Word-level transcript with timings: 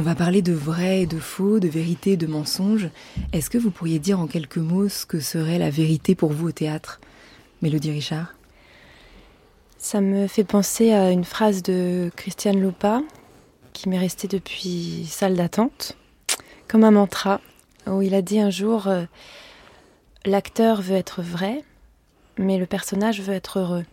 On 0.00 0.02
va 0.02 0.14
parler 0.14 0.40
de 0.40 0.54
vrai 0.54 1.02
et 1.02 1.06
de 1.06 1.18
faux, 1.18 1.60
de 1.60 1.68
vérité 1.68 2.12
et 2.12 2.16
de 2.16 2.26
mensonge. 2.26 2.88
Est-ce 3.34 3.50
que 3.50 3.58
vous 3.58 3.70
pourriez 3.70 3.98
dire 3.98 4.18
en 4.18 4.26
quelques 4.26 4.56
mots 4.56 4.88
ce 4.88 5.04
que 5.04 5.20
serait 5.20 5.58
la 5.58 5.68
vérité 5.68 6.14
pour 6.14 6.32
vous 6.32 6.48
au 6.48 6.52
théâtre? 6.52 7.02
Mélodie 7.60 7.90
Richard 7.90 8.34
Ça 9.76 10.00
me 10.00 10.26
fait 10.26 10.42
penser 10.42 10.94
à 10.94 11.10
une 11.10 11.24
phrase 11.24 11.62
de 11.62 12.10
Christiane 12.16 12.62
Lopa 12.62 13.02
qui 13.74 13.90
m'est 13.90 13.98
restée 13.98 14.26
depuis 14.26 15.04
salle 15.06 15.36
d'attente, 15.36 15.98
comme 16.66 16.84
un 16.84 16.92
mantra, 16.92 17.42
où 17.86 18.00
il 18.00 18.14
a 18.14 18.22
dit 18.22 18.40
un 18.40 18.48
jour 18.48 18.86
euh, 18.86 19.04
L'acteur 20.24 20.80
veut 20.80 20.96
être 20.96 21.20
vrai, 21.20 21.62
mais 22.38 22.56
le 22.56 22.64
personnage 22.64 23.20
veut 23.20 23.34
être 23.34 23.58
heureux. 23.58 23.84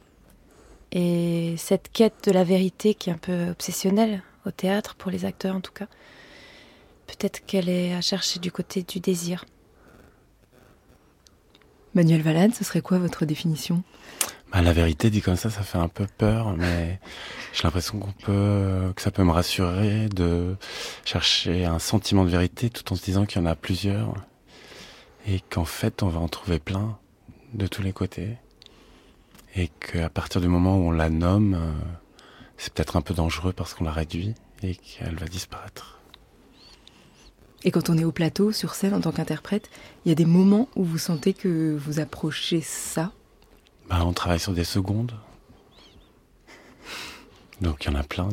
Et 0.93 1.55
cette 1.57 1.91
quête 1.91 2.23
de 2.23 2.31
la 2.31 2.45
vérité 2.45 2.93
qui 2.93 3.09
est 3.09 3.13
un 3.13 3.17
peu 3.17 3.49
obsessionnelle 3.49 4.23
au 4.47 4.51
théâtre, 4.51 4.95
pour 4.95 5.11
les 5.11 5.25
acteurs 5.25 5.55
en 5.55 5.61
tout 5.61 5.71
cas. 5.71 5.87
Peut-être 7.07 7.45
qu'elle 7.45 7.69
est 7.69 7.93
à 7.93 8.01
chercher 8.01 8.39
du 8.39 8.51
côté 8.51 8.83
du 8.83 8.99
désir. 8.99 9.45
Manuel 11.93 12.21
Valade, 12.21 12.53
ce 12.53 12.63
serait 12.63 12.81
quoi 12.81 12.99
votre 12.99 13.25
définition? 13.25 13.83
Bah, 14.51 14.61
La 14.61 14.73
vérité 14.73 15.09
dit 15.09 15.21
comme 15.21 15.35
ça, 15.35 15.49
ça 15.49 15.63
fait 15.63 15.77
un 15.77 15.87
peu 15.87 16.05
peur, 16.17 16.55
mais 16.55 16.99
j'ai 17.53 17.63
l'impression 17.63 17.99
qu'on 17.99 18.11
peut, 18.11 18.93
que 18.95 19.01
ça 19.01 19.11
peut 19.11 19.23
me 19.23 19.31
rassurer 19.31 20.09
de 20.09 20.55
chercher 21.05 21.65
un 21.65 21.79
sentiment 21.79 22.23
de 22.23 22.29
vérité 22.29 22.69
tout 22.69 22.91
en 22.91 22.95
se 22.95 23.03
disant 23.03 23.25
qu'il 23.25 23.41
y 23.41 23.43
en 23.43 23.47
a 23.47 23.55
plusieurs 23.55 24.13
et 25.25 25.41
qu'en 25.49 25.65
fait 25.65 26.03
on 26.03 26.07
va 26.07 26.19
en 26.19 26.27
trouver 26.27 26.59
plein 26.59 26.97
de 27.53 27.67
tous 27.67 27.81
les 27.81 27.93
côtés 27.93 28.37
et 29.55 29.69
qu'à 29.69 30.09
partir 30.09 30.39
du 30.39 30.47
moment 30.47 30.77
où 30.77 30.89
on 30.89 30.91
la 30.91 31.09
nomme, 31.09 31.55
euh, 31.55 31.71
c'est 32.57 32.73
peut-être 32.73 32.95
un 32.95 33.01
peu 33.01 33.13
dangereux 33.13 33.53
parce 33.53 33.73
qu'on 33.73 33.85
la 33.85 33.91
réduit 33.91 34.35
et 34.63 34.75
qu'elle 34.75 35.15
va 35.15 35.27
disparaître. 35.27 35.99
Et 37.63 37.71
quand 37.71 37.89
on 37.89 37.97
est 37.97 38.03
au 38.03 38.11
plateau, 38.11 38.51
sur 38.51 38.75
scène, 38.75 38.93
en 38.93 39.01
tant 39.01 39.11
qu'interprète, 39.11 39.69
il 40.05 40.09
y 40.09 40.11
a 40.11 40.15
des 40.15 40.25
moments 40.25 40.69
où 40.75 40.83
vous 40.83 40.97
sentez 40.99 41.33
que 41.33 41.75
vous 41.75 41.99
approchez 41.99 42.61
ça? 42.61 43.11
Bah, 43.89 44.03
On 44.05 44.13
travaille 44.13 44.39
sur 44.39 44.53
des 44.53 44.63
secondes. 44.63 45.13
Donc 47.61 47.85
il 47.85 47.91
y 47.91 47.95
en 47.95 47.99
a 47.99 48.03
plein. 48.03 48.29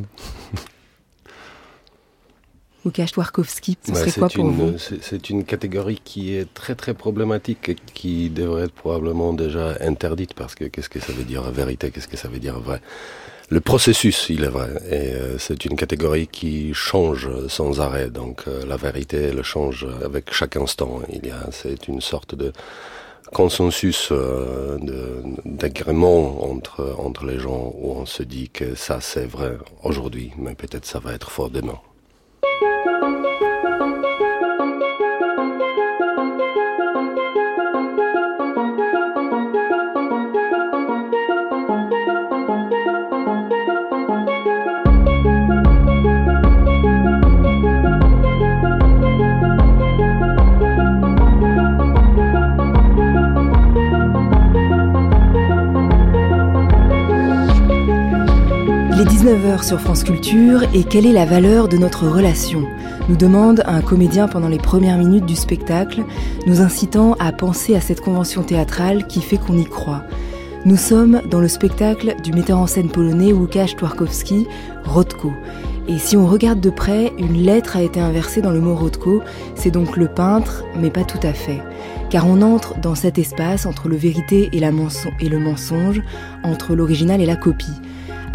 Łukasz 2.85 3.13
Twarkowski, 3.13 3.79
ce 3.83 3.93
bah, 3.93 3.99
serait 3.99 4.13
quoi 4.13 4.29
pour 4.29 4.51
vous? 4.51 4.77
C'est 4.79 5.31
une 5.31 5.45
catégorie 5.45 5.99
qui 6.05 6.35
est 6.35 6.53
très 6.53 6.75
très 6.75 6.93
problématique 6.93 7.71
et 7.71 7.77
qui 7.77 8.29
devrait 8.29 8.65
être 8.65 8.75
probablement 8.75 9.33
déjà 9.33 9.79
interdite 9.81 10.35
parce 10.35 10.55
que 10.55 10.65
qu'est-ce 10.65 10.91
que 10.91 11.01
ça 11.01 11.15
veut 11.15 11.25
dire 11.25 11.51
vérité, 11.51 11.91
qu'est-ce 11.91 12.09
que 12.09 12.19
ça 12.19 12.29
veut 12.29 12.41
dire 12.41 12.61
vrai? 12.61 12.83
Le 13.51 13.61
processus, 13.61 14.31
il 14.31 14.43
est 14.45 14.49
vrai, 14.49 14.71
et 14.91 15.13
euh, 15.13 15.39
c'est 15.39 15.65
une 15.67 15.77
catégorie 15.77 16.27
qui 16.27 16.73
change 16.73 17.29
sans 17.49 17.81
arrêt. 17.81 18.09
Donc 18.09 18.45
euh, 18.49 18.65
la 18.67 18.77
vérité, 18.77 19.19
elle 19.19 19.43
change 19.43 19.87
avec 20.03 20.33
chaque 20.33 20.57
instant. 20.57 21.03
Il 21.13 21.27
y 21.27 21.31
a, 21.31 21.51
c'est 21.51 21.87
une 21.89 22.01
sorte 22.01 22.35
de 22.35 22.53
consensus 23.33 24.09
euh, 24.13 24.79
d'agrément 25.45 26.51
entre 26.51 26.95
entre 26.99 27.25
les 27.27 27.39
gens 27.39 27.73
où 27.77 27.93
on 27.93 28.07
se 28.07 28.23
dit 28.23 28.49
que 28.49 28.75
ça 28.75 29.01
c'est 29.01 29.27
vrai 29.27 29.59
aujourd'hui, 29.83 30.33
mais 30.39 30.55
peut-être 30.55 30.87
ça 30.87 30.99
va 30.99 31.13
être 31.13 31.31
fort 31.31 31.51
demain. 31.51 31.79
Sur 59.63 59.81
France 59.81 60.05
Culture 60.05 60.65
et 60.75 60.85
quelle 60.85 61.07
est 61.07 61.13
la 61.13 61.25
valeur 61.25 61.69
de 61.69 61.79
notre 61.79 62.07
relation 62.07 62.67
nous 63.09 63.17
demande 63.17 63.63
un 63.65 63.81
comédien 63.81 64.29
pendant 64.29 64.49
les 64.49 64.59
premières 64.59 64.99
minutes 64.99 65.25
du 65.25 65.35
spectacle, 65.35 66.05
nous 66.47 66.61
incitant 66.61 67.15
à 67.15 67.33
penser 67.33 67.75
à 67.75 67.81
cette 67.81 68.03
convention 68.03 68.43
théâtrale 68.43 69.07
qui 69.07 69.23
fait 69.23 69.39
qu'on 69.39 69.57
y 69.57 69.65
croit. 69.65 70.03
Nous 70.67 70.77
sommes 70.77 71.23
dans 71.31 71.41
le 71.41 71.49
spectacle 71.49 72.17
du 72.23 72.33
metteur 72.33 72.59
en 72.59 72.67
scène 72.67 72.91
polonais 72.91 73.33
Łukasz 73.33 73.77
Twarkowski, 73.77 74.47
Rodko. 74.85 75.33
Et 75.89 75.97
si 75.97 76.19
on 76.19 76.27
regarde 76.27 76.61
de 76.61 76.71
près, 76.71 77.11
une 77.19 77.43
lettre 77.43 77.79
a 77.79 77.83
été 77.83 78.01
inversée 78.01 78.43
dans 78.43 78.53
le 78.53 78.61
mot 78.61 78.75
Rodko, 78.75 79.23
c'est 79.55 79.71
donc 79.71 79.97
le 79.97 80.09
peintre, 80.09 80.65
mais 80.79 80.91
pas 80.91 81.05
tout 81.05 81.21
à 81.23 81.33
fait. 81.33 81.63
Car 82.11 82.27
on 82.27 82.43
entre 82.43 82.79
dans 82.79 82.95
cet 82.95 83.19
espace 83.19 83.65
entre 83.65 83.89
le 83.89 83.97
vérité 83.97 84.51
et 84.53 84.61
le 84.61 85.39
mensonge, 85.39 86.03
entre 86.43 86.75
l'original 86.75 87.23
et 87.23 87.27
la 87.27 87.37
copie. 87.37 87.81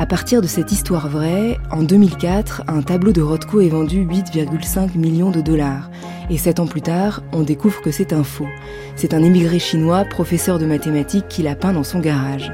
À 0.02 0.06
partir 0.06 0.42
de 0.42 0.48
cette 0.48 0.72
histoire 0.72 1.10
vraie, 1.10 1.60
en 1.72 1.84
2004, 1.84 2.64
un 2.70 2.82
tableau 2.82 3.12
de 3.12 3.22
Rothko 3.22 3.60
est 3.60 3.68
vendu 3.68 4.06
8,5 4.06 4.98
millions 4.98 5.30
de 5.30 5.42
dollars. 5.42 5.90
Et 6.30 6.38
sept 6.38 6.62
ans 6.62 6.68
plus 6.68 6.82
tard, 6.82 7.22
on 7.34 7.42
découvre 7.42 7.82
que 7.82 7.92
c'est 7.92 8.14
un 8.14 8.24
faux. 8.24 8.48
C'est 8.96 9.14
un 9.14 9.22
émigré 9.22 9.60
chinois, 9.60 10.06
professeur 10.06 10.58
de 10.58 10.66
mathématiques, 10.66 11.28
qui 11.28 11.44
l'a 11.44 11.54
peint 11.54 11.74
dans 11.74 11.84
son 11.84 12.00
garage. 12.00 12.54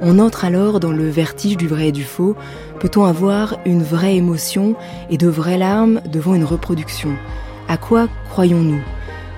On 0.00 0.18
entre 0.18 0.44
alors 0.44 0.80
dans 0.80 0.90
le 0.90 1.08
vertige 1.08 1.56
du 1.56 1.68
vrai 1.68 1.90
et 1.90 1.92
du 1.92 2.02
faux. 2.02 2.34
Peut-on 2.80 3.04
avoir 3.04 3.58
une 3.64 3.84
vraie 3.84 4.16
émotion 4.16 4.74
et 5.08 5.18
de 5.18 5.28
vraies 5.28 5.58
larmes 5.58 6.00
devant 6.10 6.34
une 6.34 6.42
reproduction? 6.42 7.10
À 7.68 7.76
quoi 7.76 8.08
croyons-nous? 8.30 8.82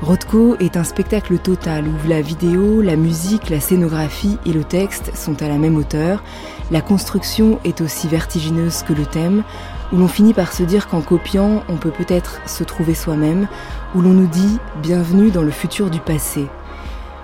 Rothko 0.01 0.57
est 0.61 0.77
un 0.77 0.85
spectacle 0.85 1.39
total 1.39 1.85
où 1.87 2.09
la 2.09 2.21
vidéo, 2.21 2.83
la 2.83 2.97
musique, 2.97 3.49
la 3.49 3.61
scénographie 3.61 4.39
et 4.45 4.53
le 4.53 4.65
texte 4.65 5.17
sont 5.17 5.43
à 5.43 5.49
la 5.49 5.57
même 5.57 5.77
hauteur. 5.77 6.23
La 6.71 6.81
construction 6.81 7.59
est 7.65 7.83
aussi 7.83 8.09
vertigineuse 8.09 8.83
que 8.83 8.95
le 8.95 9.05
thème, 9.05 9.45
où 9.93 9.97
l'on 9.97 10.09
finit 10.09 10.33
par 10.33 10.53
se 10.53 10.63
dire 10.63 10.89
qu'en 10.89 11.03
copiant, 11.03 11.63
on 11.69 11.77
peut 11.77 11.91
peut-être 11.91 12.41
se 12.47 12.65
trouver 12.65 12.95
soi-même, 12.95 13.49
où 13.95 14.01
l'on 14.01 14.15
nous 14.15 14.27
dit 14.27 14.59
bienvenue 14.83 15.31
dans 15.31 15.43
le 15.43 15.51
futur 15.51 15.91
du 15.91 16.01
passé. 16.01 16.47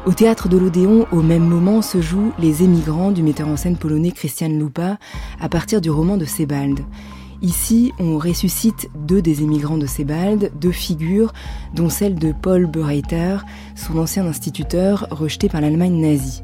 Au 0.05 0.13
théâtre 0.13 0.49
de 0.49 0.59
l'Odéon, 0.59 1.07
au 1.11 1.23
même 1.23 1.47
moment, 1.47 1.83
se 1.83 2.01
jouent 2.01 2.33
Les 2.39 2.63
émigrants 2.63 3.13
du 3.13 3.23
metteur 3.23 3.49
en 3.49 3.57
scène 3.57 3.77
polonais 3.77 4.13
Christian 4.13 4.49
Lupa 4.49 4.99
à 5.41 5.49
partir 5.49 5.81
du 5.81 5.91
roman 5.91 6.17
de 6.17 6.25
Sebald. 6.27 6.81
Ici, 7.43 7.93
on 7.99 8.19
ressuscite 8.19 8.91
deux 8.95 9.23
des 9.23 9.43
émigrants 9.43 9.79
de 9.79 9.87
Sebald, 9.87 10.53
deux 10.61 10.73
figures, 10.73 11.33
dont 11.75 11.89
celle 11.89 12.17
de 12.17 12.33
Paul 12.33 12.67
Bereiter, 12.67 13.39
son 13.75 13.99
ancien 13.99 14.27
instituteur 14.27 15.07
rejeté 15.11 15.49
par 15.49 15.63
l'Allemagne 15.63 15.99
nazie. 15.99 16.43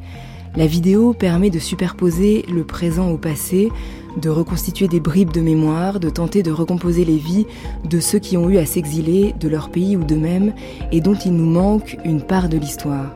La 0.57 0.67
vidéo 0.67 1.13
permet 1.13 1.51
de 1.51 1.59
superposer 1.59 2.47
le 2.51 2.65
présent 2.65 3.11
au 3.11 3.19
passé, 3.19 3.71
de 4.17 4.31
reconstituer 4.31 4.89
des 4.89 5.01
bribes 5.01 5.33
de 5.33 5.43
mémoire, 5.43 6.01
de 6.01 6.09
tenter 6.09 6.43
de 6.43 6.51
recomposer 6.51 7.05
les 7.05 7.19
vies 7.19 7.47
de 7.85 8.01
ceux 8.01 8.19
qui 8.19 8.39
ont 8.39 8.49
eu 8.49 8.57
à 8.57 8.65
s'exiler 8.65 9.35
de 9.39 9.49
leur 9.49 9.69
pays 9.69 9.99
ou 9.99 10.05
d'eux-mêmes 10.05 10.55
et 10.93 11.03
dont 11.03 11.15
il 11.15 11.35
nous 11.35 11.45
manque 11.45 11.99
une 12.07 12.23
part 12.23 12.49
de 12.49 12.57
l'histoire. 12.57 13.15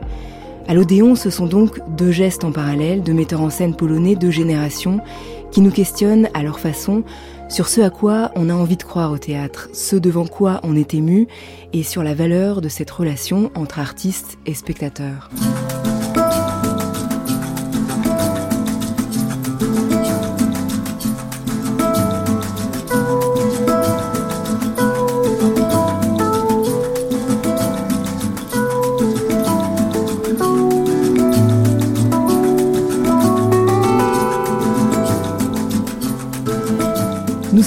À 0.67 0.75
l'Odéon, 0.75 1.15
ce 1.15 1.31
sont 1.31 1.47
donc 1.47 1.79
deux 1.97 2.11
gestes 2.11 2.43
en 2.43 2.51
parallèle, 2.51 3.01
de 3.01 3.11
metteurs 3.11 3.41
en 3.41 3.49
scène 3.49 3.75
polonais, 3.75 4.15
deux 4.15 4.29
générations, 4.29 4.99
qui 5.49 5.61
nous 5.61 5.71
questionnent 5.71 6.29
à 6.35 6.43
leur 6.43 6.59
façon 6.59 7.03
sur 7.49 7.67
ce 7.67 7.81
à 7.81 7.89
quoi 7.89 8.31
on 8.35 8.49
a 8.49 8.53
envie 8.53 8.77
de 8.77 8.83
croire 8.83 9.11
au 9.11 9.17
théâtre, 9.17 9.69
ce 9.73 9.95
devant 9.95 10.27
quoi 10.27 10.61
on 10.63 10.75
est 10.75 10.93
ému, 10.93 11.27
et 11.73 11.81
sur 11.81 12.03
la 12.03 12.13
valeur 12.13 12.61
de 12.61 12.69
cette 12.69 12.91
relation 12.91 13.51
entre 13.55 13.79
artistes 13.79 14.37
et 14.45 14.53
spectateurs. 14.53 15.29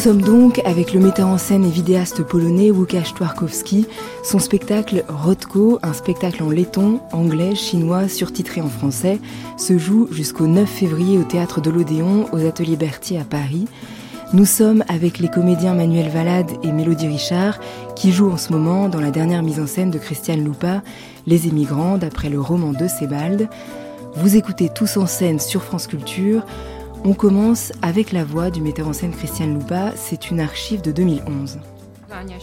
Sommes 0.05 0.21
donc 0.21 0.61
avec 0.67 0.93
le 0.93 1.01
metteur 1.01 1.29
en 1.29 1.39
scène 1.39 1.65
et 1.65 1.71
vidéaste 1.71 2.23
polonais 2.25 2.71
Łukasz 2.71 3.15
Twarkowski, 3.15 3.87
son 4.23 4.39
spectacle 4.39 5.03
Rodko, 5.09 5.79
un 5.83 5.95
spectacle 5.95 6.43
en 6.43 6.51
letton, 6.51 7.01
anglais, 7.13 7.55
chinois, 7.55 8.07
surtitré 8.07 8.61
en 8.61 8.69
français, 8.69 9.19
se 9.57 9.79
joue 9.79 10.07
jusqu'au 10.11 10.47
9 10.47 10.69
février 10.69 11.17
au 11.17 11.23
théâtre 11.23 11.63
de 11.63 11.71
l'Odéon, 11.71 12.27
aux 12.33 12.47
ateliers 12.47 12.77
Berthier 12.77 13.19
à 13.19 13.25
Paris. 13.25 13.65
Nous 14.35 14.45
sommes 14.45 14.85
avec 14.89 15.21
les 15.21 15.29
comédiens 15.29 15.73
Manuel 15.73 16.11
Valade 16.11 16.51
et 16.63 16.71
Mélodie 16.71 17.09
Richard, 17.09 17.59
qui 17.97 18.13
jouent 18.13 18.31
en 18.31 18.37
ce 18.37 18.53
moment 18.53 18.91
dans 18.91 19.01
la 19.01 19.11
dernière 19.11 19.43
mise 19.43 19.59
en 19.59 19.67
scène 19.67 19.91
de 19.91 19.99
Christiane 19.99 20.45
Lupa, 20.45 20.83
Les 21.27 21.49
émigrants, 21.49 21.97
d'après 21.97 22.29
le 22.29 22.43
roman 22.43 22.73
de 22.73 22.89
Sebald. 22.89 23.49
Vous 24.17 24.37
écoutez 24.37 24.69
tous 24.69 24.99
en 24.99 25.07
scène 25.07 25.41
sur 25.41 25.63
France 25.63 25.87
Culture. 25.87 26.45
On 27.07 27.13
commence 27.13 27.71
avec 27.83 28.13
la 28.13 28.25
voix 28.25 28.51
du 28.51 28.63
metteur 28.63 28.89
en 28.89 28.95
scène 28.95 29.13
Christian 29.13 29.49
Loupa, 29.49 29.93
c'est 29.95 30.31
une 30.31 30.41
archive 30.41 30.81
de 30.81 30.91
2011. 30.91 31.59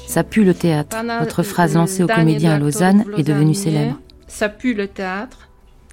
Ça 0.06 0.24
pue 0.24 0.44
le 0.44 0.54
théâtre. 0.54 0.96
Votre 1.20 1.42
phrase 1.42 1.74
lancée 1.74 2.04
aux 2.04 2.08
comédiens 2.08 2.54
à 2.54 2.60
Lausanne 2.60 3.06
est 3.18 3.24
devenue 3.24 3.56
célèbre. 3.56 4.00
Ça 4.28 4.50
pue 4.50 4.76
le 4.76 4.88
théâtre. 4.88 5.48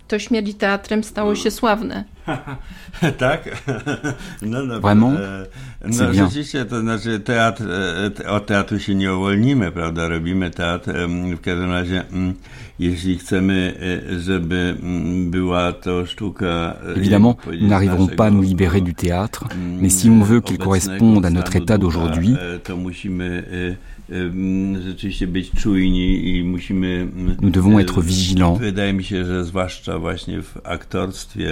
To 0.09 0.19
śmierdzi 0.19 0.55
teatrem 0.55 1.05
stało 1.05 1.35
się 1.35 1.51
sławne. 1.51 2.05
tak? 3.19 3.41
No, 4.43 4.63
no, 4.65 4.81
Vraiment? 4.81 5.19
No, 5.85 6.05
bien. 6.05 6.15
rzeczywiście, 6.15 6.65
to 6.65 6.81
znaczy 6.81 7.21
teatr, 7.21 7.63
od 8.29 8.47
teatru 8.47 8.79
się 8.79 8.95
nie 8.95 9.15
uwolnimy, 9.15 9.73
prawda? 9.73 10.09
Robimy 10.09 10.51
teatr. 10.51 10.91
W 11.37 11.41
każdym 11.41 11.71
razie, 11.71 12.05
jeśli 12.79 13.19
chcemy, 13.19 13.75
żeby 14.19 14.77
była 15.31 15.73
to 15.73 16.07
sztuka... 16.07 16.77
Évidemment, 16.97 17.37
nous 17.61 17.69
n'arriverons 17.69 18.17
pas 18.17 18.27
à 18.27 18.31
nous 18.31 18.45
libérer 18.45 18.81
du 18.81 18.95
théâtre, 18.95 19.49
mais 19.83 19.91
si 19.91 20.11
on 20.11 20.23
veut 20.25 20.41
qu'il 20.41 20.59
corresponde 20.59 21.27
à 21.27 21.31
notre 21.31 21.57
état 21.57 21.79
d'aujourd'hui, 21.79 22.37
Nous 24.11 24.81
devons 27.51 27.79
être 27.79 28.01
vigilants. 28.01 28.59
Aktorstwie 30.65 31.45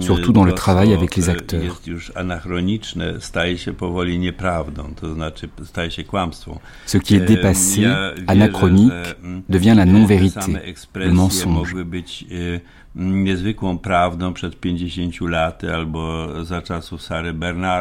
surtout 0.00 0.32
dans 0.32 0.44
le 0.44 0.52
travail 0.52 0.92
avec 0.92 1.16
les 1.16 1.28
acteurs. 1.28 1.80
Ce 6.86 6.98
qui 6.98 7.14
est 7.14 7.20
dépassé, 7.20 7.86
anachronique, 8.26 8.92
devient 9.48 9.74
la 9.76 9.84
non-vérité, 9.84 10.56
le 10.94 11.10
mensonge. 11.12 11.74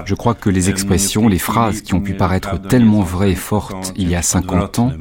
Je 0.06 0.16
crois 0.16 0.36
que 0.36 0.50
les 0.50 0.70
expressions, 0.70 1.28
les 1.28 1.40
phrases 1.40 1.82
qui 1.82 1.94
ont 1.96 2.02
pu 2.02 2.14
paraître 2.14 2.62
tellement 2.62 3.02
vraies 3.02 3.32
et 3.32 3.36
fortes 3.36 3.94
il 3.96 4.10
y 4.10 4.16
a 4.16 4.22
50 4.22 4.80
ans, 4.80 4.92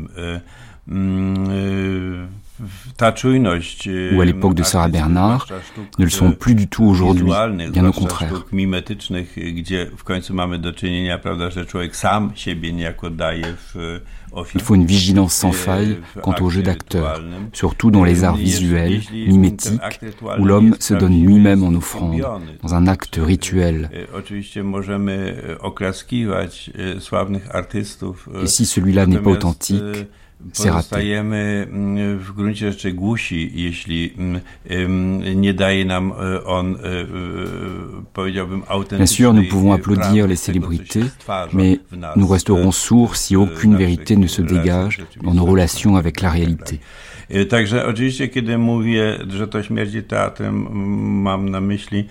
ou 2.61 4.21
à 4.21 4.25
l'époque 4.25 4.55
de 4.55 4.63
Sarah 4.63 4.89
Bernard, 4.89 5.47
ne 5.99 6.05
le 6.05 6.11
sont 6.11 6.33
plus 6.33 6.55
du 6.55 6.69
tout 6.69 6.85
aujourd'hui, 6.85 7.31
bien 7.73 7.87
au 7.87 7.93
contraire. 7.93 8.45
Il 14.55 14.61
faut 14.61 14.75
une 14.75 14.87
vigilance 14.87 15.35
sans 15.35 15.53
faille 15.53 15.99
quant 16.23 16.35
au 16.41 16.51
jeu 16.51 16.63
d'acteur, 16.63 17.23
surtout 17.53 17.91
dans 17.91 18.05
les 18.05 18.25
arts 18.25 18.37
visuels, 18.37 19.01
mimétiques, 19.13 19.81
où 20.39 20.45
l'homme 20.45 20.77
se 20.81 20.95
donne 20.95 21.25
lui-même 21.25 21.65
en 21.65 21.73
offrande, 21.75 22.23
dans 22.63 22.75
un 22.75 22.87
acte 22.87 23.19
rituel. 23.23 23.91
Et 28.43 28.47
si 28.47 28.67
celui-là 28.67 29.07
n'est 29.07 29.19
pas 29.19 29.31
authentique, 29.31 29.83
c'est 30.53 30.71
raté. 30.71 30.97
Bien 38.97 39.07
sûr, 39.07 39.35
nous 39.35 39.49
pouvons 39.49 39.73
applaudir 39.73 40.27
les 40.27 40.37
célébrités, 40.37 41.05
mais 41.53 41.81
nous 42.17 42.27
resterons 42.27 42.73
sourds 42.73 43.17
si 43.17 43.37
aucune 43.37 43.77
vérité 43.77 44.17
ne 44.17 44.27
se 44.27 44.43
dégage 44.43 45.03
dans 45.23 45.35
nos 45.35 45.45
relations 45.45 45.97
avec 45.97 46.21
la 46.21 46.31
réalité. 46.31 46.81
Także 47.49 47.87
oczywiście, 47.87 48.29
kiedy 48.29 48.59
mówię, 48.59 49.19
że 49.29 49.49
to 49.49 49.63
śmierdzi 49.63 50.03
teatrem, 50.03 50.67
mam 51.23 51.49
na 51.49 51.61
myśli 51.61 52.05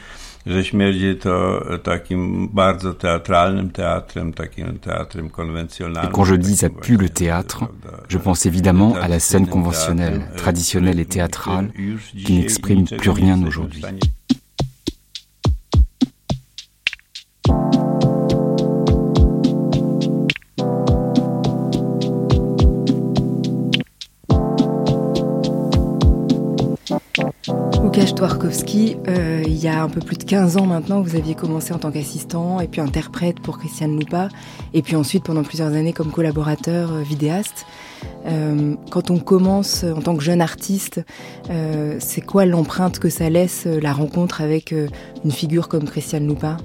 że 0.46 0.64
śmierdzi 0.64 1.16
to 1.16 1.64
takim 1.84 2.50
bardzo 2.54 2.94
teatralnym 2.94 3.70
teatrem, 3.70 4.34
takim 4.34 4.80
teatrem 4.80 5.30
konwencjonalnym. 5.30 6.12
Et 6.12 6.14
quand 6.14 6.26
je 6.26 6.36
dis 6.36 6.56
ça 6.56 6.70
pue 6.70 6.98
le 6.98 7.10
théâtre, 7.10 7.66
je 8.08 8.18
pense 8.18 8.46
évidemment 8.46 8.96
à 8.96 9.08
la 9.08 9.20
scène 9.20 9.48
conventionnelle, 9.48 10.22
traditionnelle 10.38 11.00
et 11.00 11.06
théâtrale, 11.06 11.72
qui 12.26 12.34
n'exprime 12.34 12.86
plus 12.86 13.10
rien 13.10 13.42
aujourd'hui. 13.44 13.82
Twarkowski, 28.04 28.98
euh, 29.08 29.42
il 29.48 29.56
y 29.56 29.70
a 29.70 29.82
un 29.82 29.88
peu 29.88 30.02
plus 30.02 30.18
de 30.18 30.26
15 30.26 30.58
ans 30.58 30.66
maintenant, 30.66 31.02
vous 31.02 31.16
aviez 31.16 31.34
commencé 31.34 31.74
en 31.74 31.78
tant 31.78 31.92
qu'assistant 31.92 32.60
et 32.60 32.68
puis 32.68 32.82
interprète 32.82 33.40
pour 33.40 33.58
Christiane 33.58 33.98
Loupa, 33.98 34.28
et 34.74 34.82
puis 34.82 34.98
ensuite 34.98 35.24
pendant 35.24 35.44
plusieurs 35.44 35.74
années 35.74 35.94
comme 35.94 36.12
collaborateur 36.12 36.92
euh, 36.92 37.02
vidéaste. 37.04 37.66
Euh, 38.26 38.76
quand 38.92 39.12
on 39.12 39.20
commence 39.20 39.86
en 39.86 40.02
tant 40.02 40.16
que 40.16 40.24
jeune 40.24 40.42
artiste, 40.42 41.02
c'est 42.00 42.22
quoi 42.22 42.46
l'empreinte 42.46 43.00
que 43.00 43.10
ça 43.10 43.30
laisse 43.30 43.66
la 43.66 43.94
rencontre 43.94 44.42
avec 44.42 44.74
une 45.24 45.32
figure 45.32 45.70
comme 45.70 45.86
Christiane 45.86 46.28
Loupa? 46.28 46.58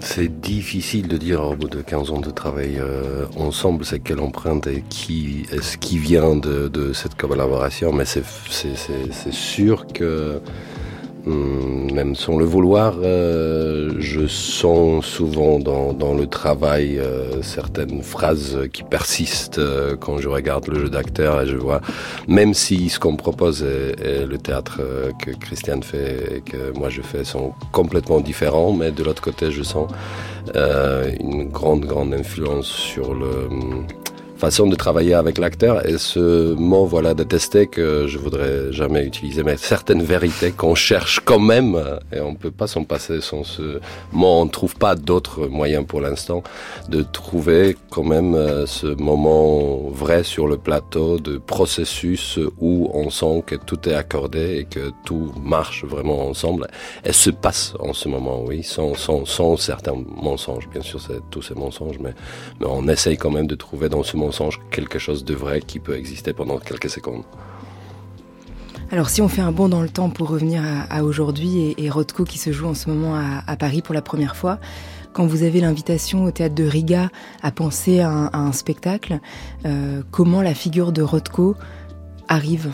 C'est 0.00 0.40
difficile 0.40 1.08
de 1.08 1.16
dire 1.16 1.44
au 1.44 1.54
bout 1.54 1.68
de 1.68 1.82
15 1.82 2.10
ans 2.10 2.20
de 2.20 2.30
travail 2.30 2.78
euh, 2.78 3.26
ensemble, 3.36 3.84
c'est 3.84 4.00
quelle 4.00 4.20
empreinte 4.20 4.66
et 4.66 4.82
qui 4.88 5.46
est-ce 5.52 5.78
qui 5.78 5.98
vient 5.98 6.36
de, 6.36 6.68
de 6.68 6.92
cette 6.92 7.14
collaboration, 7.16 7.92
mais 7.92 8.04
c'est 8.04 8.24
sûr 9.32 9.86
que 9.86 10.40
même 11.30 12.14
sans 12.14 12.36
le 12.38 12.44
vouloir, 12.44 12.94
euh, 13.02 13.94
je 13.98 14.26
sens 14.26 15.04
souvent 15.04 15.58
dans, 15.58 16.14
le 16.14 16.26
travail 16.26 16.98
euh, 16.98 17.42
certaines 17.42 18.02
phrases 18.02 18.58
qui 18.72 18.82
persistent 18.82 19.58
euh, 19.58 19.96
quand 19.96 20.18
je 20.18 20.28
regarde 20.28 20.66
le 20.68 20.80
jeu 20.80 20.90
d'acteur 20.90 21.40
et 21.40 21.46
je 21.46 21.56
vois, 21.56 21.80
même 22.28 22.54
si 22.54 22.88
ce 22.88 22.98
qu'on 22.98 23.16
propose 23.16 23.62
et, 23.62 24.26
le 24.26 24.38
théâtre 24.38 24.80
que 25.18 25.30
Christiane 25.30 25.82
fait 25.82 26.36
et 26.36 26.40
que 26.40 26.76
moi 26.78 26.88
je 26.88 27.02
fais 27.02 27.24
sont 27.24 27.52
complètement 27.72 28.20
différents, 28.20 28.72
mais 28.72 28.90
de 28.90 29.02
l'autre 29.02 29.22
côté 29.22 29.50
je 29.50 29.62
sens 29.62 29.90
une 30.54 31.48
grande 31.48 31.84
grande 31.84 32.12
influence 32.12 32.66
sur 32.66 33.14
le 33.14 33.48
façon 34.40 34.66
de 34.66 34.74
travailler 34.74 35.12
avec 35.12 35.36
l'acteur 35.36 35.86
et 35.86 35.98
ce 35.98 36.54
mot 36.54 36.86
voilà 36.86 37.12
détesté 37.12 37.66
que 37.66 38.06
je 38.06 38.16
voudrais 38.16 38.72
jamais 38.72 39.04
utiliser 39.04 39.42
mais 39.42 39.58
certaines 39.58 40.02
vérités 40.02 40.50
qu'on 40.50 40.74
cherche 40.74 41.20
quand 41.22 41.38
même 41.38 41.78
et 42.10 42.20
on 42.20 42.34
peut 42.34 42.50
pas 42.50 42.66
s'en 42.66 42.84
passer 42.84 43.20
sans 43.20 43.44
ce 43.44 43.80
mot. 44.12 44.40
On 44.40 44.48
trouve 44.48 44.76
pas 44.76 44.94
d'autres 44.94 45.46
moyens 45.46 45.84
pour 45.86 46.00
l'instant 46.00 46.42
de 46.88 47.02
trouver 47.02 47.76
quand 47.90 48.02
même 48.02 48.34
euh, 48.34 48.64
ce 48.64 48.86
moment 48.86 49.90
vrai 49.90 50.24
sur 50.24 50.46
le 50.46 50.56
plateau 50.56 51.18
de 51.18 51.36
processus 51.36 52.38
où 52.58 52.90
on 52.94 53.10
sent 53.10 53.42
que 53.46 53.56
tout 53.56 53.86
est 53.90 53.94
accordé 53.94 54.56
et 54.60 54.64
que 54.64 54.90
tout 55.04 55.32
marche 55.44 55.84
vraiment 55.84 56.26
ensemble 56.26 56.66
et 57.04 57.12
se 57.12 57.28
passe 57.28 57.74
en 57.78 57.92
ce 57.92 58.08
moment 58.08 58.42
oui 58.46 58.62
sans, 58.62 58.94
sans, 58.94 59.26
sans 59.26 59.58
certains 59.58 60.02
mensonges. 60.16 60.66
Bien 60.70 60.80
sûr 60.80 60.98
c'est 60.98 61.20
tous 61.30 61.42
ces 61.42 61.54
mensonges 61.54 61.98
mais, 62.00 62.14
mais 62.58 62.66
on 62.70 62.88
essaye 62.88 63.18
quand 63.18 63.30
même 63.30 63.46
de 63.46 63.54
trouver 63.54 63.90
dans 63.90 64.02
ce 64.02 64.16
monde 64.16 64.29
quelque 64.70 64.98
chose 64.98 65.24
de 65.24 65.34
vrai 65.34 65.60
qui 65.60 65.78
peut 65.78 65.96
exister 65.96 66.32
pendant 66.32 66.58
quelques 66.58 66.90
secondes. 66.90 67.24
Alors 68.92 69.08
si 69.08 69.22
on 69.22 69.28
fait 69.28 69.42
un 69.42 69.52
bond 69.52 69.68
dans 69.68 69.82
le 69.82 69.88
temps 69.88 70.10
pour 70.10 70.28
revenir 70.28 70.62
à, 70.90 71.04
aujourd'hui 71.04 71.58
et, 71.58 71.86
et, 71.86 71.90
qui 72.26 72.38
se 72.38 72.50
joue 72.50 72.66
en 72.66 72.74
ce 72.74 72.90
moment 72.90 73.14
à, 73.14 73.56
Paris 73.56 73.82
pour 73.82 73.94
la 73.94 74.02
première 74.02 74.34
fois, 74.34 74.58
quand 75.12 75.26
vous 75.26 75.44
avez 75.44 75.60
l'invitation 75.60 76.24
au 76.24 76.30
théâtre 76.32 76.56
de 76.56 76.64
Riga 76.64 77.10
à 77.42 77.52
penser 77.52 78.00
à 78.00 78.30
un, 78.32 78.52
spectacle, 78.52 79.20
euh, 79.64 80.02
comment 80.10 80.42
la 80.42 80.54
figure 80.54 80.90
de 80.90 81.02
Rothko 81.02 81.56
arrive? 82.26 82.72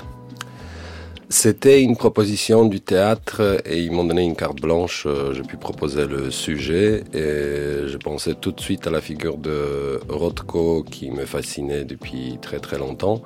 C'était 1.28 1.82
une 1.82 1.96
proposition 1.96 2.66
du 2.66 2.80
théâtre 2.80 3.60
et 3.66 3.82
ils 3.82 3.90
m'ont 3.90 4.04
donné 4.04 4.22
une 4.22 4.36
carte 4.36 4.60
blanche. 4.60 5.06
Euh, 5.06 5.34
j'ai 5.34 5.42
pu 5.42 5.56
proposer 5.56 6.06
le 6.06 6.30
sujet 6.30 7.02
et 7.12 7.88
je 7.88 7.96
pensais 7.96 8.34
tout 8.34 8.52
de 8.52 8.60
suite 8.60 8.86
à 8.86 8.90
la 8.90 9.00
figure 9.00 9.36
de 9.36 10.00
Rothko 10.08 10.84
qui 10.84 11.10
me 11.10 11.24
fascinait 11.24 11.84
depuis 11.84 12.38
très 12.40 12.60
très 12.60 12.78
longtemps. 12.78 13.22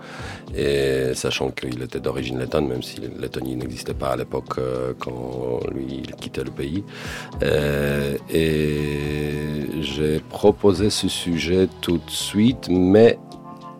Et 0.57 1.12
sachant 1.14 1.50
qu'il 1.50 1.83
était 1.83 2.00
d'origine 2.00 2.38
lettonne, 2.38 2.69
même 2.69 2.83
si 2.83 2.97
Lettonie 3.19 3.57
n'existait 3.57 3.95
pas 3.95 4.12
à 4.12 4.16
l'époque 4.16 4.59
euh, 4.59 4.95
quand 4.99 5.61
lui 5.71 6.02
il 6.04 6.14
quittait 6.16 6.45
le 6.45 6.50
pays. 6.50 6.85
Euh, 7.42 8.16
et 8.33 9.83
j'ai 9.83 10.21
proposé 10.21 10.88
ce 10.88 11.09
sujet 11.09 11.69
tout 11.83 11.99
de 11.99 12.11
suite, 12.11 12.69
mais 12.71 13.19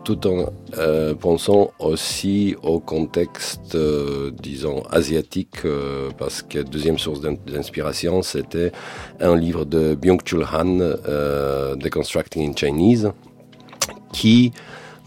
tout 0.05 0.27
en 0.27 0.53
euh, 0.79 1.15
pensant 1.15 1.73
aussi 1.79 2.57
au 2.63 2.81
contexte, 2.81 3.75
euh, 3.75 4.31
disons, 4.31 4.83
asiatique, 4.91 5.65
euh, 5.65 6.11
parce 6.19 6.43
que 6.43 6.59
deuxième 6.61 6.99
source 6.99 7.21
d'inspiration, 7.21 8.23
c'était 8.23 8.73
un 9.21 9.37
livre 9.37 9.65
de 9.65 9.95
Byung-Chul 9.95 10.45
Han, 10.53 11.77
Deconstructing 11.77 12.51
in 12.51 12.57
Chinese, 12.57 13.13
qui 14.13 14.53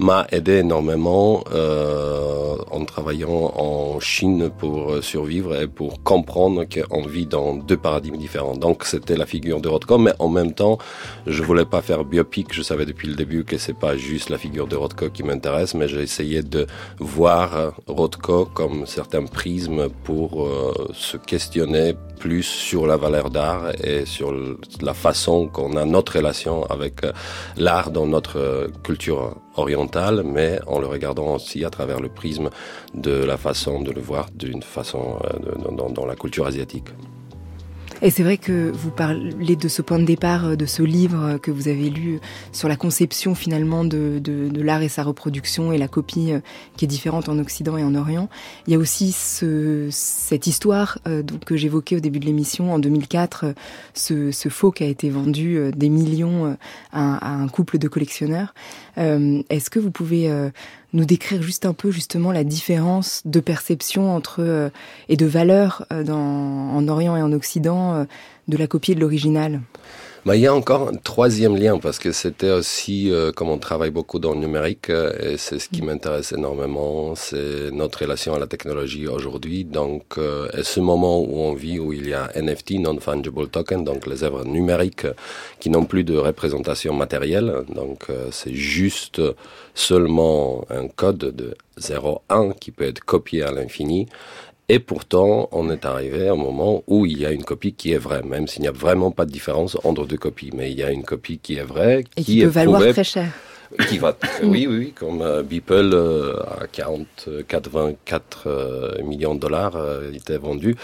m'a 0.04 0.28
aidé 0.32 0.54
énormément 0.58 1.44
euh, 1.54 2.56
en 2.72 2.84
travaillant 2.86 3.54
en 3.56 4.00
Chine 4.00 4.50
pour 4.50 5.02
survivre 5.02 5.56
et 5.56 5.68
pour 5.68 6.04
comprendre 6.04 6.66
qu'on 6.66 7.04
vit 7.08 7.26
dans 7.26 7.56
deux 7.56 7.78
paradigmes 7.78 8.18
différents. 8.18 8.56
Donc 8.56 8.84
c'était 8.84 9.18
la 9.18 9.26
figure 9.26 9.62
de 9.62 9.70
Rothko, 9.70 9.98
mais 9.98 10.14
en 10.20 10.30
même 10.30 10.54
temps, 10.54 10.78
je 11.26 11.42
voulais 11.42 11.66
pas 11.66 11.82
faire 11.82 12.04
biopic. 12.04 12.54
Je 12.54 12.62
savais 12.62 12.86
depuis 12.86 13.08
le 13.08 13.16
début 13.16 13.44
que 13.46 13.58
c'est 13.58 13.80
pas 13.86 13.96
juste 13.98 14.30
la 14.30 14.38
figure 14.38 14.68
de 14.68 14.76
Rothko 14.76 15.10
qui 15.10 15.24
m'intéresse, 15.24 15.74
mais 15.74 15.88
j'ai 15.88 16.02
essayé 16.02 16.44
de 16.44 16.68
voir 17.00 17.74
Rothko 17.88 18.46
comme 18.54 18.86
certains 18.86 19.26
prismes 19.26 19.90
pour 20.04 20.46
euh, 20.46 20.74
se 20.94 21.18
questionner 21.18 21.96
plus 22.20 22.44
sur 22.44 22.88
la 22.88 22.98
valeur 22.98 23.30
d'art 23.30 23.72
et 23.84 24.06
sur 24.06 24.34
la 24.82 24.94
façon 24.94 25.48
qu'on 25.48 25.76
a 25.76 25.86
notre 25.86 26.18
relation 26.18 26.64
avec 26.66 27.04
euh, 27.04 27.12
l'art 27.58 27.92
dans 27.92 28.08
notre 28.08 28.40
euh, 28.40 28.68
culture 28.84 29.36
orientale, 29.56 30.24
mais 30.26 30.60
en 30.68 30.80
le 30.80 30.88
regardant 30.88 31.36
aussi 31.36 31.66
à 31.66 31.70
travers 31.70 32.00
le 32.00 32.10
prisme 32.10 32.50
de 32.94 33.24
la 33.24 33.38
façon 33.38 33.82
de 33.82 33.92
le 33.92 34.02
voir 34.02 34.28
d'une 34.34 34.64
façon 34.64 35.20
dans, 35.72 35.90
dans 35.90 36.06
la 36.06 36.16
culture 36.16 36.46
asiatique. 36.46 36.90
Et 38.04 38.10
c'est 38.10 38.24
vrai 38.24 38.38
que 38.38 38.70
vous 38.70 38.92
parlez 38.92 39.56
de 39.56 39.68
ce 39.70 39.82
point 39.82 39.98
de 39.98 40.04
départ, 40.04 40.46
euh, 40.46 40.56
de 40.58 40.66
ce 40.66 40.84
livre 40.84 41.24
euh, 41.24 41.38
que 41.38 41.52
vous 41.52 41.70
avez 41.70 41.90
lu 41.90 42.16
euh, 42.16 42.20
sur 42.52 42.68
la 42.68 42.76
conception 42.76 43.34
finalement 43.34 43.86
de, 43.86 44.20
de, 44.20 44.62
l'art 44.62 44.82
et 44.82 44.90
sa 44.90 45.04
reproduction 45.04 45.72
et 45.72 45.78
la 45.78 45.88
copie 45.88 46.34
qui 46.76 46.86
est 46.86 46.88
différente 46.88 47.30
en 47.30 47.40
Occident 47.40 47.78
et 47.78 47.84
en 47.84 47.96
Orient. 47.96 48.28
Il 48.68 48.74
y 48.74 48.76
a 48.76 48.80
aussi 48.80 49.14
ce, 49.14 49.88
cette 49.90 50.48
histoire 50.48 51.00
que 51.46 51.58
j'évoquais 51.58 51.98
au 51.98 52.00
début 52.00 52.20
de 52.20 52.26
l'émission 52.26 52.74
en 52.74 52.80
2004, 52.80 53.54
ce, 53.94 54.32
ce, 54.32 54.50
faux 54.50 54.72
qui 54.72 54.84
a 54.84 54.88
été 54.88 55.10
vendu 55.10 55.72
des 55.76 55.90
millions 55.90 56.58
à, 56.94 57.34
un 57.34 57.48
couple 57.50 57.78
de 57.78 57.90
collectionneurs. 57.90 58.54
Est-ce 58.96 59.70
que 59.70 59.80
vous 59.80 59.92
pouvez 59.92 60.30
nous 60.94 61.06
décrire 61.06 61.42
juste 61.42 61.66
un 61.66 61.74
peu 61.74 61.92
justement 61.92 62.32
la 62.32 62.44
différence 62.44 63.24
de 63.26 63.40
perception 63.40 64.16
entre 64.16 64.38
euh, 64.40 64.70
et 65.10 65.18
de 65.18 65.26
valeur 65.26 65.86
euh, 65.92 66.04
dans, 66.04 66.16
en 66.18 66.88
Orient 66.88 67.18
et 67.18 67.22
en 67.22 67.32
Occident 67.32 67.96
euh, 67.96 68.04
de 68.48 68.58
la 68.58 68.68
copie 68.68 68.92
et 68.92 68.96
de 68.96 69.00
l'original? 69.00 69.62
Bah, 70.26 70.36
il 70.36 70.42
y 70.42 70.48
a 70.48 70.54
encore 70.54 70.90
un 70.90 70.96
troisième 70.96 71.56
lien 71.58 71.80
parce 71.80 72.00
que 72.00 72.12
c'était 72.12 72.52
aussi 72.52 73.12
comme 73.36 73.50
on 73.50 73.58
travaille 73.58 73.92
beaucoup 73.92 74.20
dans 74.20 74.34
le 74.34 74.40
numérique 74.40 74.90
et 74.90 75.38
c'est 75.38 75.60
ce 75.60 75.70
qui 75.70 75.82
mm. 75.82 75.86
m'intéresse 75.86 76.32
énormément, 76.32 77.16
c'est 77.16 77.72
notre 77.72 78.00
relation 78.02 78.34
à 78.34 78.40
la 78.40 78.48
technologie 78.48 79.08
aujourd'hui. 79.08 79.66
Donc, 79.66 80.18
et 80.58 80.64
ce 80.64 80.80
moment 80.80 81.20
où 81.20 81.40
on 81.40 81.54
vit 81.54 81.80
où 81.80 81.94
il 81.94 82.08
y 82.08 82.14
a 82.14 82.30
NFT, 82.36 82.80
non 82.80 83.00
fungible 83.00 83.48
token, 83.50 83.84
donc 83.84 84.08
les 84.08 84.24
œuvres 84.24 84.46
numériques 84.46 85.08
qui 85.60 85.70
n'ont 85.70 85.86
plus 85.86 86.04
de 86.04 86.18
représentation 86.18 86.94
matérielle. 86.94 87.64
Donc, 87.70 88.08
c'est 88.32 88.54
juste 88.54 89.22
seulement 89.74 90.66
un 90.70 90.88
code 90.88 91.18
de 91.18 91.56
0,1 91.80 92.54
qui 92.60 92.72
peut 92.72 92.86
être 92.86 93.04
copié 93.04 93.44
à 93.44 93.52
l'infini. 93.52 94.08
Et 94.70 94.80
pourtant, 94.80 95.50
on 95.52 95.70
est 95.70 95.86
arrivé 95.86 96.28
à 96.28 96.34
un 96.34 96.38
moment 96.38 96.84
où 96.88 97.06
il 97.06 97.20
y 97.20 97.26
a 97.26 97.32
une 97.32 97.44
copie 97.44 97.74
qui 97.74 97.92
est 97.92 97.98
vraie, 97.98 98.24
même 98.24 98.48
s'il 98.48 98.62
n'y 98.62 98.68
a 98.68 98.72
vraiment 98.72 99.12
pas 99.12 99.26
de 99.26 99.32
différence 99.32 99.78
entre 99.84 100.06
deux 100.06 100.18
copies. 100.18 100.52
Mais 100.56 100.72
il 100.72 100.78
y 100.78 100.84
a 100.84 100.92
une 100.92 101.04
copie 101.04 101.38
qui 101.38 101.56
est 101.56 101.64
vraie, 101.64 102.04
Et 102.16 102.24
qui, 102.24 102.42
peut 102.42 102.48
valoir 102.48 102.82
très 102.90 103.04
cher. 103.04 103.30
Qui 103.90 103.98
va, 103.98 104.16
oui, 104.44 104.68
oui, 104.68 104.78
oui, 104.78 104.94
comme 104.94 105.22
euh, 105.22 105.42
Beeple 105.42 105.92
euh, 105.94 106.36
à 106.62 106.68
40, 106.68 107.30
84 107.48 108.44
euh, 108.46 109.04
millions 109.04 109.36
de 109.36 109.40
dollars 109.40 109.78
était 110.14 110.38
vendu. 110.38 110.76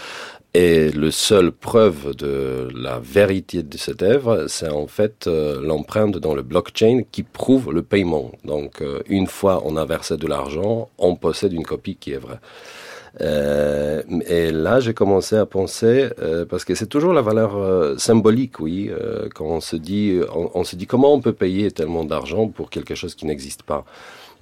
Et 0.52 0.90
le 0.90 1.12
seul 1.12 1.52
preuve 1.52 2.16
de 2.16 2.68
la 2.74 2.98
vérité 2.98 3.62
de 3.62 3.78
cette 3.78 4.02
œuvre, 4.02 4.46
c'est 4.48 4.68
en 4.68 4.88
fait 4.88 5.28
euh, 5.28 5.60
l'empreinte 5.62 6.16
dans 6.18 6.34
le 6.34 6.42
blockchain 6.42 7.02
qui 7.12 7.22
prouve 7.22 7.72
le 7.72 7.82
paiement. 7.82 8.32
Donc, 8.44 8.82
euh, 8.82 9.00
une 9.08 9.28
fois 9.28 9.62
on 9.64 9.76
a 9.76 9.84
versé 9.84 10.16
de 10.16 10.26
l'argent, 10.26 10.88
on 10.98 11.14
possède 11.14 11.52
une 11.52 11.62
copie 11.62 11.94
qui 11.94 12.10
est 12.10 12.18
vraie. 12.18 12.40
Euh, 13.20 14.02
et 14.26 14.50
là, 14.50 14.80
j'ai 14.80 14.94
commencé 14.94 15.36
à 15.36 15.46
penser, 15.46 16.08
parce 16.48 16.64
que 16.64 16.74
c'est 16.74 16.86
toujours 16.86 17.12
la 17.12 17.22
valeur 17.22 17.98
symbolique, 17.98 18.60
oui, 18.60 18.90
quand 19.34 19.46
on 19.46 19.60
se 19.60 19.76
dit, 19.76 20.20
on, 20.32 20.64
se 20.64 20.76
dit 20.76 20.86
comment 20.86 21.12
on 21.12 21.20
peut 21.20 21.32
payer 21.32 21.70
tellement 21.70 22.04
d'argent 22.04 22.48
pour 22.48 22.70
quelque 22.70 22.94
chose 22.94 23.14
qui 23.14 23.26
n'existe 23.26 23.62
pas. 23.62 23.84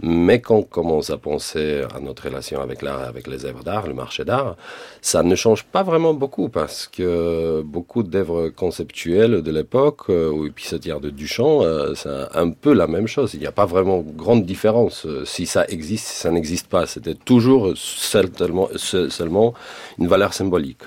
Mais 0.01 0.41
quand 0.41 0.57
on 0.57 0.63
commence 0.63 1.11
à 1.11 1.19
penser 1.19 1.83
à 1.95 2.01
notre 2.01 2.25
relation 2.25 2.61
avec 2.61 2.83
l'art, 2.83 3.03
avec 3.03 3.27
les 3.27 3.45
œuvres 3.45 3.65
d'art, 3.65 3.87
le 3.87 3.95
marché 3.95 4.25
d'art, 4.25 4.57
ça 5.03 5.23
ne 5.23 5.35
change 5.35 5.65
pas 5.65 5.83
vraiment 5.83 6.15
beaucoup 6.15 6.49
parce 6.49 6.87
que 6.87 7.63
beaucoup 7.63 8.03
d'œuvres 8.03 8.49
conceptuelles 8.51 9.43
de 9.43 9.51
l'époque, 9.51 10.03
euh, 10.11 10.31
ou 10.31 10.47
épistolières 10.47 11.01
de 11.01 11.11
Duchamp, 11.11 11.63
euh, 11.63 11.95
c'est 11.95 12.09
un 12.35 12.51
peu 12.51 12.73
la 12.73 12.87
même 12.87 13.07
chose. 13.07 13.35
Il 13.35 13.41
n'y 13.41 13.47
a 13.47 13.53
pas 13.53 13.67
vraiment 13.67 14.01
grande 14.01 14.45
différence. 14.45 15.07
Si 15.25 15.47
ça 15.47 15.65
existe, 15.69 16.07
si 16.07 16.17
ça 16.17 16.31
n'existe 16.31 16.69
pas. 16.69 16.87
C'était 16.87 17.15
toujours 17.15 17.73
seulement 17.77 19.55
une 19.99 20.09
valeur 20.09 20.33
symbolique. 20.33 20.85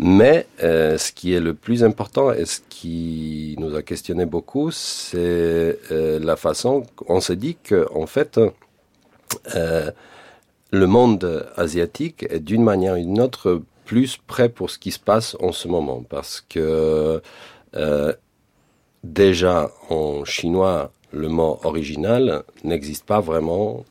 Mais 0.00 0.46
euh, 0.62 0.96
ce 0.96 1.10
qui 1.10 1.34
est 1.34 1.40
le 1.40 1.54
plus 1.54 1.82
important 1.82 2.32
et 2.32 2.44
ce 2.44 2.60
qui 2.68 3.56
nous 3.58 3.74
a 3.74 3.82
questionné 3.82 4.26
beaucoup, 4.26 4.70
c'est 4.70 5.76
euh, 5.90 6.20
la 6.20 6.36
façon 6.36 6.84
on 7.08 7.20
s'est 7.20 7.34
dit 7.34 7.56
que 7.56 7.88
en 7.92 8.06
fait 8.06 8.38
euh, 9.56 9.90
le 10.70 10.86
monde 10.86 11.50
asiatique 11.56 12.24
est 12.30 12.38
d'une 12.38 12.62
manière 12.62 12.94
ou 12.94 12.98
d'une 12.98 13.20
autre 13.20 13.62
plus 13.86 14.18
prêt 14.18 14.48
pour 14.48 14.70
ce 14.70 14.78
qui 14.78 14.92
se 14.92 15.00
passe 15.00 15.36
en 15.40 15.50
ce 15.50 15.66
moment. 15.66 16.04
Parce 16.08 16.44
que 16.48 17.20
déjà 19.02 19.70
en 19.90 20.24
chinois 20.24 20.92
le 21.12 21.28
mot 21.28 21.58
original 21.64 22.44
n'existe 22.62 23.04
pas 23.04 23.20
vraiment 23.20 23.84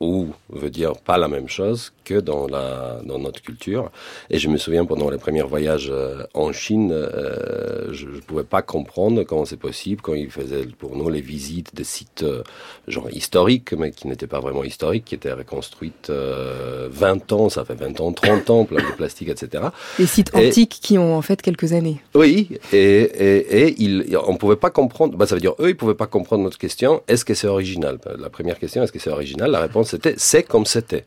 ou 0.00 0.26
veut 0.50 0.70
dire 0.70 0.94
pas 0.98 1.16
la 1.16 1.28
même 1.28 1.48
chose 1.48 1.92
que 2.04 2.20
dans, 2.20 2.46
la, 2.46 3.00
dans 3.04 3.18
notre 3.18 3.42
culture. 3.42 3.90
Et 4.30 4.38
je 4.38 4.48
me 4.48 4.56
souviens 4.56 4.84
pendant 4.84 5.10
les 5.10 5.18
premiers 5.18 5.42
voyages 5.42 5.88
euh, 5.90 6.24
en 6.34 6.52
Chine, 6.52 6.90
euh, 6.92 7.92
je 7.92 8.06
ne 8.06 8.20
pouvais 8.20 8.44
pas 8.44 8.62
comprendre 8.62 9.22
comment 9.24 9.44
c'est 9.44 9.56
possible 9.56 10.02
quand 10.02 10.14
ils 10.14 10.30
faisaient 10.30 10.66
pour 10.78 10.96
nous 10.96 11.08
les 11.08 11.20
visites 11.20 11.74
des 11.74 11.84
sites 11.84 12.22
euh, 12.22 12.42
genre 12.88 13.10
historiques, 13.10 13.72
mais 13.72 13.90
qui 13.90 14.08
n'étaient 14.08 14.26
pas 14.26 14.40
vraiment 14.40 14.64
historiques, 14.64 15.04
qui 15.04 15.14
étaient 15.14 15.32
reconstruites 15.32 16.10
20 16.10 17.32
ans, 17.32 17.48
ça 17.48 17.64
fait 17.64 17.74
20 17.74 18.00
ans, 18.00 18.12
30 18.12 18.50
ans, 18.50 18.64
plein 18.64 18.82
de 18.82 18.96
plastique, 18.96 19.28
etc. 19.28 19.64
Des 19.98 20.06
sites 20.06 20.34
antiques 20.34 20.78
qui 20.82 20.98
ont 20.98 21.16
en 21.16 21.22
fait 21.22 21.40
quelques 21.40 21.72
années. 21.72 22.00
Oui, 22.14 22.48
et, 22.72 22.78
et, 22.78 23.66
et 23.66 23.74
ils, 23.78 24.16
on 24.26 24.32
ne 24.32 24.38
pouvait 24.38 24.56
pas 24.56 24.70
comprendre, 24.70 25.16
bah, 25.16 25.26
ça 25.26 25.34
veut 25.34 25.40
dire 25.40 25.54
eux, 25.60 25.68
ils 25.68 25.74
ne 25.74 25.78
pouvaient 25.78 25.94
pas 25.94 26.06
comprendre 26.06 26.42
notre 26.42 26.58
question, 26.58 27.02
est-ce 27.08 27.24
que 27.24 27.34
c'est 27.34 27.46
original? 27.46 27.98
La 28.18 28.30
première 28.30 28.58
question, 28.58 28.82
est-ce 28.82 28.92
que 28.92 28.98
c'est 28.98 29.10
original? 29.10 29.50
La 29.50 29.60
réponse 29.60 29.90
c'était 29.90 30.14
c'est 30.16 30.42
comme 30.42 30.66
c'était. 30.66 31.04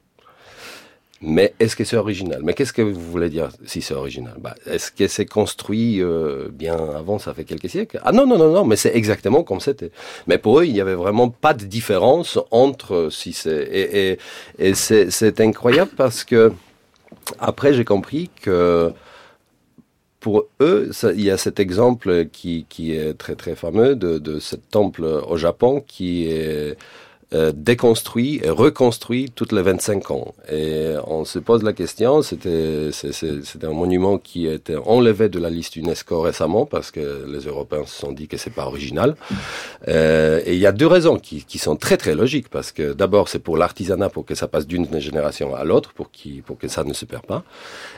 Mais 1.21 1.53
est-ce 1.59 1.75
que 1.75 1.85
c'est 1.85 1.95
original? 1.95 2.41
Mais 2.43 2.53
qu'est-ce 2.53 2.73
que 2.73 2.81
vous 2.81 2.99
voulez 2.99 3.29
dire 3.29 3.49
si 3.65 3.81
c'est 3.81 3.93
original? 3.93 4.35
Bah, 4.37 4.53
Est-ce 4.65 4.91
que 4.91 5.07
c'est 5.07 5.25
construit 5.25 6.01
euh, 6.01 6.49
bien 6.51 6.75
avant, 6.75 7.19
ça 7.19 7.33
fait 7.33 7.45
quelques 7.45 7.69
siècles? 7.69 8.01
Ah 8.03 8.11
non, 8.11 8.27
non, 8.27 8.37
non, 8.37 8.51
non, 8.51 8.65
mais 8.65 8.75
c'est 8.75 8.93
exactement 8.95 9.43
comme 9.43 9.61
c'était. 9.61 9.91
Mais 10.27 10.37
pour 10.37 10.59
eux, 10.59 10.65
il 10.65 10.73
n'y 10.73 10.81
avait 10.81 10.93
vraiment 10.93 11.29
pas 11.29 11.53
de 11.53 11.65
différence 11.65 12.37
entre 12.51 13.09
si 13.11 13.31
c'est... 13.31 14.17
Et, 14.59 14.73
c'est 14.73 15.39
incroyable 15.39 15.91
parce 15.95 16.23
que 16.23 16.51
après, 17.39 17.73
j'ai 17.73 17.85
compris 17.85 18.29
que 18.41 18.91
pour 20.19 20.45
eux, 20.59 20.91
il 21.13 21.21
y 21.21 21.31
a 21.31 21.37
cet 21.37 21.59
exemple 21.59 22.25
qui, 22.31 22.65
qui 22.67 22.93
est 22.93 23.13
très 23.13 23.35
très 23.35 23.55
fameux 23.55 23.95
de, 23.95 24.17
de 24.17 24.39
ce 24.39 24.55
temple 24.55 25.05
au 25.05 25.37
Japon 25.37 25.83
qui 25.85 26.27
est 26.27 26.77
euh, 27.35 27.51
déconstruit 27.53 28.39
et 28.43 28.49
reconstruit 28.49 29.29
toutes 29.29 29.51
les 29.51 29.61
25 29.61 30.09
ans. 30.11 30.33
Et 30.49 30.93
on 31.05 31.25
se 31.25 31.37
pose 31.37 31.63
la 31.63 31.73
question, 31.73 32.21
c'était 32.21 32.91
un 33.63 33.73
monument 33.73 34.17
qui 34.17 34.47
a 34.47 34.53
été 34.53 34.77
enlevé 34.77 35.27
de 35.27 35.37
la 35.37 35.49
liste 35.49 35.75
UNESCO 35.75 36.21
récemment 36.21 36.65
parce 36.65 36.91
que 36.91 37.25
les 37.27 37.41
Européens 37.41 37.85
se 37.85 37.99
sont 37.99 38.13
dit 38.13 38.29
que 38.29 38.37
c'est 38.37 38.53
pas 38.53 38.65
original. 38.65 39.15
Euh, 39.89 40.41
et 40.45 40.53
il 40.53 40.59
y 40.59 40.65
a 40.65 40.71
deux 40.71 40.87
raisons 40.87 41.17
qui, 41.17 41.43
qui 41.43 41.57
sont 41.57 41.75
très 41.75 41.97
très 41.97 42.15
logiques 42.15 42.47
parce 42.47 42.71
que 42.71 42.93
d'abord 42.93 43.27
c'est 43.27 43.39
pour 43.39 43.57
l'artisanat 43.57 44.09
pour 44.09 44.25
que 44.25 44.33
ça 44.33 44.47
passe 44.47 44.65
d'une 44.65 44.87
génération 44.99 45.53
à 45.55 45.65
l'autre 45.65 45.91
pour 45.93 46.09
pour 46.45 46.57
que 46.57 46.67
ça 46.69 46.83
ne 46.85 46.93
se 46.93 47.03
perd 47.05 47.25
pas. 47.25 47.43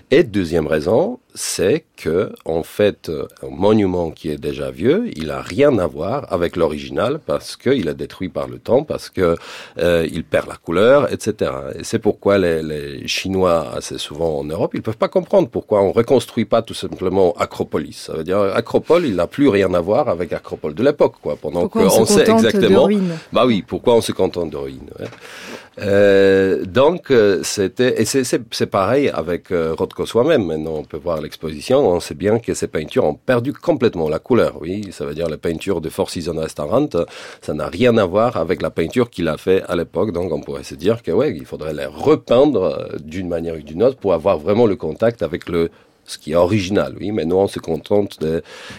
Et 0.09 0.23
deuxième 0.23 0.67
raison, 0.67 1.19
c'est 1.37 1.85
que 1.95 2.31
en 2.45 2.63
fait 2.63 3.11
un 3.43 3.49
monument 3.49 4.09
qui 4.09 4.29
est 4.29 4.37
déjà 4.37 4.71
vieux, 4.71 5.09
il 5.15 5.29
a 5.29 5.41
rien 5.41 5.77
à 5.77 5.85
voir 5.85 6.25
avec 6.33 6.55
l'original 6.55 7.19
parce 7.23 7.55
qu'il 7.55 7.87
est 7.87 7.93
détruit 7.93 8.29
par 8.29 8.47
le 8.47 8.57
temps 8.57 8.83
parce 8.83 9.09
que 9.09 9.35
euh, 9.77 10.07
il 10.11 10.23
perd 10.23 10.47
la 10.47 10.55
couleur, 10.55 11.13
etc. 11.13 11.51
Et 11.77 11.83
c'est 11.83 11.99
pourquoi 11.99 12.39
les, 12.39 12.63
les, 12.63 13.07
Chinois, 13.07 13.67
assez 13.75 13.97
souvent 13.99 14.39
en 14.39 14.43
Europe, 14.43 14.71
ils 14.73 14.81
peuvent 14.81 14.97
pas 14.97 15.07
comprendre 15.07 15.47
pourquoi 15.47 15.83
on 15.83 15.91
reconstruit 15.91 16.45
pas 16.45 16.61
tout 16.63 16.73
simplement 16.73 17.33
Acropolis. 17.33 18.05
Ça 18.07 18.13
veut 18.13 18.23
dire 18.23 18.39
Acropole, 18.39 19.05
il 19.05 19.15
n'a 19.15 19.27
plus 19.27 19.47
rien 19.47 19.73
à 19.75 19.79
voir 19.79 20.09
avec 20.09 20.33
Acropole 20.33 20.73
de 20.73 20.83
l'époque, 20.83 21.15
quoi. 21.21 21.35
Pendant 21.35 21.67
qu'on 21.67 22.05
sait 22.05 22.29
exactement. 22.29 22.87
De 22.87 22.99
bah 23.31 23.45
oui, 23.45 23.63
pourquoi 23.65 23.95
on 23.95 24.01
se 24.01 24.11
contente 24.11 24.49
de 24.49 24.57
ruines. 24.57 24.89
Euh, 25.79 26.65
donc 26.65 27.11
euh, 27.11 27.41
c'était 27.43 28.01
et 28.01 28.05
c'est 28.05 28.65
pareil 28.65 29.09
avec 29.09 29.51
euh, 29.51 29.75
Rothko 29.77 30.05
soi-même. 30.05 30.45
Maintenant 30.45 30.77
on 30.77 30.83
peut 30.83 30.97
voir 30.97 31.21
l'exposition, 31.21 31.87
on 31.87 31.99
sait 31.99 32.15
bien 32.15 32.39
que 32.39 32.53
ces 32.55 32.67
peintures 32.67 33.03
ont 33.03 33.13
perdu 33.13 33.53
complètement 33.53 34.09
la 34.09 34.17
couleur. 34.17 34.57
Oui, 34.59 34.87
ça 34.91 35.05
veut 35.05 35.13
dire 35.13 35.29
la 35.29 35.37
peinture 35.37 35.79
de 35.79 35.89
Four 35.89 36.09
Seasons 36.09 36.39
Restaurant, 36.39 36.89
ça 37.41 37.53
n'a 37.53 37.67
rien 37.67 37.95
à 37.97 38.05
voir 38.05 38.37
avec 38.37 38.61
la 38.61 38.71
peinture 38.71 39.09
qu'il 39.09 39.27
a 39.27 39.37
fait 39.37 39.63
à 39.67 39.75
l'époque. 39.75 40.11
Donc 40.13 40.31
on 40.31 40.41
pourrait 40.41 40.63
se 40.63 40.75
dire 40.75 41.03
que 41.03 41.11
ouais, 41.11 41.35
il 41.35 41.45
faudrait 41.45 41.73
les 41.73 41.85
repeindre 41.85 42.89
d'une 42.99 43.27
manière 43.27 43.55
ou 43.55 43.61
d'une 43.61 43.83
autre 43.83 43.97
pour 43.97 44.13
avoir 44.13 44.39
vraiment 44.39 44.65
le 44.65 44.75
contact 44.75 45.21
avec 45.21 45.47
le 45.47 45.69
ce 46.09 46.17
qui 46.17 46.31
est 46.31 46.35
original, 46.35 46.95
oui, 47.01 47.11
mais 47.11 47.25
nous 47.25 47.35
on 47.35 47.47
se 47.47 47.59
contente 47.59 48.19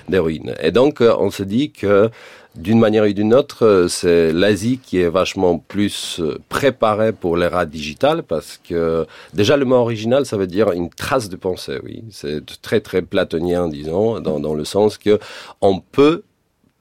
des 0.09 0.19
ruines. 0.19 0.55
Et 0.63 0.71
donc 0.71 1.03
on 1.03 1.31
se 1.31 1.43
dit 1.43 1.71
que 1.73 2.11
d'une 2.59 2.81
manière 2.81 3.05
ou 3.05 3.13
d'une 3.13 3.35
autre, 3.35 3.65
euh, 3.65 3.89
c'est 3.89 4.33
l'Asie 4.33 4.79
qui 4.83 5.01
est 5.01 5.09
vachement 5.09 5.59
plus 5.59 6.19
euh, 6.21 6.39
préparée 6.49 7.13
pour 7.13 7.37
l'ère 7.37 7.67
digitale 7.67 8.23
parce 8.23 8.61
que 8.69 9.07
déjà 9.33 9.57
le 9.57 9.65
mot 9.65 9.77
original, 9.77 10.27
ça 10.27 10.37
veut 10.37 10.47
dire 10.47 10.73
une 10.73 10.91
trace 10.91 11.29
de 11.29 11.37
pensée, 11.37 11.79
oui. 11.85 12.03
C'est 12.11 12.43
très 12.61 12.81
très 12.81 13.03
platonien, 13.03 13.69
disons, 13.69 14.21
dans, 14.21 14.41
dans 14.41 14.55
le 14.55 14.65
sens 14.65 14.99
que 14.99 15.19
on 15.61 15.79
peut 15.79 16.23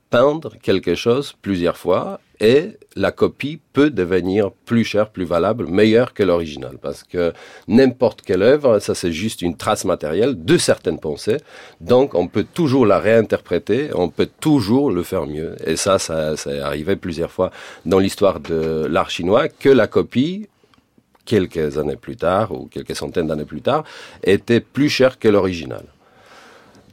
peindre 0.10 0.56
quelque 0.62 0.96
chose 0.96 1.36
plusieurs 1.42 1.78
fois 1.78 2.20
et 2.40 2.78
la 2.96 3.12
copie 3.12 3.60
peut 3.74 3.90
devenir 3.90 4.52
plus 4.66 4.84
chère, 4.84 5.10
plus 5.10 5.26
valable, 5.26 5.68
meilleure 5.68 6.14
que 6.14 6.24
l'original. 6.24 6.78
Parce 6.80 7.04
que 7.04 7.34
n'importe 7.68 8.22
quelle 8.22 8.44
œuvre, 8.44 8.80
ça 8.80 8.94
c'est 8.96 9.12
juste 9.12 9.42
une 9.42 9.58
trace 9.58 9.86
matérielle 9.86 10.44
de 10.44 10.58
certaines 10.58 11.00
pensées. 11.00 11.38
Donc 11.82 12.14
on 12.14 12.28
peut 12.28 12.46
toujours 12.46 12.86
la 12.86 13.00
réinterpréter, 13.00 13.90
on 13.94 14.10
peut 14.10 14.30
toujours 14.40 14.92
le 14.92 15.04
faire 15.04 15.26
mieux. 15.26 15.56
Et 15.66 15.76
ça, 15.76 16.00
ça, 16.00 16.38
ça 16.38 16.54
est 16.54 16.60
arrivé 16.60 16.96
plusieurs 16.96 17.32
fois 17.32 17.52
dans 17.86 18.00
l'histoire 18.00 18.40
de 18.40 18.86
l'art 18.90 19.10
chinois, 19.10 19.50
que 19.50 19.70
la 19.70 19.88
copie 19.88 20.48
quelques 21.26 21.78
années 21.78 21.98
plus 21.98 22.16
tard, 22.16 22.54
ou 22.54 22.68
quelques 22.68 22.96
centaines 22.96 23.28
d'années 23.28 23.46
plus 23.46 23.62
tard, 23.62 23.84
était 24.24 24.62
plus 24.62 24.90
chère 24.90 25.20
que 25.20 25.28
l'original. 25.28 25.84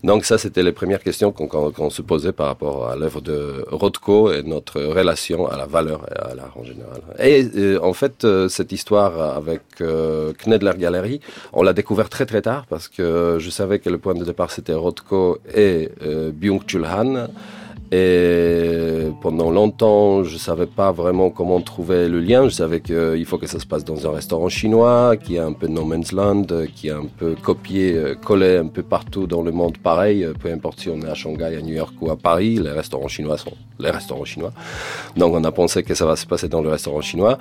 Donc 0.04 0.26
ça, 0.26 0.37
c'était 0.37 0.62
les 0.62 0.73
premières 0.73 1.02
questions 1.02 1.32
qu'on 1.32 1.88
se 1.88 2.02
posait 2.02 2.32
par 2.32 2.49
rapport 2.49 2.90
à 2.90 2.94
l'œuvre 2.94 3.23
de 3.23 3.64
Rothko 3.70 4.30
et 4.32 4.42
notre 4.42 4.82
relation 4.82 5.46
à 5.49 5.56
la 5.56 5.64
valeur 5.64 6.04
et 6.11 6.30
à 6.30 6.34
l'art 6.34 6.54
en 6.58 6.62
général. 6.62 7.00
Et 7.18 7.49
euh, 7.56 7.78
en 7.82 7.94
fait, 7.94 8.25
euh, 8.25 8.49
cette 8.50 8.70
histoire 8.70 9.34
avec 9.34 9.62
euh, 9.80 10.34
Knedler 10.44 10.73
Gallery, 10.76 11.20
on 11.54 11.62
l'a 11.62 11.73
découvert 11.73 12.11
très 12.11 12.26
très 12.26 12.42
tard 12.42 12.66
parce 12.68 12.88
que 12.88 13.38
je 13.40 13.49
savais 13.49 13.78
que 13.78 13.88
le 13.88 13.96
point 13.96 14.14
de 14.14 14.25
départ 14.25 14.50
c'était 14.50 14.75
Rothko 14.75 15.38
et 15.54 15.88
Byung-Chul 16.38 16.84
Han. 16.84 17.28
Et 17.96 19.12
pendant 19.20 19.52
longtemps, 19.52 20.24
je 20.24 20.36
savais 20.36 20.66
pas 20.66 20.90
vraiment 20.90 21.30
comment 21.30 21.60
trouver 21.60 22.08
le 22.08 22.18
lien. 22.18 22.48
Je 22.48 22.54
savais 22.54 22.80
qu'il 22.80 23.24
faut 23.24 23.38
que 23.38 23.46
ça 23.46 23.60
se 23.60 23.66
passe 23.66 23.84
dans 23.84 24.08
un 24.08 24.10
restaurant 24.10 24.48
chinois, 24.48 25.16
qui 25.16 25.36
est 25.36 25.38
un 25.38 25.52
peu 25.52 25.68
no 25.68 25.84
man's 25.84 26.10
land, 26.10 26.46
qui 26.74 26.88
est 26.88 26.98
un 27.04 27.06
peu 27.06 27.36
copié, 27.40 27.94
euh, 27.94 28.14
collé 28.16 28.56
un 28.56 28.66
peu 28.66 28.82
partout 28.82 29.28
dans 29.28 29.42
le 29.42 29.52
monde 29.52 29.78
pareil. 29.78 30.26
Peu 30.40 30.50
importe 30.50 30.80
si 30.80 30.88
on 30.88 31.00
est 31.02 31.08
à 31.08 31.14
Shanghai, 31.14 31.56
à 31.56 31.62
New 31.62 31.74
York 31.74 31.94
ou 32.00 32.10
à 32.10 32.16
Paris, 32.16 32.56
les 32.56 32.72
restaurants 32.72 33.06
chinois 33.06 33.38
sont 33.38 33.52
les 33.78 33.90
restaurants 33.90 34.24
chinois. 34.24 34.52
Donc 35.16 35.32
on 35.32 35.44
a 35.44 35.52
pensé 35.52 35.84
que 35.84 35.94
ça 35.94 36.04
va 36.04 36.16
se 36.16 36.26
passer 36.26 36.48
dans 36.48 36.62
le 36.62 36.70
restaurant 36.70 37.00
chinois. 37.00 37.38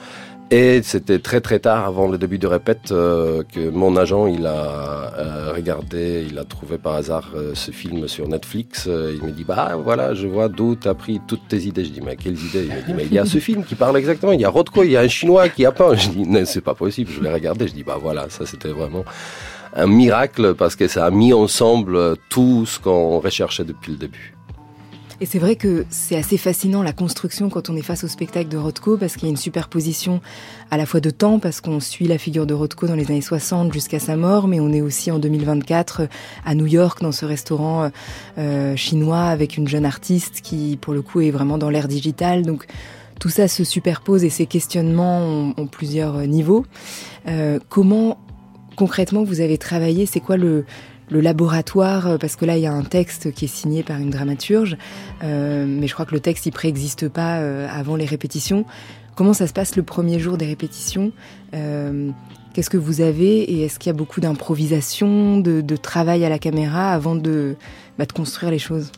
Et 0.51 0.81
c'était 0.83 1.17
très 1.19 1.41
très 1.41 1.57
tard 1.57 1.85
avant 1.85 2.07
le 2.07 2.17
début 2.19 2.37
de 2.37 2.45
répète 2.45 2.91
euh, 2.91 3.41
que 3.51 3.69
mon 3.69 3.95
agent 3.95 4.27
il 4.27 4.45
a 4.45 5.11
euh, 5.17 5.53
regardé, 5.55 6.27
il 6.29 6.37
a 6.37 6.43
trouvé 6.43 6.77
par 6.77 6.93
hasard 6.93 7.31
euh, 7.35 7.55
ce 7.55 7.71
film 7.71 8.07
sur 8.07 8.27
Netflix. 8.27 8.85
il 8.85 9.25
me 9.25 9.31
dit 9.31 9.45
bah 9.45 9.77
voilà 9.83 10.13
je 10.13 10.27
vois 10.27 10.42
d'où 10.49 10.75
tu 10.75 10.87
as 10.87 10.93
pris 10.93 11.21
toutes 11.27 11.47
tes 11.47 11.61
idées. 11.61 11.85
Je 11.85 11.91
dis 11.91 12.01
mais 12.01 12.15
quelles 12.15 12.39
idées? 12.39 12.67
Il 12.69 12.75
me 12.75 12.81
dit 12.85 12.93
mais 12.93 13.05
il 13.05 13.13
y 13.13 13.19
a 13.19 13.25
ce 13.25 13.37
film 13.37 13.63
qui 13.63 13.75
parle 13.75 13.97
exactement. 13.97 14.31
Il 14.31 14.41
y 14.41 14.45
a 14.45 14.49
Rothko, 14.49 14.83
il 14.83 14.91
y 14.91 14.97
a 14.97 15.01
un 15.01 15.07
chinois 15.07 15.49
qui 15.49 15.65
a 15.65 15.71
peint. 15.71 15.95
Je 15.95 16.09
dis 16.09 16.27
non 16.27 16.43
c'est 16.45 16.61
pas 16.61 16.75
possible. 16.75 17.11
Je 17.11 17.21
l'ai 17.21 17.31
regardé. 17.31 17.67
Je 17.67 17.73
dis 17.73 17.83
bah 17.83 17.97
voilà 18.01 18.29
ça 18.29 18.45
c'était 18.45 18.69
vraiment 18.69 19.05
un 19.75 19.87
miracle 19.87 20.53
parce 20.53 20.75
que 20.75 20.87
ça 20.87 21.05
a 21.05 21.11
mis 21.11 21.33
ensemble 21.33 22.15
tout 22.29 22.65
ce 22.65 22.79
qu'on 22.79 23.19
recherchait 23.19 23.63
depuis 23.63 23.93
le 23.93 23.97
début. 23.97 24.35
Et 25.23 25.25
c'est 25.25 25.39
vrai 25.39 25.55
que 25.55 25.85
c'est 25.89 26.17
assez 26.17 26.35
fascinant 26.35 26.83
la 26.83 26.91
construction 26.91 27.49
quand 27.49 27.69
on 27.69 27.77
est 27.77 27.81
face 27.81 28.03
au 28.03 28.09
spectacle 28.09 28.49
de 28.49 28.57
Rothko 28.57 28.97
parce 28.97 29.13
qu'il 29.13 29.23
y 29.23 29.27
a 29.27 29.29
une 29.29 29.37
superposition 29.37 30.19
à 30.69 30.75
la 30.75 30.85
fois 30.85 30.99
de 30.99 31.11
temps 31.11 31.39
parce 31.39 31.61
qu'on 31.61 31.79
suit 31.79 32.07
la 32.07 32.17
figure 32.17 32.45
de 32.45 32.53
Rothko 32.53 32.87
dans 32.87 32.95
les 32.95 33.09
années 33.09 33.21
60 33.21 33.71
jusqu'à 33.71 33.99
sa 33.99 34.17
mort, 34.17 34.49
mais 34.49 34.59
on 34.59 34.73
est 34.73 34.81
aussi 34.81 35.11
en 35.11 35.19
2024 35.19 36.09
à 36.43 36.55
New 36.55 36.65
York 36.65 37.01
dans 37.01 37.13
ce 37.13 37.23
restaurant 37.23 37.89
euh, 38.37 38.75
chinois 38.75 39.23
avec 39.23 39.55
une 39.55 39.65
jeune 39.65 39.85
artiste 39.85 40.41
qui 40.41 40.77
pour 40.81 40.93
le 40.93 41.01
coup 41.01 41.21
est 41.21 41.31
vraiment 41.31 41.57
dans 41.57 41.69
l'ère 41.69 41.87
digitale. 41.87 42.41
Donc 42.41 42.65
tout 43.17 43.29
ça 43.29 43.47
se 43.47 43.63
superpose 43.63 44.25
et 44.25 44.29
ces 44.29 44.45
questionnements 44.45 45.53
ont, 45.55 45.67
plusieurs 45.67 46.17
niveaux. 46.27 46.65
Euh, 47.29 47.59
comment 47.69 48.17
concrètement 48.75 49.23
vous 49.23 49.39
avez 49.39 49.57
travaillé? 49.57 50.05
C'est 50.05 50.19
quoi 50.19 50.35
le, 50.35 50.65
le 51.13 51.21
laboratoire, 51.21 52.07
euh, 52.07 52.17
parce 52.17 52.35
que 52.35 52.43
là 52.43 52.57
il 52.57 52.63
y 52.63 52.65
a 52.65 52.73
un 52.73 52.83
texte 52.83 53.31
qui 53.31 53.45
est 53.45 53.47
signé 53.47 53.83
par 53.83 53.99
une 53.99 54.09
dramaturge, 54.09 54.77
euh, 55.23 55.65
mais 55.67 55.87
je 55.87 55.93
crois 55.93 56.05
que 56.05 56.13
le 56.13 56.19
texte 56.19 56.47
il 56.47 56.51
préexiste 56.51 57.07
pas 57.07 57.37
euh, 57.37 57.67
avant 57.71 57.95
les 57.95 58.05
répétitions. 58.05 58.65
Comment 59.15 59.33
ça 59.33 59.45
se 59.45 59.53
passe 59.53 59.75
le 59.75 59.83
premier 59.83 60.19
jour 60.19 60.37
des 60.37 60.47
répétitions 60.47 61.11
Qu'est-ce 61.51 62.69
que 62.69 62.77
vous 62.77 63.01
avez 63.01 63.41
et 63.41 63.61
est-ce 63.61 63.77
qu'il 63.77 63.89
y 63.89 63.95
a 63.95 63.97
beaucoup 63.97 64.21
d'improvisation, 64.21 65.39
de, 65.39 65.75
travail 65.75 66.25
à 66.25 66.29
la 66.29 66.39
caméra 66.39 66.91
avant 66.91 67.15
de, 67.15 67.55
bah, 67.99 68.05
de 68.05 68.11
construire 68.11 68.51
les 68.51 68.59
choses? 68.59 68.91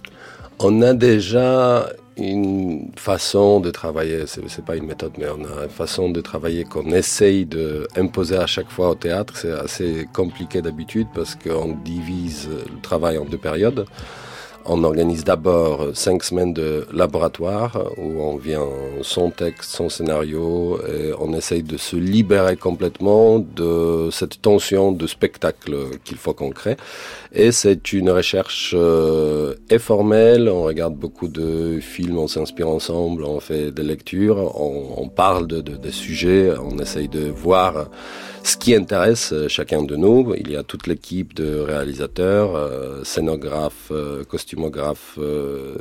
On 0.59 0.81
a 0.81 0.93
déjà 0.93 1.89
une 2.17 2.91
façon 2.95 3.59
de 3.59 3.71
travailler, 3.71 4.25
c'est 4.27 4.65
pas 4.65 4.75
une 4.75 4.85
méthode, 4.85 5.13
mais 5.17 5.27
on 5.27 5.43
a 5.43 5.63
une 5.63 5.69
façon 5.69 6.09
de 6.09 6.21
travailler 6.21 6.63
qu'on 6.63 6.91
essaye 6.91 7.45
d'imposer 7.45 8.37
à 8.37 8.47
chaque 8.47 8.69
fois 8.69 8.89
au 8.91 8.95
théâtre. 8.95 9.35
C'est 9.37 9.51
assez 9.51 10.07
compliqué 10.13 10.61
d'habitude 10.61 11.07
parce 11.13 11.35
qu'on 11.35 11.75
divise 11.83 12.47
le 12.49 12.81
travail 12.81 13.17
en 13.17 13.25
deux 13.25 13.37
périodes. 13.37 13.85
On 14.67 14.83
organise 14.83 15.23
d'abord 15.23 15.89
cinq 15.93 16.23
semaines 16.23 16.53
de 16.53 16.87
laboratoire 16.91 17.91
où 17.97 18.19
on 18.19 18.35
vient 18.35 18.67
son 19.03 19.29
texte, 19.29 19.69
son 19.75 19.89
scénario 19.89 20.79
et 20.87 21.11
on 21.19 21.33
essaye 21.33 21.61
de 21.61 21.77
se 21.77 21.95
libérer 21.95 22.57
complètement 22.57 23.37
de 23.37 24.09
cette 24.11 24.41
tension 24.41 24.91
de 24.91 25.05
spectacle 25.05 25.75
qu'il 26.03 26.17
faut 26.17 26.33
qu'on 26.33 26.49
crée. 26.49 26.77
Et 27.31 27.51
c'est 27.51 27.93
une 27.93 28.09
recherche 28.09 28.73
euh, 28.75 29.53
informelle, 29.69 30.49
on 30.49 30.63
regarde 30.63 30.95
beaucoup 30.95 31.27
de 31.27 31.79
films, 31.79 32.17
on 32.17 32.27
s'inspire 32.27 32.69
ensemble, 32.69 33.23
on 33.23 33.39
fait 33.39 33.69
des 33.71 33.83
lectures, 33.83 34.59
on, 34.59 35.09
parle 35.09 35.45
de, 35.45 35.61
de, 35.61 35.77
de 35.77 35.91
sujets, 35.91 36.51
on 36.59 36.79
essaye 36.79 37.07
de 37.07 37.29
voir 37.29 37.89
ce 38.45 38.57
qui 38.57 38.75
intéresse 38.75 39.33
euh, 39.33 39.47
chacun 39.47 39.81
de 39.81 39.95
nous. 39.95 40.33
Il 40.37 40.51
y 40.51 40.55
a 40.55 40.61
toute 40.61 40.85
l'équipe 40.85 41.33
de 41.33 41.59
réalisateurs, 41.59 42.55
euh, 42.55 43.03
scénographes, 43.03 43.89
euh, 43.91 44.23
costumographes, 44.23 45.17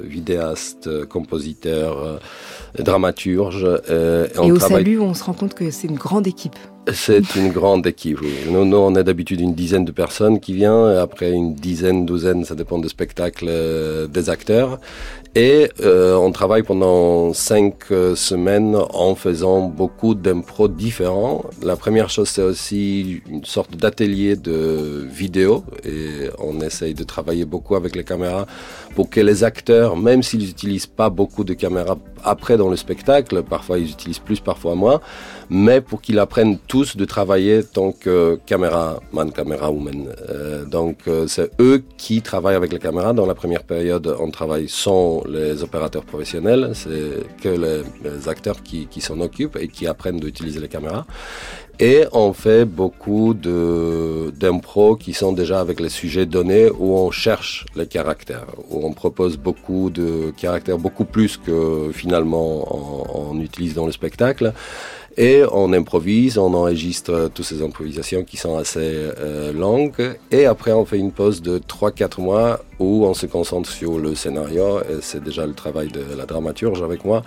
vidéastes, 0.03 1.05
compositeurs, 1.07 2.21
dramaturges. 2.79 3.67
et, 3.89 4.51
au 4.51 4.59
salut, 4.59 4.99
on 5.01 5.15
se 5.15 5.25
rend 5.25 5.35
compte 5.35 5.55
que 5.55 5.71
c'est 5.71 5.89
une 5.89 5.97
grande 5.97 6.27
équipe. 6.27 6.57
C'est 6.93 7.35
une 7.37 7.51
grande 7.51 7.87
équipe, 7.87 8.21
oui. 8.21 8.35
Nous, 8.51 8.65
nous, 8.65 8.77
on 8.77 8.95
est 8.95 9.05
d'habitude 9.05 9.41
une 9.41 9.55
dizaine 9.55 9.85
de 9.85 9.93
personnes 9.93 10.39
qui 10.39 10.53
viennent, 10.53 10.93
et 10.95 10.99
après 10.99 11.33
une 11.33 11.55
dizaine, 11.55 12.05
douzaine, 12.05 12.45
ça 12.45 12.55
dépend 12.55 12.79
du 12.79 12.89
spectacle, 12.89 13.51
des 14.09 14.31
acteurs. 14.31 14.79
Et 15.37 15.69
euh, 15.81 16.15
on 16.15 16.31
travaille 16.31 16.63
pendant 16.63 17.33
cinq 17.33 17.91
euh, 17.91 18.15
semaines 18.15 18.77
en 18.77 19.17
faisant 19.17 19.63
beaucoup 19.63 20.15
d'impro 20.15 20.69
différents. 20.69 21.45
La 21.61 21.75
première 21.75 22.09
chose, 22.09 22.29
c'est 22.29 22.43
aussi 22.43 23.21
une 23.29 23.45
sorte 23.45 23.77
d'atelier 23.77 24.37
de 24.37 25.05
vidéo 25.11 25.65
et 25.85 26.31
on 26.39 26.61
essaye 26.61 26.95
de 26.95 27.03
travailler 27.03 27.47
beaucoup 27.47 27.75
avec 27.75 27.97
les 27.97 28.05
caméras 28.05 28.47
pour 28.95 29.11
que 29.11 29.21
les 29.21 29.43
acteurs, 29.43 29.97
même 29.97 30.23
s'ils 30.23 30.47
n'utilisent 30.47 30.87
pas 30.87 31.11
beaucoup 31.11 31.43
de 31.43 31.55
caméras 31.55 31.99
après 32.25 32.57
dans 32.57 32.71
le 32.71 32.77
spectacle, 32.77 33.43
parfois 33.43 33.79
ils 33.79 33.91
utilisent 33.91 34.19
plus, 34.19 34.41
parfois 34.41 34.75
moins, 34.75 35.01
mais 35.51 35.81
pour 35.81 36.01
qu'ils 36.01 36.19
apprennent 36.19 36.59
tous 36.59 36.97
de 36.97 37.05
travailler 37.05 37.63
tant 37.63 37.93
que 37.93 38.39
caméraman, 38.47 39.31
caméra-woman. 39.35 40.09
Euh, 40.31 40.65
donc 40.65 40.99
euh, 41.07 41.27
c'est 41.27 41.51
eux 41.61 41.83
qui 41.97 42.23
travaillent 42.23 42.55
avec 42.57 42.73
les 42.73 42.79
caméras. 42.79 43.13
Dans 43.13 43.27
la 43.27 43.35
première 43.35 43.65
période, 43.65 44.17
on 44.19 44.31
travaille 44.31 44.69
sans 44.69 45.23
les 45.27 45.63
opérateurs 45.63 46.05
professionnels, 46.05 46.71
c'est 46.75 47.25
que 47.41 47.49
les, 47.49 48.29
acteurs 48.29 48.63
qui, 48.63 49.01
s'en 49.01 49.21
occupent 49.21 49.59
et 49.61 49.69
qui 49.69 49.87
apprennent 49.87 50.19
d'utiliser 50.19 50.61
les 50.61 50.69
caméras. 50.69 51.07
Et 51.81 52.05
on 52.13 52.33
fait 52.33 52.65
beaucoup 52.65 53.35
d'impro 53.35 54.95
qui 54.97 55.13
sont 55.13 55.33
déjà 55.33 55.61
avec 55.61 55.81
les 55.81 55.89
sujets 55.89 56.25
donnés 56.25 56.71
où 56.71 56.97
on 56.97 57.11
cherche 57.11 57.67
les 57.75 57.87
caractères, 57.87 58.47
où 58.71 58.87
on 58.87 58.93
propose 58.93 59.37
beaucoup 59.37 59.91
de 59.91 60.33
caractères, 60.37 60.79
beaucoup 60.79 61.05
plus 61.05 61.37
que 61.37 61.91
finalement 61.93 63.31
on 63.31 63.41
utilise 63.41 63.75
dans 63.75 63.87
le 63.87 63.93
spectacle. 63.93 64.53
Et 65.17 65.43
on 65.53 65.73
improvise, 65.73 66.39
on 66.39 66.53
enregistre 66.55 67.31
toutes 67.33 67.45
ces 67.45 67.63
improvisations 67.63 68.25
qui 68.25 68.37
sont 68.37 68.57
assez 68.57 68.81
euh, 68.81 69.53
longues. 69.53 70.17
Et 70.33 70.47
après, 70.47 70.73
on 70.73 70.85
fait 70.85 70.99
une 70.99 71.13
pause 71.13 71.41
de 71.41 71.59
3-4 71.59 72.21
mois 72.21 72.61
où 72.81 73.05
on 73.05 73.15
se 73.15 73.27
concentre 73.27 73.71
sur 73.71 73.99
le 73.99 74.17
scénario. 74.17 74.81
C'est 75.01 75.23
déjà 75.23 75.47
le 75.47 75.53
travail 75.53 75.89
de 75.89 76.03
la 76.17 76.27
dramaturge 76.27 76.83
avec 76.83 77.05
moi. 77.05 77.23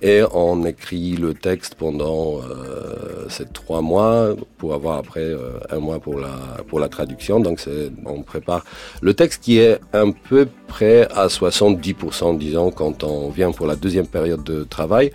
Et 0.00 0.22
on 0.32 0.64
écrit 0.64 1.16
le 1.16 1.34
texte 1.34 1.74
pendant 1.74 2.38
euh, 2.38 3.26
ces 3.28 3.46
3 3.46 3.80
mois 3.82 4.34
pour 4.58 4.74
avoir 4.74 4.98
après 4.98 5.20
euh, 5.20 5.58
un 5.70 5.80
mois 5.80 5.98
pour 5.98 6.20
la, 6.20 6.38
pour 6.68 6.78
la 6.78 6.88
traduction. 6.88 7.40
Donc 7.40 7.60
on 8.06 8.22
prépare 8.22 8.64
le 9.00 9.12
texte 9.12 9.42
qui 9.42 9.58
est 9.58 9.80
un 9.92 10.12
peu 10.12 10.46
près 10.68 11.08
à 11.12 11.26
70%, 11.26 12.38
disons, 12.38 12.70
quand 12.70 13.02
on 13.02 13.30
vient 13.30 13.50
pour 13.50 13.66
la 13.66 13.74
deuxième 13.74 14.06
période 14.06 14.44
de 14.44 14.62
travail. 14.62 15.10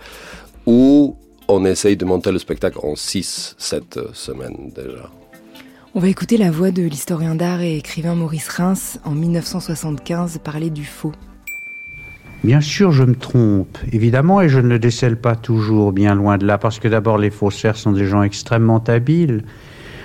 Où 0.66 1.16
on 1.50 1.64
essaye 1.64 1.96
de 1.96 2.04
monter 2.04 2.32
le 2.32 2.38
spectacle 2.38 2.78
en 2.82 2.94
6-7 2.94 4.14
semaines 4.14 4.70
déjà. 4.74 5.10
On 5.94 6.00
va 6.00 6.08
écouter 6.08 6.36
la 6.36 6.50
voix 6.50 6.70
de 6.70 6.82
l'historien 6.82 7.34
d'art 7.34 7.60
et 7.60 7.76
écrivain 7.76 8.14
Maurice 8.14 8.48
Reims 8.48 9.00
en 9.04 9.10
1975 9.10 10.38
parler 10.44 10.70
du 10.70 10.84
faux. 10.84 11.12
Bien 12.44 12.60
sûr, 12.60 12.92
je 12.92 13.02
me 13.02 13.16
trompe, 13.16 13.76
évidemment, 13.92 14.40
et 14.40 14.48
je 14.48 14.60
ne 14.60 14.78
décèle 14.78 15.20
pas 15.20 15.34
toujours, 15.34 15.92
bien 15.92 16.14
loin 16.14 16.38
de 16.38 16.46
là, 16.46 16.56
parce 16.56 16.78
que 16.78 16.88
d'abord, 16.88 17.18
les 17.18 17.30
faussaires 17.30 17.76
sont 17.76 17.92
des 17.92 18.06
gens 18.06 18.22
extrêmement 18.22 18.78
habiles, 18.86 19.44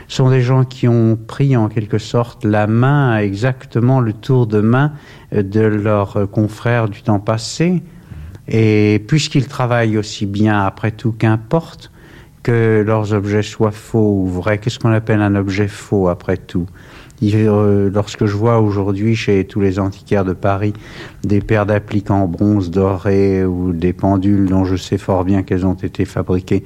sont 0.07 0.29
des 0.29 0.41
gens 0.41 0.65
qui 0.65 0.87
ont 0.87 1.15
pris 1.15 1.55
en 1.55 1.69
quelque 1.69 1.97
sorte 1.97 2.43
la 2.43 2.67
main, 2.67 3.17
exactement 3.19 4.01
le 4.01 4.11
tour 4.11 4.47
de 4.47 4.59
main 4.59 4.91
de 5.31 5.61
leurs 5.61 6.29
confrères 6.29 6.89
du 6.89 7.03
temps 7.03 7.19
passé, 7.19 7.83
et 8.47 9.03
puisqu'ils 9.07 9.47
travaillent 9.47 9.97
aussi 9.97 10.25
bien, 10.25 10.65
après 10.65 10.91
tout, 10.91 11.11
qu'importe 11.11 11.91
que 12.43 12.83
leurs 12.85 13.13
objets 13.13 13.41
soient 13.41 13.71
faux 13.71 14.21
ou 14.21 14.27
vrais, 14.27 14.59
qu'est-ce 14.59 14.77
qu'on 14.77 14.91
appelle 14.91 15.21
un 15.21 15.35
objet 15.35 15.67
faux, 15.67 16.09
après 16.09 16.37
tout? 16.37 16.67
Euh, 17.23 17.89
Lorsque 17.93 18.25
je 18.25 18.35
vois 18.35 18.59
aujourd'hui 18.59 19.15
chez 19.15 19.45
tous 19.45 19.61
les 19.61 19.79
antiquaires 19.79 20.25
de 20.25 20.33
Paris 20.33 20.73
des 21.23 21.39
paires 21.39 21.65
d'appliques 21.65 22.11
en 22.11 22.27
bronze 22.27 22.69
doré 22.69 23.45
ou 23.45 23.71
des 23.71 23.93
pendules 23.93 24.49
dont 24.49 24.65
je 24.65 24.75
sais 24.75 24.97
fort 24.97 25.23
bien 25.23 25.41
qu'elles 25.41 25.65
ont 25.65 25.75
été 25.75 26.03
fabriquées 26.03 26.63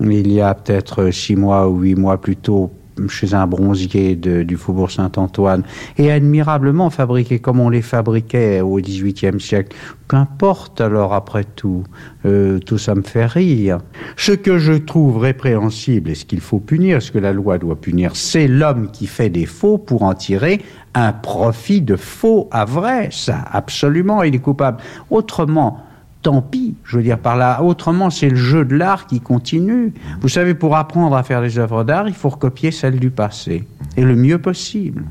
il 0.00 0.32
y 0.32 0.40
a 0.40 0.54
peut-être 0.54 1.10
six 1.10 1.36
mois 1.36 1.68
ou 1.68 1.80
huit 1.80 1.94
mois 1.94 2.20
plus 2.20 2.36
tôt 2.36 2.72
chez 3.08 3.34
un 3.34 3.46
bronzier 3.46 4.16
du 4.16 4.56
Faubourg 4.56 4.90
Saint-Antoine 4.90 5.62
et 5.98 6.10
admirablement 6.10 6.90
fabriqués 6.90 7.38
comme 7.38 7.60
on 7.60 7.68
les 7.68 7.82
fabriquait 7.82 8.60
au 8.60 8.76
XVIIIe 8.78 9.40
siècle. 9.40 9.76
Qu'importe 10.08 10.80
alors 10.80 11.14
après 11.14 11.44
tout, 11.44 11.84
euh, 12.26 12.58
tout 12.58 12.78
ça 12.78 12.94
me 12.94 13.02
fait 13.02 13.26
rire. 13.26 13.78
Ce 14.16 14.32
que 14.32 14.58
je 14.58 14.74
trouve 14.74 15.18
répréhensible 15.18 16.10
et 16.10 16.14
ce 16.14 16.24
qu'il 16.24 16.40
faut 16.40 16.60
punir, 16.60 17.00
ce 17.00 17.12
que 17.12 17.18
la 17.18 17.32
loi 17.32 17.58
doit 17.58 17.80
punir, 17.80 18.14
c'est 18.14 18.48
l'homme 18.48 18.90
qui 18.90 19.06
fait 19.06 19.30
des 19.30 19.46
faux 19.46 19.78
pour 19.78 20.02
en 20.02 20.14
tirer 20.14 20.60
un 20.94 21.12
profit 21.12 21.80
de 21.80 21.96
faux 21.96 22.48
à 22.50 22.64
vrai. 22.64 23.08
Ça, 23.10 23.44
absolument, 23.50 24.22
il 24.22 24.34
est 24.34 24.40
coupable. 24.40 24.78
Autrement, 25.10 25.82
tant 26.22 26.40
pis. 26.40 26.74
Je 26.84 26.96
veux 26.96 27.02
dire 27.02 27.18
par 27.18 27.36
là, 27.36 27.62
autrement, 27.62 28.10
c'est 28.10 28.30
le 28.30 28.36
jeu 28.36 28.64
de 28.64 28.76
l'art 28.76 29.06
qui 29.06 29.20
continue. 29.20 29.92
Vous 30.20 30.28
savez, 30.28 30.54
pour 30.54 30.76
apprendre 30.76 31.16
à 31.16 31.22
faire 31.22 31.42
des 31.42 31.58
œuvres 31.58 31.84
d'art, 31.84 32.08
il 32.08 32.14
faut 32.14 32.30
recopier 32.30 32.70
celles 32.70 32.98
du 32.98 33.10
passé, 33.10 33.66
et 33.96 34.02
le 34.02 34.16
mieux 34.16 34.38
possible. 34.38 35.04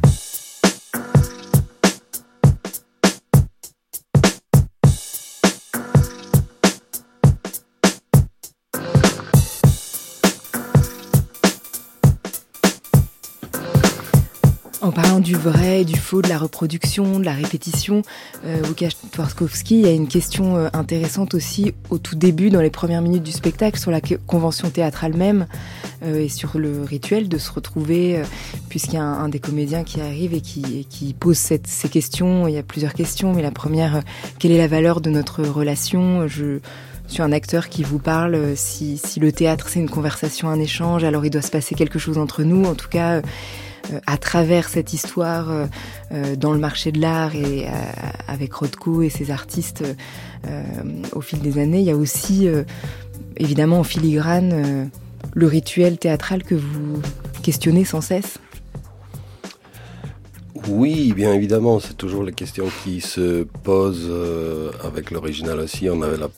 Du 15.32 15.38
vrai, 15.38 15.86
du 15.86 15.96
faux, 15.96 16.22
de 16.22 16.28
la 16.28 16.38
reproduction, 16.38 17.18
de 17.18 17.24
la 17.24 17.32
répétition, 17.32 18.02
euh, 18.46 18.62
Łukasz 18.68 18.98
il 19.70 19.80
y 19.80 19.86
a 19.86 19.92
une 19.92 20.10
question 20.10 20.58
euh, 20.58 20.68
intéressante 20.74 21.36
aussi 21.36 21.74
au 21.90 22.00
tout 22.00 22.18
début, 22.18 22.50
dans 22.50 22.60
les 22.60 22.70
premières 22.70 23.02
minutes 23.02 23.24
du 23.24 23.32
spectacle, 23.32 23.80
sur 23.80 23.92
la 23.92 24.02
convention 24.28 24.70
théâtrale 24.70 25.14
même 25.14 25.48
euh, 26.04 26.20
et 26.20 26.28
sur 26.28 26.60
le 26.60 26.84
rituel 26.84 27.30
de 27.30 27.38
se 27.38 27.50
retrouver, 27.50 28.18
euh, 28.18 28.24
puisqu'il 28.68 28.96
y 28.96 28.98
a 28.98 29.04
un, 29.04 29.30
des 29.30 29.40
comédiens 29.40 29.86
qui 29.86 30.02
arrive 30.02 30.34
et 30.34 30.42
qui, 30.42 30.86
qui 30.90 31.14
pose 31.14 31.38
cette, 31.38 31.68
ces 31.68 31.88
questions. 31.88 32.50
Il 32.50 32.54
y 32.54 32.58
a 32.58 32.64
plusieurs 32.64 32.94
questions, 32.94 33.32
mais 33.32 33.42
la 33.42 33.52
première, 33.52 33.96
euh, 33.96 34.02
quelle 34.38 34.52
est 34.52 34.58
la 34.58 34.68
valeur 34.68 35.00
de 35.00 35.10
notre 35.10 35.44
relation? 35.44 36.28
Je 36.28 36.60
suis 37.08 37.22
un 37.22 37.32
acteur 37.32 37.70
qui 37.70 37.84
vous 37.84 38.00
parle. 38.00 38.58
Si, 38.58 38.98
si 38.98 39.22
le 39.22 39.32
théâtre 39.32 39.70
c'est 39.70 39.80
une 39.80 39.90
conversation, 39.90 40.50
un 40.50 40.60
échange, 40.60 41.06
alors 41.06 41.24
il 41.24 41.30
doit 41.30 41.42
se 41.42 41.52
passer 41.52 41.74
quelque 41.74 42.00
chose 42.00 42.18
entre 42.18 42.44
nous. 42.44 42.66
En 42.66 42.76
tout 42.76 42.90
cas 42.90 43.14
euh, 43.14 43.22
à 44.06 44.18
travers 44.18 44.70
cette 44.70 44.94
histoire 44.94 45.52
euh, 45.52 45.66
euh, 46.12 46.36
dans 46.36 46.54
le 46.54 46.60
marché 46.60 46.92
de 46.92 47.00
l'art 47.00 47.36
et 47.36 47.68
avec 48.28 48.54
Rothko 48.54 49.02
et 49.02 49.10
ses 49.10 49.32
artistes 49.32 49.84
au 51.14 51.22
fil 51.22 51.40
des 51.40 51.60
années, 51.60 51.80
il 51.80 51.86
y 51.86 51.92
a 51.92 51.96
aussi 51.96 52.48
évidemment 53.38 53.80
en 53.80 53.84
filigrane 53.84 54.90
le 55.34 55.48
rituel 55.48 55.98
théâtral 55.98 56.44
que 56.44 56.56
vous 56.56 57.02
questionnez 57.44 57.86
sans 57.86 58.02
cesse. 58.02 58.40
Oui, 60.70 61.12
bien 61.14 61.34
évidemment, 61.34 61.80
c'est 61.80 61.98
toujours 61.98 62.24
la 62.24 62.32
question 62.32 62.68
qui 62.84 63.02
se 63.02 63.44
pose 63.64 64.06
euh, 64.08 64.70
avec 64.84 65.10
l'original 65.10 65.60
aussi. 65.60 65.90
On 65.90 66.02
avait 66.04 66.18
la 66.18 66.30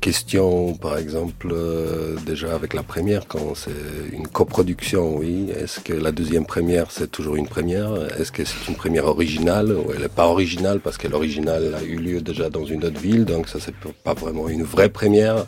question, 0.00 0.74
par 0.74 0.96
exemple, 0.96 1.48
euh, 1.52 2.14
déjà 2.24 2.54
avec 2.54 2.72
la 2.72 2.84
première, 2.84 3.26
quand 3.26 3.54
c'est 3.56 3.72
une 4.12 4.28
coproduction, 4.28 5.16
oui. 5.16 5.48
Est-ce 5.50 5.80
que 5.80 5.92
la 5.92 6.12
deuxième 6.12 6.46
première, 6.46 6.92
c'est 6.92 7.10
toujours 7.10 7.34
une 7.34 7.48
première? 7.48 7.94
Est-ce 8.18 8.30
que 8.30 8.44
c'est 8.44 8.68
une 8.68 8.76
première 8.76 9.06
originale? 9.06 9.72
Ou 9.72 9.92
elle 9.92 10.02
n'est 10.02 10.08
pas 10.08 10.28
originale 10.28 10.78
parce 10.78 10.96
que 10.96 11.08
l'original 11.08 11.74
a 11.74 11.82
eu 11.82 11.96
lieu 11.96 12.20
déjà 12.20 12.50
dans 12.50 12.64
une 12.64 12.84
autre 12.84 13.00
ville, 13.00 13.24
donc 13.24 13.48
ça 13.48 13.58
c'est 13.60 13.74
pas 14.04 14.14
vraiment 14.14 14.48
une 14.48 14.62
vraie 14.62 14.88
première. 14.88 15.46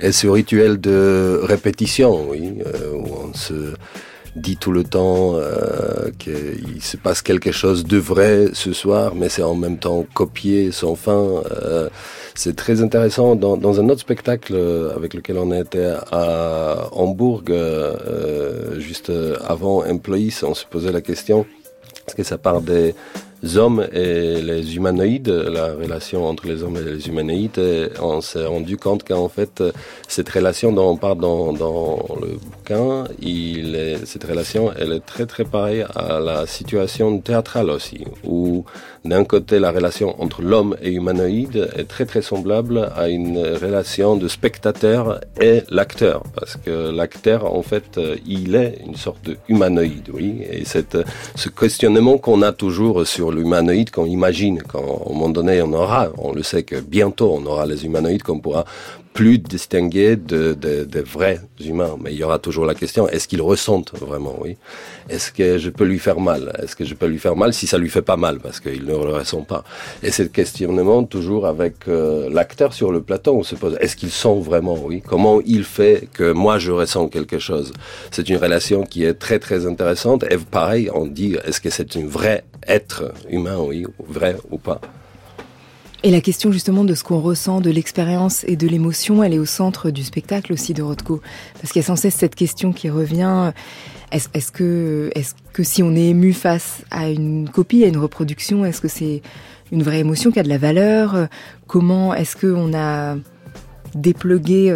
Et 0.00 0.10
ce 0.10 0.26
rituel 0.26 0.80
de 0.80 1.38
répétition, 1.42 2.30
oui, 2.30 2.54
euh, 2.66 2.92
où 2.94 3.28
on 3.28 3.34
se 3.34 3.74
dit 4.36 4.56
tout 4.56 4.72
le 4.72 4.84
temps 4.84 5.34
euh, 5.34 6.10
qu'il 6.18 6.82
se 6.82 6.96
passe 6.96 7.22
quelque 7.22 7.52
chose 7.52 7.84
de 7.84 7.98
vrai 7.98 8.48
ce 8.54 8.72
soir, 8.72 9.14
mais 9.14 9.28
c'est 9.28 9.42
en 9.42 9.54
même 9.54 9.78
temps 9.78 10.06
copié 10.14 10.72
sans 10.72 10.94
fin. 10.94 11.42
Euh, 11.50 11.88
c'est 12.34 12.56
très 12.56 12.82
intéressant. 12.82 13.36
Dans, 13.36 13.56
dans, 13.56 13.78
un 13.80 13.88
autre 13.88 14.00
spectacle 14.00 14.56
avec 14.96 15.12
lequel 15.14 15.36
on 15.36 15.52
était 15.52 15.92
à 16.10 16.88
Hambourg, 16.92 17.42
euh, 17.50 18.80
juste 18.80 19.12
avant 19.46 19.84
Employees, 19.84 20.42
on 20.42 20.54
se 20.54 20.64
posait 20.64 20.92
la 20.92 21.02
question, 21.02 21.44
est-ce 22.06 22.14
que 22.14 22.22
ça 22.22 22.38
part 22.38 22.62
des 22.62 22.94
hommes 23.56 23.86
et 23.92 24.40
les 24.40 24.76
humanoïdes, 24.76 25.28
la 25.28 25.74
relation 25.74 26.26
entre 26.26 26.46
les 26.46 26.62
hommes 26.62 26.76
et 26.76 26.82
les 26.82 27.08
humanoïdes, 27.08 27.58
et 27.58 27.88
on 28.00 28.20
s'est 28.20 28.46
rendu 28.46 28.76
compte 28.76 29.04
qu'en 29.04 29.28
fait, 29.28 29.62
cette 30.08 30.28
relation 30.28 30.72
dont 30.72 30.90
on 30.90 30.96
parle 30.96 31.18
dans, 31.18 31.52
dans 31.52 32.06
le 32.20 32.38
bouquin, 32.38 33.04
il 33.20 33.74
est, 33.74 34.06
cette 34.06 34.24
relation, 34.24 34.72
elle 34.78 34.92
est 34.92 35.04
très 35.04 35.26
très 35.26 35.44
pareille 35.44 35.84
à 35.94 36.20
la 36.20 36.46
situation 36.46 37.18
théâtrale 37.18 37.70
aussi, 37.70 38.04
où 38.24 38.64
d'un 39.04 39.24
côté, 39.24 39.58
la 39.58 39.72
relation 39.72 40.20
entre 40.22 40.42
l'homme 40.42 40.76
et 40.80 40.92
humanoïde 40.92 41.70
est 41.76 41.88
très 41.88 42.06
très 42.06 42.22
semblable 42.22 42.90
à 42.94 43.08
une 43.08 43.38
relation 43.38 44.16
de 44.16 44.28
spectateur 44.28 45.20
et 45.40 45.62
l'acteur, 45.70 46.22
parce 46.34 46.56
que 46.56 46.90
l'acteur, 46.90 47.52
en 47.52 47.62
fait, 47.62 47.98
il 48.26 48.54
est 48.54 48.78
une 48.86 48.96
sorte 48.96 49.24
de 49.24 49.36
humanoïde, 49.48 50.08
oui, 50.12 50.42
et 50.48 50.64
cette, 50.64 50.96
ce 51.34 51.48
questionnement 51.48 52.18
qu'on 52.18 52.42
a 52.42 52.52
toujours 52.52 53.06
sur 53.06 53.32
l'humanoïde 53.32 53.90
qu'on 53.90 54.06
imagine, 54.06 54.62
qu'à 54.62 54.78
un 54.78 55.12
moment 55.12 55.28
donné 55.28 55.62
on 55.62 55.72
aura, 55.72 56.08
on 56.18 56.32
le 56.32 56.42
sait 56.42 56.62
que 56.62 56.76
bientôt 56.80 57.36
on 57.40 57.44
aura 57.46 57.66
les 57.66 57.84
humanoïdes 57.84 58.22
qu'on 58.22 58.38
pourra 58.38 58.64
plus 59.12 59.38
distinguer 59.38 60.16
de, 60.16 60.56
vrais 61.04 61.40
humains. 61.64 61.96
Mais 62.02 62.12
il 62.12 62.18
y 62.18 62.24
aura 62.24 62.38
toujours 62.38 62.64
la 62.64 62.74
question, 62.74 63.08
est-ce 63.08 63.28
qu'ils 63.28 63.42
ressentent 63.42 63.92
vraiment, 63.94 64.36
oui? 64.40 64.56
Est-ce 65.08 65.32
que 65.32 65.58
je 65.58 65.70
peux 65.70 65.84
lui 65.84 65.98
faire 65.98 66.20
mal? 66.20 66.52
Est-ce 66.62 66.76
que 66.76 66.84
je 66.84 66.94
peux 66.94 67.06
lui 67.06 67.18
faire 67.18 67.36
mal 67.36 67.52
si 67.52 67.66
ça 67.66 67.78
lui 67.78 67.90
fait 67.90 68.02
pas 68.02 68.16
mal? 68.16 68.38
Parce 68.40 68.60
qu'il 68.60 68.84
ne 68.84 68.92
le 68.92 68.96
ressent 68.96 69.42
pas. 69.42 69.64
Et 70.02 70.10
ce 70.10 70.22
questionnement, 70.22 71.04
toujours 71.04 71.46
avec 71.46 71.88
euh, 71.88 72.28
l'acteur 72.30 72.72
sur 72.72 72.92
le 72.92 73.02
plateau, 73.02 73.34
on 73.34 73.42
se 73.42 73.54
pose, 73.54 73.76
est-ce 73.80 73.96
qu'il 73.96 74.10
sent 74.10 74.40
vraiment, 74.40 74.78
oui? 74.82 75.02
Comment 75.06 75.40
il 75.44 75.64
fait 75.64 76.08
que 76.12 76.32
moi 76.32 76.58
je 76.58 76.70
ressens 76.70 77.08
quelque 77.08 77.38
chose? 77.38 77.72
C'est 78.10 78.28
une 78.28 78.36
relation 78.36 78.84
qui 78.84 79.04
est 79.04 79.14
très 79.14 79.38
très 79.38 79.66
intéressante. 79.66 80.24
Et 80.30 80.38
pareil, 80.38 80.90
on 80.94 81.06
dit, 81.06 81.36
est-ce 81.44 81.60
que 81.60 81.70
c'est 81.70 81.96
un 81.96 82.06
vrai 82.06 82.44
être 82.66 83.12
humain, 83.28 83.58
oui, 83.58 83.84
vrai 83.98 84.36
ou 84.50 84.58
pas? 84.58 84.80
Et 86.02 86.10
la 86.10 86.20
question 86.20 86.50
justement 86.50 86.84
de 86.84 86.94
ce 86.94 87.04
qu'on 87.04 87.20
ressent, 87.20 87.60
de 87.60 87.70
l'expérience 87.70 88.44
et 88.44 88.56
de 88.56 88.66
l'émotion, 88.66 89.22
elle 89.22 89.34
est 89.34 89.38
au 89.38 89.46
centre 89.46 89.90
du 89.90 90.02
spectacle 90.02 90.52
aussi 90.52 90.74
de 90.74 90.82
Rothko. 90.82 91.20
Parce 91.60 91.72
qu'il 91.72 91.80
y 91.80 91.84
a 91.84 91.86
sans 91.86 91.96
cesse 91.96 92.14
cette 92.14 92.34
question 92.34 92.72
qui 92.72 92.90
revient. 92.90 93.52
Est-ce 94.10 94.52
que, 94.52 95.10
est 95.14 95.34
que 95.52 95.62
si 95.62 95.82
on 95.82 95.94
est 95.94 96.08
ému 96.08 96.32
face 96.32 96.82
à 96.90 97.08
une 97.08 97.48
copie, 97.48 97.84
à 97.84 97.86
une 97.86 97.98
reproduction, 97.98 98.64
est-ce 98.64 98.80
que 98.80 98.88
c'est 98.88 99.22
une 99.70 99.82
vraie 99.82 100.00
émotion 100.00 100.30
qui 100.30 100.40
a 100.40 100.42
de 100.42 100.48
la 100.48 100.58
valeur? 100.58 101.28
Comment 101.66 102.12
est-ce 102.14 102.36
qu'on 102.36 102.74
a 102.74 103.16
dépluguer 103.94 104.74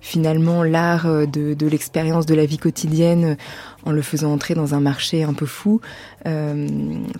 finalement 0.00 0.62
l'art 0.62 1.06
de, 1.26 1.54
de 1.54 1.66
l'expérience 1.66 2.26
de 2.26 2.34
la 2.34 2.46
vie 2.46 2.58
quotidienne 2.58 3.36
en 3.84 3.92
le 3.92 4.02
faisant 4.02 4.32
entrer 4.32 4.54
dans 4.54 4.74
un 4.74 4.80
marché 4.80 5.22
un 5.22 5.34
peu 5.34 5.46
fou. 5.46 5.80
Euh, 6.26 6.66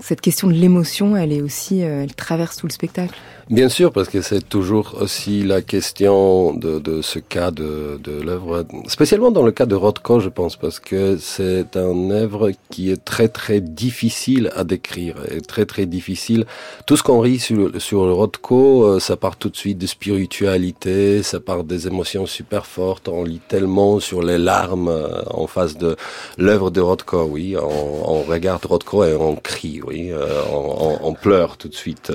cette 0.00 0.20
question 0.20 0.48
de 0.48 0.55
l'émotion, 0.55 1.16
elle 1.16 1.33
est 1.33 1.42
aussi, 1.42 1.83
euh, 1.83 2.03
elle 2.03 2.14
traverse 2.14 2.57
tout 2.57 2.66
le 2.66 2.72
spectacle. 2.72 3.14
Bien 3.50 3.68
sûr, 3.68 3.92
parce 3.92 4.09
que 4.09 4.22
c'est 4.22 4.48
toujours 4.48 4.96
aussi 5.03 5.42
la 5.42 5.61
question 5.61 6.55
de, 6.55 7.03
ce 7.03 7.18
cas 7.18 7.50
de, 7.50 8.00
l'œuvre, 8.24 8.64
spécialement 8.87 9.31
dans 9.31 9.42
le 9.42 9.53
cas 9.53 9.66
de 9.66 9.74
Rothko, 9.74 10.20
je 10.20 10.31
pense, 10.31 10.57
parce 10.57 10.81
que 10.81 11.18
c'est 11.18 11.77
un 11.77 12.11
œuvre 12.11 12.53
qui 12.70 12.90
est 12.90 13.05
très 13.05 13.29
très 13.29 13.61
difficile 13.61 14.50
à 14.57 14.64
décrire, 14.64 15.16
et 15.31 15.42
très 15.42 15.66
très 15.66 15.85
difficile. 15.85 16.46
Tout 16.87 16.96
ce 16.96 17.03
qu'on 17.03 17.20
rit 17.20 17.38
sur, 17.38 17.70
sur 17.83 18.00
Rothko, 18.00 18.85
euh, 18.85 19.00
ça 19.00 19.18
part 19.18 19.37
tout 19.37 19.50
de 19.50 19.57
suite 19.57 19.77
de 19.77 19.87
spiritualité, 19.87 21.22
ça 21.22 21.38
part 21.40 21.64
des 21.64 21.87
émotions 21.87 22.24
super 22.24 22.64
fortes, 22.64 23.09
on 23.09 23.24
lit 23.24 23.42
tellement 23.46 24.00
sur 24.00 24.22
les 24.22 24.38
larmes 24.38 24.90
en 25.31 25.46
face 25.46 25.77
de 25.77 25.96
l'œuvre 26.38 26.53
de 26.58 26.80
Rothko, 26.80 27.24
oui, 27.24 27.56
on, 27.56 28.22
regarde 28.22 28.64
Rothko 28.64 29.04
et 29.04 29.14
on 29.14 29.36
crie, 29.36 29.80
oui, 29.86 30.10
euh, 30.12 30.42
on, 30.50 31.14
pleure 31.14 31.56
tout 31.56 31.68
de 31.68 31.74
suite. 31.74 32.12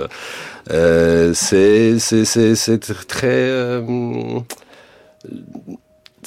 Euh, 0.71 1.33
c'est 1.33 1.99
c'est 1.99 3.07
très 3.07 3.27
euh, 3.27 3.81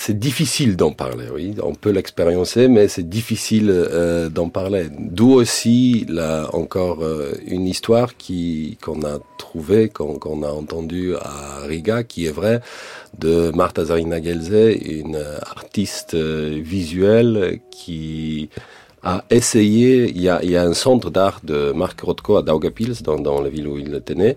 c'est 0.05 0.19
difficile 0.19 0.77
d'en 0.77 0.91
parler, 0.91 1.27
oui. 1.33 1.55
On 1.63 1.77
peut 1.77 1.91
l'expériencer, 1.91 2.67
mais 2.67 2.89
c'est 2.89 3.09
difficile 3.09 3.69
euh, 3.71 4.29
d'en 4.29 4.49
parler. 4.49 4.89
D'où 4.99 5.31
aussi 5.33 6.05
là 6.09 6.49
encore 6.55 7.05
euh, 7.05 7.31
une 7.47 7.69
histoire 7.69 8.17
qui 8.17 8.79
qu'on 8.83 9.03
a 9.05 9.21
trouvée, 9.39 9.89
qu'on 9.89 10.43
a 10.43 10.51
entendue 10.51 11.15
à 11.15 11.61
Riga, 11.69 12.03
qui 12.03 12.27
est 12.27 12.33
vraie, 12.33 12.61
de 13.17 13.53
Marta 13.55 13.85
Zarina 13.85 14.21
Gelze, 14.21 14.77
une 14.85 15.23
artiste 15.57 16.17
visuelle 16.17 17.61
qui 17.71 18.51
a 19.05 19.25
essayé, 19.31 20.11
il 20.11 20.21
y 20.21 20.29
a, 20.29 20.43
il 20.43 20.51
y 20.51 20.57
a 20.57 20.65
un 20.65 20.75
centre 20.75 21.11
d'art 21.11 21.41
de 21.45 21.71
Marc 21.73 22.01
Rothko 22.01 22.39
à 22.39 22.43
Daugavpils, 22.43 23.03
dans, 23.05 23.21
dans 23.21 23.41
la 23.41 23.51
ville 23.51 23.69
où 23.69 23.79
il 23.79 24.03
né, 24.17 24.37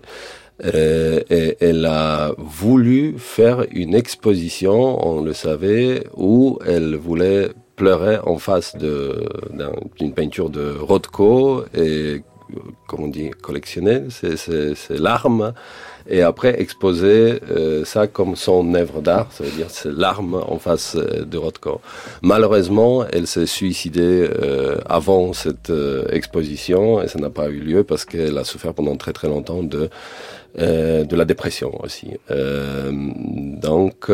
euh, 0.64 1.20
elle 1.60 1.84
a 1.84 2.32
voulu 2.38 3.14
faire 3.18 3.66
une 3.70 3.94
exposition, 3.94 5.06
on 5.06 5.22
le 5.22 5.32
savait, 5.32 6.04
où 6.16 6.58
elle 6.66 6.96
voulait 6.96 7.50
pleurer 7.76 8.18
en 8.24 8.38
face 8.38 8.74
d'une 8.76 10.14
peinture 10.14 10.48
de 10.48 10.74
Rothko 10.78 11.64
et, 11.74 12.22
comme 12.86 13.04
on 13.04 13.08
dit, 13.08 13.30
collectionner 13.30 14.04
ses 14.10 14.98
larmes 14.98 15.52
et 16.08 16.22
après 16.22 16.60
exposer 16.60 17.40
euh, 17.50 17.84
ça 17.84 18.06
comme 18.06 18.36
son 18.36 18.74
œuvre 18.74 19.00
d'art, 19.00 19.28
ça 19.32 19.44
veut 19.44 19.50
dire 19.50 19.66
c'est 19.70 19.92
l'arme 19.92 20.34
en 20.34 20.58
face 20.58 20.96
euh, 20.96 21.24
de 21.24 21.38
Rothko. 21.38 21.80
Malheureusement, 22.22 23.04
elle 23.12 23.26
s'est 23.26 23.46
suicidée 23.46 24.28
euh, 24.30 24.78
avant 24.86 25.32
cette 25.32 25.72
exposition 26.10 27.02
et 27.02 27.08
ça 27.08 27.18
n'a 27.18 27.30
pas 27.30 27.48
eu 27.48 27.60
lieu 27.60 27.84
parce 27.84 28.04
qu'elle 28.04 28.38
a 28.38 28.44
souffert 28.44 28.74
pendant 28.74 28.96
très 28.96 29.12
très 29.12 29.28
longtemps 29.28 29.62
de 29.62 29.88
de 30.58 31.16
la 31.16 31.26
dépression 31.26 31.70
aussi. 31.84 32.12
donc 32.30 34.10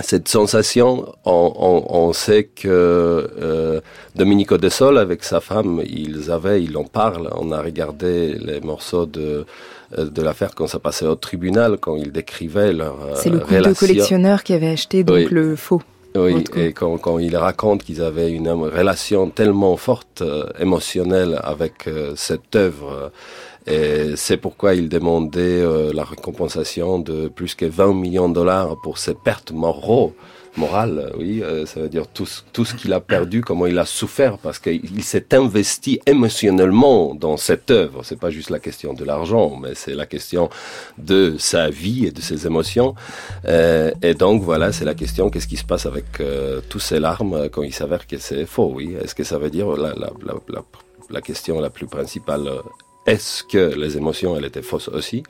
cette 0.00 0.28
sensation, 0.28 1.12
on, 1.24 1.52
on, 1.56 1.84
on, 1.88 2.12
sait 2.12 2.44
que 2.44 2.68
euh, 2.68 3.80
Domenico 4.16 4.58
De 4.58 4.68
Sol, 4.68 4.98
avec 4.98 5.22
sa 5.22 5.40
femme, 5.40 5.82
ils 5.86 6.32
avaient, 6.32 6.62
ils 6.62 6.76
en 6.76 6.84
parlent. 6.84 7.30
On 7.36 7.52
a 7.52 7.62
regardé 7.62 8.34
les 8.34 8.60
morceaux 8.60 9.06
de 9.06 9.46
euh, 9.98 10.06
de 10.06 10.22
l'affaire 10.22 10.54
quand 10.54 10.66
ça 10.66 10.78
passait 10.78 11.06
au 11.06 11.14
tribunal, 11.14 11.76
quand 11.78 11.96
ils 11.96 12.10
décrivaient 12.10 12.72
leur 12.72 12.96
euh, 13.02 13.14
C'est 13.16 13.30
le 13.30 13.38
couple 13.38 13.62
de 13.62 13.74
collectionneurs 13.74 14.42
qui 14.42 14.52
avait 14.52 14.70
acheté 14.70 15.04
donc 15.04 15.30
le 15.30 15.56
faux. 15.56 15.82
Oui, 16.16 16.44
et 16.56 16.72
quand, 16.72 16.96
quand 16.98 17.18
ils 17.18 17.36
racontent 17.36 17.84
qu'ils 17.84 18.00
avaient 18.00 18.30
une 18.30 18.48
relation 18.48 19.30
tellement 19.30 19.76
forte, 19.76 20.22
euh, 20.22 20.46
émotionnelle 20.60 21.40
avec 21.42 21.88
cette 22.14 22.54
œuvre, 22.54 23.10
et 23.66 24.14
c'est 24.16 24.36
pourquoi 24.36 24.74
ils 24.74 24.88
demandaient 24.88 25.64
la 25.92 26.04
récompensation 26.04 26.98
de 26.98 27.28
plus 27.28 27.54
que 27.54 27.64
20 27.64 27.94
millions 27.94 28.28
de 28.28 28.34
dollars 28.34 28.76
pour 28.82 28.98
ces 28.98 29.14
pertes 29.14 29.52
moraux 29.52 30.14
morale, 30.56 31.12
oui, 31.18 31.42
euh, 31.42 31.66
ça 31.66 31.80
veut 31.80 31.88
dire 31.88 32.06
tout, 32.06 32.26
tout 32.52 32.64
ce 32.64 32.74
qu'il 32.74 32.92
a 32.92 33.00
perdu, 33.00 33.40
comment 33.40 33.66
il 33.66 33.78
a 33.78 33.84
souffert, 33.84 34.38
parce 34.38 34.58
qu'il 34.58 35.02
s'est 35.02 35.34
investi 35.34 36.00
émotionnellement 36.06 37.14
dans 37.14 37.36
cette 37.36 37.70
œuvre. 37.70 38.02
C'est 38.04 38.18
pas 38.18 38.30
juste 38.30 38.50
la 38.50 38.58
question 38.58 38.94
de 38.94 39.04
l'argent, 39.04 39.56
mais 39.60 39.74
c'est 39.74 39.94
la 39.94 40.06
question 40.06 40.48
de 40.98 41.36
sa 41.38 41.70
vie 41.70 42.06
et 42.06 42.10
de 42.10 42.20
ses 42.20 42.46
émotions. 42.46 42.94
Euh, 43.46 43.90
et 44.02 44.14
donc 44.14 44.42
voilà, 44.42 44.72
c'est 44.72 44.84
la 44.84 44.94
question 44.94 45.30
qu'est-ce 45.30 45.48
qui 45.48 45.56
se 45.56 45.64
passe 45.64 45.86
avec 45.86 46.20
euh, 46.20 46.60
tous 46.68 46.80
ces 46.80 47.00
larmes 47.00 47.48
quand 47.50 47.62
il 47.62 47.74
s'avère 47.74 48.06
que 48.06 48.18
c'est 48.18 48.46
faux, 48.46 48.72
oui. 48.74 48.94
Est-ce 49.02 49.14
que 49.14 49.24
ça 49.24 49.38
veut 49.38 49.50
dire 49.50 49.68
la, 49.76 49.94
la, 49.94 50.12
la, 50.22 50.62
la 51.10 51.20
question 51.20 51.60
la 51.60 51.70
plus 51.70 51.86
principale 51.86 52.48
est-ce 53.06 53.44
que 53.44 53.74
les 53.74 53.96
émotions, 53.96 54.36
elles 54.36 54.46
étaient 54.46 54.62
fausses 54.62 54.88
aussi 54.88 55.22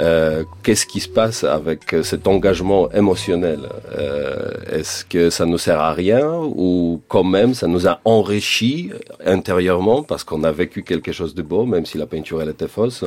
euh, 0.00 0.44
qu'est-ce 0.62 0.86
qui 0.86 1.00
se 1.00 1.08
passe 1.08 1.44
avec 1.44 1.96
cet 2.02 2.26
engagement 2.28 2.90
émotionnel 2.92 3.60
euh, 3.96 4.52
Est-ce 4.70 5.04
que 5.04 5.30
ça 5.30 5.44
nous 5.46 5.58
sert 5.58 5.80
à 5.80 5.92
rien 5.92 6.30
ou 6.34 7.00
quand 7.08 7.24
même 7.24 7.54
ça 7.54 7.66
nous 7.66 7.88
a 7.88 8.00
enrichi 8.04 8.90
intérieurement 9.24 10.02
parce 10.02 10.24
qu'on 10.24 10.44
a 10.44 10.52
vécu 10.52 10.82
quelque 10.82 11.12
chose 11.12 11.34
de 11.34 11.42
beau, 11.42 11.64
même 11.64 11.86
si 11.86 11.98
la 11.98 12.06
peinture 12.06 12.42
elle 12.42 12.50
était 12.50 12.68
fausse? 12.68 13.04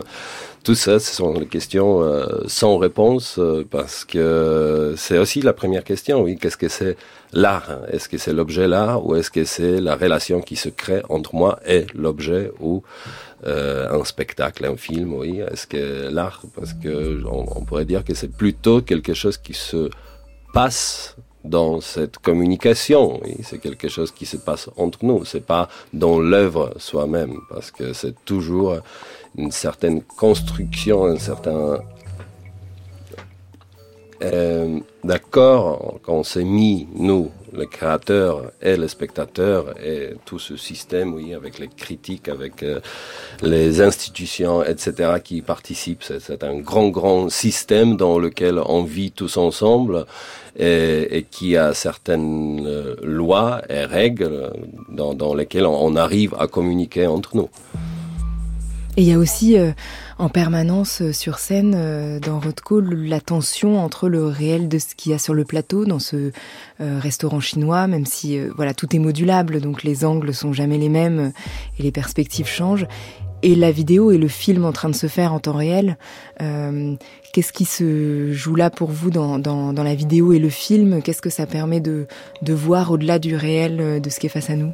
Tout 0.63 0.75
ça, 0.75 0.99
ce 0.99 1.15
sont 1.15 1.33
des 1.33 1.47
questions 1.47 2.03
euh, 2.03 2.25
sans 2.47 2.77
réponse 2.77 3.39
parce 3.69 4.05
que 4.05 4.93
c'est 4.97 5.17
aussi 5.17 5.41
la 5.41 5.53
première 5.53 5.83
question. 5.83 6.21
Oui, 6.21 6.37
qu'est-ce 6.39 6.57
que 6.57 6.67
c'est 6.67 6.97
l'art? 7.33 7.79
Est-ce 7.91 8.09
que 8.09 8.17
c'est 8.17 8.33
l'objet 8.33 8.67
l'art? 8.67 9.05
Ou 9.05 9.15
est-ce 9.15 9.31
que 9.31 9.43
c'est 9.43 9.79
la 9.79 9.95
relation 9.95 10.41
qui 10.41 10.55
se 10.55 10.69
crée 10.69 11.01
entre 11.09 11.33
moi 11.35 11.59
et 11.65 11.87
l'objet 11.95 12.51
ou 12.59 12.83
euh, 13.45 13.89
un 13.91 14.03
spectacle, 14.03 14.65
un 14.65 14.77
film, 14.77 15.13
oui. 15.13 15.39
Est-ce 15.39 15.67
que 15.67 16.09
l'art, 16.09 16.41
parce 16.55 16.73
que 16.73 17.23
on, 17.25 17.65
pourrait 17.65 17.85
dire 17.85 18.03
que 18.03 18.13
c'est 18.13 18.31
plutôt 18.31 18.81
quelque 18.81 19.13
chose 19.13 19.37
qui 19.37 19.53
se 19.53 19.89
passe 20.53 21.15
dans 21.43 21.81
cette 21.81 22.19
communication. 22.19 23.19
Oui. 23.23 23.37
C'est 23.43 23.57
quelque 23.59 23.87
chose 23.87 24.11
qui 24.11 24.25
se 24.25 24.37
passe 24.37 24.69
entre 24.77 25.03
nous. 25.03 25.25
C'est 25.25 25.45
pas 25.45 25.69
dans 25.93 26.19
l'œuvre 26.19 26.73
soi-même, 26.77 27.35
parce 27.49 27.71
que 27.71 27.93
c'est 27.93 28.15
toujours 28.25 28.77
une 29.37 29.51
certaine 29.51 30.03
construction, 30.03 31.05
un 31.05 31.17
certain 31.17 31.79
euh, 34.23 34.79
d'accord 35.03 35.99
quand 36.03 36.13
on 36.13 36.23
s'est 36.23 36.43
mis 36.43 36.87
nous 36.93 37.31
le 37.53 37.65
créateur 37.65 38.51
et 38.61 38.77
le 38.77 38.87
spectateur 38.87 39.75
et 39.83 40.15
tout 40.25 40.39
ce 40.39 40.55
système, 40.55 41.13
oui, 41.13 41.33
avec 41.33 41.59
les 41.59 41.67
critiques, 41.67 42.29
avec 42.29 42.63
euh, 42.63 42.79
les 43.41 43.81
institutions, 43.81 44.63
etc., 44.63 45.13
qui 45.23 45.41
participent. 45.41 46.03
C'est 46.03 46.43
un 46.43 46.59
grand, 46.59 46.89
grand 46.89 47.29
système 47.29 47.97
dans 47.97 48.19
lequel 48.19 48.59
on 48.65 48.83
vit 48.83 49.11
tous 49.11 49.37
ensemble 49.37 50.05
et, 50.57 51.25
qui 51.31 51.57
a 51.57 51.73
certaines 51.73 52.65
euh, 52.65 52.95
lois 53.03 53.61
et 53.69 53.85
règles 53.85 54.51
dans, 54.89 55.13
dans 55.13 55.33
lesquelles 55.33 55.65
on, 55.65 55.95
arrive 55.95 56.35
à 56.39 56.47
communiquer 56.47 57.07
entre 57.07 57.35
nous. 57.35 57.49
Et 58.97 59.03
il 59.03 59.07
y 59.07 59.13
a 59.13 59.17
aussi 59.17 59.57
euh, 59.57 59.71
en 60.21 60.29
permanence 60.29 61.01
euh, 61.01 61.13
sur 61.13 61.39
scène 61.39 61.73
euh, 61.75 62.19
dans 62.19 62.39
Rothko 62.39 62.79
la 62.79 63.19
tension 63.19 63.83
entre 63.83 64.07
le 64.07 64.27
réel 64.27 64.69
de 64.69 64.77
ce 64.77 64.93
qu'il 64.95 65.11
y 65.11 65.15
a 65.15 65.17
sur 65.17 65.33
le 65.33 65.45
plateau 65.45 65.83
dans 65.83 65.97
ce 65.97 66.31
euh, 66.79 66.99
restaurant 66.99 67.39
chinois, 67.39 67.87
même 67.87 68.05
si 68.05 68.39
voilà 68.55 68.75
tout 68.75 68.95
est 68.95 68.99
modulable, 68.99 69.61
donc 69.61 69.81
les 69.81 70.05
angles 70.05 70.31
sont 70.33 70.53
jamais 70.53 70.77
les 70.77 70.89
mêmes 70.89 71.31
et 71.79 71.83
les 71.83 71.91
perspectives 71.91 72.47
changent. 72.47 72.85
Et 73.43 73.55
la 73.55 73.71
vidéo 73.71 74.11
et 74.11 74.19
le 74.19 74.27
film 74.27 74.65
en 74.65 74.71
train 74.71 74.89
de 74.89 74.95
se 74.95 75.07
faire 75.07 75.33
en 75.33 75.39
temps 75.39 75.53
réel, 75.53 75.97
qu'est-ce 76.37 77.51
qui 77.51 77.65
se 77.65 78.31
joue 78.33 78.53
là 78.53 78.69
pour 78.69 78.91
vous 78.91 79.09
dans, 79.09 79.39
dans, 79.39 79.73
dans 79.73 79.81
la 79.81 79.95
vidéo 79.95 80.31
et 80.31 80.37
le 80.37 80.49
film? 80.49 81.01
Qu'est-ce 81.01 81.23
que 81.23 81.31
ça 81.31 81.47
permet 81.47 81.79
de, 81.79 82.05
de 82.43 82.53
voir 82.53 82.91
au-delà 82.91 83.17
du 83.17 83.35
réel 83.35 83.99
de 83.99 84.09
ce 84.11 84.19
qui 84.19 84.27
est 84.27 84.29
face 84.29 84.51
à 84.51 84.55
nous? 84.55 84.73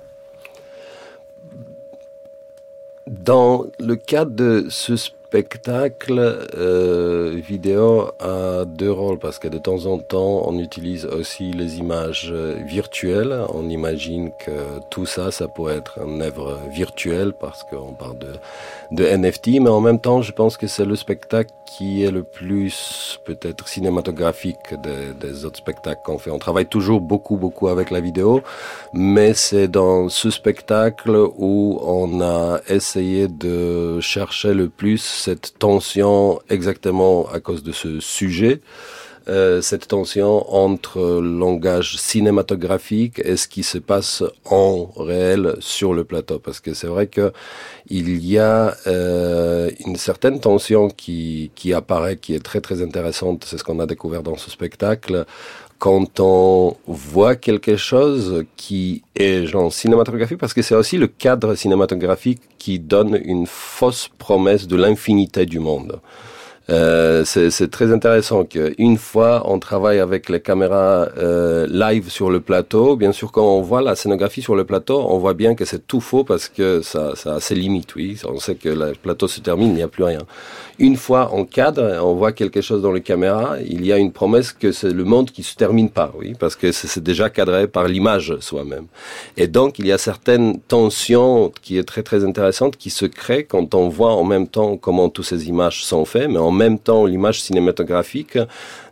Dans 3.07 3.67
le 3.79 3.95
cas 3.95 4.25
de 4.25 4.65
ce 4.69 4.97
spectacle 5.27 6.47
euh, 6.55 7.33
vidéo 7.35 8.11
a 8.21 8.63
deux 8.63 8.89
rôles 8.89 9.19
parce 9.19 9.39
que 9.39 9.49
de 9.49 9.57
temps 9.57 9.85
en 9.85 9.97
temps 9.99 10.43
on 10.47 10.57
utilise 10.57 11.05
aussi 11.05 11.51
les 11.51 11.79
images 11.79 12.31
virtuelles. 12.65 13.35
On 13.53 13.67
imagine 13.67 14.31
que 14.45 14.79
tout 14.89 15.05
ça, 15.05 15.31
ça 15.31 15.49
pourrait 15.49 15.75
être 15.75 15.99
une 16.07 16.21
œuvre 16.21 16.57
virtuelle 16.71 17.33
parce 17.33 17.63
qu'on 17.63 17.91
parle 17.91 18.17
de, 18.19 18.33
de 18.91 19.03
NFT, 19.05 19.59
mais 19.59 19.69
en 19.69 19.81
même 19.81 19.99
temps 19.99 20.21
je 20.21 20.31
pense 20.31 20.55
que 20.55 20.65
c'est 20.65 20.85
le 20.85 20.95
spectacle 20.95 21.51
qui 21.65 22.03
est 22.03 22.11
le 22.11 22.23
plus 22.23 23.19
peut-être 23.25 23.67
cinématographique 23.67 24.73
des, 24.81 25.13
des 25.13 25.43
autres 25.43 25.57
spectacles 25.57 26.01
qu'on 26.05 26.19
fait. 26.19 26.31
On 26.31 26.39
travaille 26.39 26.67
toujours 26.67 27.01
beaucoup 27.01 27.35
beaucoup 27.35 27.67
avec 27.67 27.91
la 27.91 27.99
vidéo, 27.99 28.41
mais 28.93 29.33
c'est 29.33 29.67
dans 29.67 30.07
ce 30.07 30.29
spectacle 30.29 31.13
où 31.37 31.79
on 31.83 32.21
a 32.21 32.61
essayé 32.69 33.27
de 33.27 33.99
chercher 33.99 34.53
le 34.53 34.69
plus 34.69 35.16
cette 35.17 35.57
tension 35.59 36.39
exactement 36.49 37.27
à 37.29 37.39
cause 37.39 37.63
de 37.63 37.71
ce 37.71 37.99
sujet. 37.99 38.61
Euh, 39.29 39.61
cette 39.61 39.89
tension 39.89 40.55
entre 40.55 41.19
langage 41.19 41.97
cinématographique 41.97 43.19
et 43.25 43.35
ce 43.35 43.49
qui 43.49 43.63
se 43.63 43.77
passe 43.77 44.23
en 44.45 44.85
réel 44.95 45.57
sur 45.59 45.93
le 45.93 46.05
plateau. 46.05 46.39
Parce 46.39 46.61
que 46.61 46.73
c'est 46.73 46.87
vrai 46.87 47.07
que 47.07 47.33
il 47.89 48.25
y 48.25 48.37
a 48.37 48.73
euh, 48.87 49.69
une 49.85 49.97
certaine 49.97 50.39
tension 50.39 50.87
qui, 50.87 51.51
qui 51.55 51.73
apparaît, 51.73 52.15
qui 52.15 52.35
est 52.35 52.43
très 52.43 52.61
très 52.61 52.81
intéressante. 52.81 53.43
C'est 53.45 53.57
ce 53.57 53.65
qu'on 53.65 53.81
a 53.81 53.85
découvert 53.85 54.23
dans 54.23 54.37
ce 54.37 54.49
spectacle 54.49 55.25
quand 55.79 56.19
on 56.19 56.75
voit 56.87 57.35
quelque 57.35 57.77
chose 57.77 58.45
qui 58.55 59.03
est 59.15 59.45
genre 59.45 59.71
cinématographique, 59.71 60.39
parce 60.39 60.53
que 60.53 60.61
c'est 60.61 60.75
aussi 60.75 60.97
le 60.97 61.07
cadre 61.07 61.55
cinématographique 61.55 62.41
qui 62.57 62.79
donne 62.79 63.19
une 63.23 63.45
fausse 63.45 64.09
promesse 64.17 64.67
de 64.67 64.75
l'infinité 64.75 65.45
du 65.45 65.59
monde. 65.59 65.99
Euh, 66.69 67.23
c'est 67.23 67.71
très 67.71 67.93
intéressant 67.93 68.43
qu'une 68.43 68.97
fois 68.97 69.43
on 69.45 69.57
travaille 69.57 69.99
avec 69.99 70.27
les 70.27 70.41
caméras 70.41 71.07
euh, 71.17 71.65
live 71.69 72.09
sur 72.09 72.29
le 72.29 72.41
plateau, 72.41 72.97
bien 72.97 73.13
sûr 73.13 73.31
quand 73.31 73.45
on 73.45 73.61
voit 73.61 73.81
la 73.81 73.95
scénographie 73.95 74.41
sur 74.41 74.55
le 74.55 74.65
plateau, 74.65 75.05
on 75.07 75.17
voit 75.17 75.33
bien 75.33 75.55
que 75.55 75.63
c'est 75.63 75.87
tout 75.87 76.01
faux 76.01 76.25
parce 76.25 76.49
que 76.49 76.81
ça, 76.81 77.15
ça 77.15 77.35
a 77.35 77.39
ses 77.39 77.55
limites, 77.55 77.95
oui. 77.95 78.19
On 78.27 78.37
sait 78.37 78.55
que 78.55 78.67
le 78.67 78.91
plateau 79.01 79.29
se 79.29 79.39
termine, 79.39 79.69
il 79.69 79.75
n'y 79.75 79.81
a 79.81 79.87
plus 79.87 80.03
rien. 80.03 80.23
Une 80.77 80.97
fois 80.97 81.29
on 81.33 81.45
cadre, 81.45 82.01
on 82.03 82.15
voit 82.15 82.33
quelque 82.33 82.59
chose 82.59 82.81
dans 82.81 82.91
les 82.91 83.01
caméras, 83.01 83.55
il 83.65 83.85
y 83.85 83.93
a 83.93 83.97
une 83.97 84.11
promesse 84.11 84.51
que 84.51 84.73
c'est 84.73 84.91
le 84.91 85.05
monde 85.05 85.31
qui 85.31 85.43
se 85.43 85.55
termine 85.55 85.89
pas, 85.89 86.11
oui, 86.19 86.35
parce 86.37 86.57
que 86.57 86.73
c'est 86.73 87.03
déjà 87.03 87.29
cadré 87.29 87.67
par 87.67 87.87
l'image 87.87 88.37
soi-même. 88.41 88.87
Et 89.37 89.47
donc 89.47 89.79
il 89.79 89.87
y 89.87 89.93
a 89.93 89.97
certaines 89.97 90.59
tensions 90.59 91.51
qui 91.61 91.77
est 91.77 91.83
très 91.83 92.03
très 92.03 92.25
intéressante 92.25 92.75
qui 92.75 92.89
se 92.89 93.05
créent 93.05 93.45
quand 93.45 93.73
on 93.73 93.87
voit 93.87 94.13
en 94.13 94.25
même 94.25 94.47
temps 94.47 94.75
comment 94.75 95.07
toutes 95.07 95.25
ces 95.25 95.47
images 95.47 95.85
sont 95.85 96.03
faites, 96.03 96.29
mais 96.29 96.37
en 96.39 96.56
même 96.57 96.79
temps 96.79 97.05
l'image 97.05 97.41
cinématographique 97.41 98.37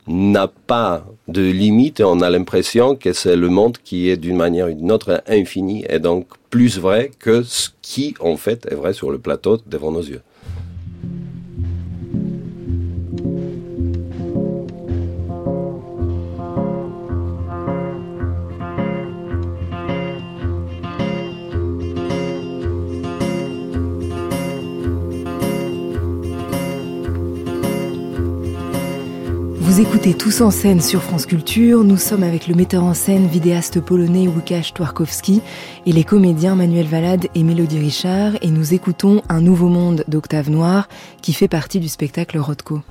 n'a 0.07 0.47
pas 0.47 1.05
de 1.27 1.41
limite 1.41 1.99
et 1.99 2.03
on 2.03 2.21
a 2.21 2.29
l'impression 2.29 2.95
que 2.95 3.11
c'est 3.11 3.35
le 3.35 3.49
monde 3.49 3.77
qui 3.83 4.09
est 4.09 4.17
d'une 4.17 4.37
manière 4.37 4.67
ou 4.67 4.73
d'une 4.73 4.91
autre 4.91 5.23
infini 5.27 5.83
et 5.89 5.99
donc 5.99 6.27
plus 6.49 6.79
vrai 6.79 7.11
que 7.19 7.43
ce 7.43 7.69
qui 7.81 8.15
en 8.19 8.37
fait 8.37 8.67
est 8.71 8.75
vrai 8.75 8.93
sur 8.93 9.11
le 9.11 9.17
plateau 9.17 9.57
devant 9.65 9.91
nos 9.91 10.03
yeux. 10.03 10.21
Vous 29.75 29.81
écoutez 29.81 30.13
Tous 30.13 30.39
en 30.39 30.51
scène 30.51 30.79
sur 30.79 31.03
France 31.03 31.25
Culture. 31.25 31.83
Nous 31.83 31.97
sommes 31.97 32.23
avec 32.23 32.47
le 32.47 32.55
metteur 32.55 32.85
en 32.85 32.93
scène, 32.93 33.27
vidéaste 33.27 33.81
polonais 33.81 34.25
Łukasz 34.25 34.71
Twarkowski 34.73 35.41
et 35.85 35.91
les 35.91 36.05
comédiens 36.05 36.55
Manuel 36.55 36.85
Valade 36.85 37.27
et 37.35 37.43
Mélodie 37.43 37.79
Richard 37.79 38.35
et 38.41 38.51
nous 38.51 38.73
écoutons 38.73 39.21
Un 39.27 39.41
nouveau 39.41 39.67
monde 39.67 40.05
d'Octave 40.07 40.49
Noir 40.49 40.87
qui 41.21 41.33
fait 41.33 41.49
partie 41.49 41.81
du 41.81 41.89
spectacle 41.89 42.37
Rodko. 42.37 42.83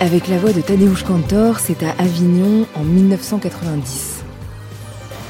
Avec 0.00 0.28
la 0.28 0.36
voix 0.38 0.52
de 0.52 0.60
Tadeusz 0.60 1.02
Kantor, 1.06 1.58
c'est 1.58 1.82
à 1.82 1.90
Avignon 1.98 2.66
en 2.74 2.82
1990. 2.82 4.24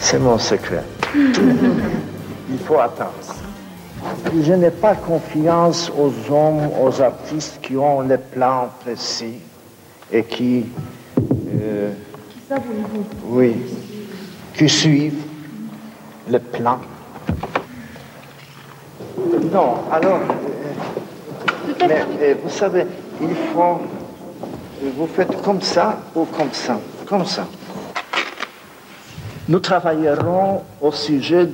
C'est 0.00 0.18
mon 0.18 0.38
secret. 0.38 0.82
Il 1.14 2.58
faut 2.64 2.78
attendre. 2.78 3.12
Je 4.40 4.52
n'ai 4.52 4.70
pas 4.70 4.94
confiance 4.94 5.90
aux 5.96 6.12
hommes, 6.32 6.70
aux 6.80 7.00
artistes 7.00 7.60
qui 7.62 7.76
ont 7.76 8.00
les 8.02 8.18
plans 8.18 8.68
précis 8.80 9.38
et 10.12 10.24
qui... 10.24 10.66
Euh, 11.60 11.92
oui, 13.26 13.56
qui 14.54 14.68
suivent 14.68 15.24
le 16.30 16.38
plan. 16.38 16.78
Non, 19.52 19.74
alors... 19.90 20.20
Euh, 20.20 21.86
mais, 21.88 22.04
euh, 22.20 22.34
vous 22.42 22.50
savez, 22.50 22.86
il 23.20 23.34
faut 23.52 23.80
vous 24.82 25.06
faites 25.06 25.40
comme 25.42 25.60
ça 25.60 25.98
ou 26.14 26.24
comme 26.24 26.52
ça, 26.52 26.78
comme 27.06 27.24
ça. 27.24 27.46
Nous 29.48 29.60
travaillerons 29.60 30.64
au 30.80 30.92
sujet 30.92 31.48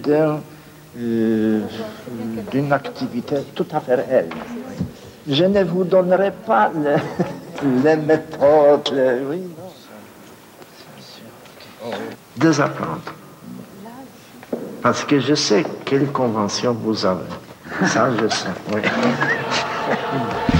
euh, 0.96 1.60
d'une 2.50 2.72
activité 2.72 3.36
tout 3.54 3.66
à 3.72 3.80
fait 3.80 3.96
réelle. 3.96 4.30
Je 5.28 5.44
ne 5.44 5.62
vous 5.62 5.84
donnerai 5.84 6.32
pas 6.32 6.70
les, 6.74 7.96
méthodes, 7.96 8.92
les, 8.92 9.20
oui. 9.28 9.42
Deux 12.36 12.60
apprendre. 12.60 13.00
Parce 14.82 15.04
que 15.04 15.20
je 15.20 15.34
sais 15.34 15.64
quelle 15.84 16.06
convention 16.06 16.72
vous 16.72 17.04
avez. 17.06 17.20
Ça, 17.86 18.10
je 18.20 18.28
sais, 18.28 18.48
oui. 18.74 18.80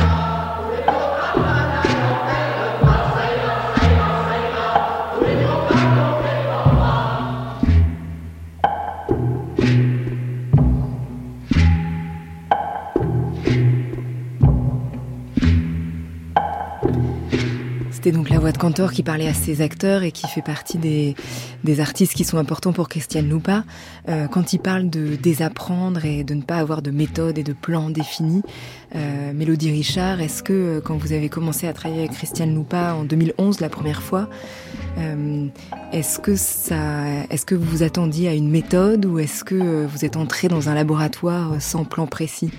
Conrad 18.11 18.59
Cantor 18.59 18.91
qui 18.91 19.05
parlait 19.05 19.29
à 19.29 19.35
ses 19.35 19.61
acteurs 19.61 20.03
et 20.03 20.11
qui 20.11 20.27
fait 20.27 20.43
partie 20.43 20.79
des, 20.79 21.15
artistes 21.81 22.15
qui 22.15 22.25
sont 22.25 22.37
importants 22.37 22.73
pour 22.73 22.89
Christiane 22.89 23.29
Loupa. 23.29 23.65
Euh, 24.09 24.27
quand 24.27 24.53
il 24.53 24.59
parle 24.59 24.91
de 24.91 25.15
désapprendre 25.15 26.05
et 26.05 26.25
de 26.25 26.35
ne 26.35 26.43
pas 26.43 26.57
avoir 26.57 26.83
de 26.83 26.91
méthode 26.91 27.39
et 27.39 27.45
de 27.45 27.53
plan 27.53 27.91
défini, 27.91 28.43
euh, 28.97 29.33
Mélodie 29.33 29.71
Richard, 29.71 30.21
est-ce 30.21 30.43
que 30.43 30.53
euh, 30.53 30.81
quand 30.81 30.97
vous 30.97 31.13
avez 31.13 31.29
commencé 31.29 31.69
à 31.69 31.73
travailler 31.73 32.01
avec 32.01 32.13
Christiane 32.13 32.55
Loupa 32.55 32.95
en 32.95 33.05
2011 33.05 33.61
la 33.61 33.69
première 33.69 34.03
fois, 34.03 34.29
est-ce 35.93 36.19
que 36.19 36.37
ça, 36.37 37.05
est-ce 37.31 37.47
que 37.47 37.55
vous 37.55 37.65
vous 37.65 37.83
attendiez 37.83 38.29
à 38.29 38.35
une 38.35 38.51
méthode 38.51 39.07
ou 39.07 39.19
est-ce 39.19 39.45
que 39.45 39.87
vous 39.87 40.05
êtes 40.05 40.17
entré 40.17 40.49
dans 40.49 40.69
un 40.69 40.75
laboratoire 40.75 41.61
sans 41.61 41.85
plan 41.85 42.07
précis? 42.07 42.51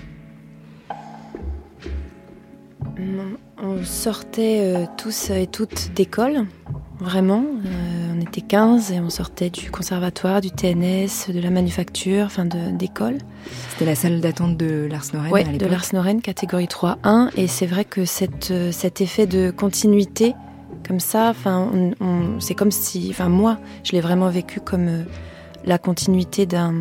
On 3.62 3.82
sortait 3.84 4.86
tous 4.96 5.30
et 5.30 5.46
toutes 5.46 5.92
d'école, 5.94 6.46
vraiment. 6.98 7.44
on 8.14 8.20
était 8.20 8.40
15 8.40 8.92
et 8.92 9.00
on 9.00 9.10
sortait 9.10 9.50
du 9.50 9.70
conservatoire, 9.70 10.40
du 10.40 10.50
TNS, 10.50 11.32
de 11.32 11.40
la 11.40 11.50
manufacture, 11.50 12.24
enfin 12.26 12.44
d'école. 12.44 13.18
C'était 13.70 13.84
la 13.86 13.94
salle 13.94 14.20
d'attente 14.20 14.56
de 14.56 14.88
Lars 14.90 15.04
Noren 15.14 15.30
Oui, 15.32 15.44
de 15.56 15.66
Lars 15.66 15.86
Noren, 15.92 16.20
catégorie 16.20 16.66
3-1. 16.66 17.30
Et 17.36 17.46
c'est 17.46 17.66
vrai 17.66 17.84
que 17.84 18.04
cette, 18.04 18.52
cet 18.72 19.00
effet 19.00 19.26
de 19.26 19.50
continuité, 19.50 20.34
comme 20.86 21.00
ça, 21.00 21.30
enfin, 21.30 21.70
c'est 22.40 22.54
comme 22.54 22.70
si, 22.70 23.08
enfin, 23.10 23.28
moi, 23.28 23.58
je 23.82 23.92
l'ai 23.92 24.00
vraiment 24.00 24.28
vécu 24.28 24.60
comme 24.60 24.88
euh, 24.88 25.02
la 25.64 25.78
continuité 25.78 26.46
d'un 26.46 26.74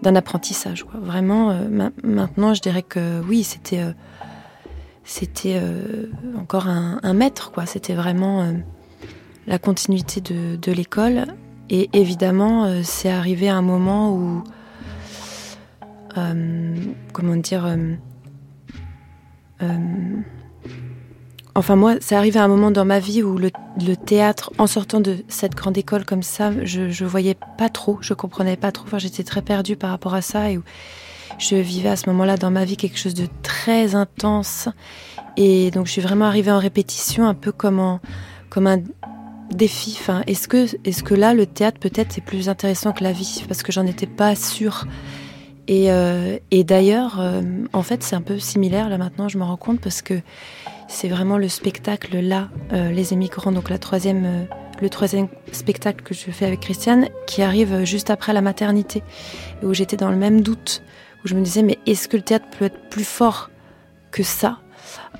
d'un 0.00 0.14
apprentissage. 0.14 0.84
Quoi. 0.84 1.00
Vraiment, 1.00 1.50
euh, 1.50 1.90
maintenant, 2.04 2.54
je 2.54 2.60
dirais 2.60 2.84
que 2.84 3.20
oui, 3.28 3.42
c'était 3.42 3.80
euh, 3.80 3.90
c'était 5.10 5.60
encore 6.36 6.68
un, 6.68 7.00
un, 7.02 7.14
maître. 7.14 7.50
quoi. 7.50 7.66
C'était 7.66 7.94
vraiment 7.94 8.52
la 9.46 9.58
continuité 9.58 10.20
de, 10.20 10.72
l'école. 10.72 11.24
Et 11.70 11.90
évidemment, 11.92 12.82
c'est 12.82 13.10
arrivé 13.10 13.48
à 13.48 13.56
un 13.56 13.62
moment 13.62 14.14
où 14.14 14.44
euh, 16.16 16.74
comment 17.12 17.36
dire 17.36 17.66
euh, 17.66 17.94
euh, 19.62 20.16
Enfin, 21.54 21.74
moi, 21.74 21.96
c'est 22.00 22.14
arrivé 22.14 22.38
à 22.38 22.44
un 22.44 22.48
moment 22.48 22.70
dans 22.70 22.84
ma 22.84 23.00
vie 23.00 23.20
où 23.24 23.36
le, 23.36 23.50
théâtre, 23.96 24.52
en 24.58 24.68
sortant 24.68 25.00
de 25.00 25.16
cette 25.26 25.56
grande 25.56 25.76
école 25.76 26.04
comme 26.04 26.22
ça, 26.22 26.52
je, 26.62 26.88
je 26.88 27.04
voyais 27.04 27.36
pas 27.56 27.68
trop, 27.68 27.98
je 28.00 28.14
comprenais 28.14 28.56
pas 28.56 28.70
trop. 28.70 28.84
Enfin, 28.86 28.98
j'étais 28.98 29.24
très 29.24 29.42
perdue 29.42 29.74
par 29.74 29.90
rapport 29.90 30.14
à 30.14 30.22
ça 30.22 30.52
et 30.52 30.58
où 30.58 30.62
je 31.38 31.56
vivais 31.56 31.88
à 31.88 31.96
ce 31.96 32.08
moment-là 32.10 32.36
dans 32.36 32.50
ma 32.50 32.64
vie 32.64 32.76
quelque 32.76 32.98
chose 32.98 33.14
de 33.14 33.26
très 33.42 33.94
intense. 33.94 34.68
Et 35.36 35.70
donc, 35.70 35.86
je 35.86 35.92
suis 35.92 36.02
vraiment 36.02 36.26
arrivée 36.26 36.50
en 36.50 36.58
répétition, 36.58 37.26
un 37.26 37.34
peu 37.34 37.52
comme, 37.52 38.00
comme 38.50 38.66
un 38.66 38.78
défi. 39.52 39.96
Enfin, 39.98 40.22
est-ce 40.26 40.48
que, 40.48 40.66
est-ce 40.84 41.02
que 41.02 41.14
là, 41.14 41.34
le 41.34 41.46
théâtre 41.46 41.78
peut-être 41.78 42.18
est 42.18 42.22
plus 42.22 42.48
intéressant 42.48 42.92
que 42.92 43.04
la 43.04 43.12
vie? 43.12 43.44
Parce 43.46 43.62
que 43.62 43.72
j'en 43.72 43.86
étais 43.86 44.06
pas 44.06 44.34
sûre. 44.34 44.86
Euh, 45.70 46.38
et, 46.50 46.64
d'ailleurs, 46.64 47.20
euh, 47.20 47.42
en 47.72 47.82
fait, 47.82 48.02
c'est 48.02 48.16
un 48.16 48.22
peu 48.22 48.38
similaire 48.38 48.88
là 48.88 48.98
maintenant, 48.98 49.28
je 49.28 49.38
me 49.38 49.44
rends 49.44 49.56
compte, 49.56 49.80
parce 49.80 50.02
que 50.02 50.14
c'est 50.88 51.08
vraiment 51.08 51.36
le 51.36 51.48
spectacle 51.48 52.18
là, 52.20 52.48
euh, 52.72 52.90
Les 52.90 53.12
émigrants, 53.12 53.52
donc 53.52 53.68
la 53.68 53.78
troisième, 53.78 54.46
le 54.80 54.88
troisième 54.88 55.28
spectacle 55.52 56.02
que 56.02 56.14
je 56.14 56.30
fais 56.30 56.46
avec 56.46 56.60
Christiane, 56.60 57.08
qui 57.26 57.42
arrive 57.42 57.84
juste 57.84 58.08
après 58.08 58.32
la 58.32 58.40
maternité, 58.40 59.02
et 59.62 59.66
où 59.66 59.74
j'étais 59.74 59.96
dans 59.96 60.10
le 60.10 60.16
même 60.16 60.40
doute, 60.40 60.82
je 61.28 61.34
me 61.34 61.42
disais, 61.42 61.62
mais 61.62 61.78
est-ce 61.86 62.08
que 62.08 62.16
le 62.16 62.22
théâtre 62.22 62.46
peut 62.58 62.64
être 62.64 62.88
plus 62.90 63.04
fort 63.04 63.50
que 64.10 64.22
ça? 64.22 64.58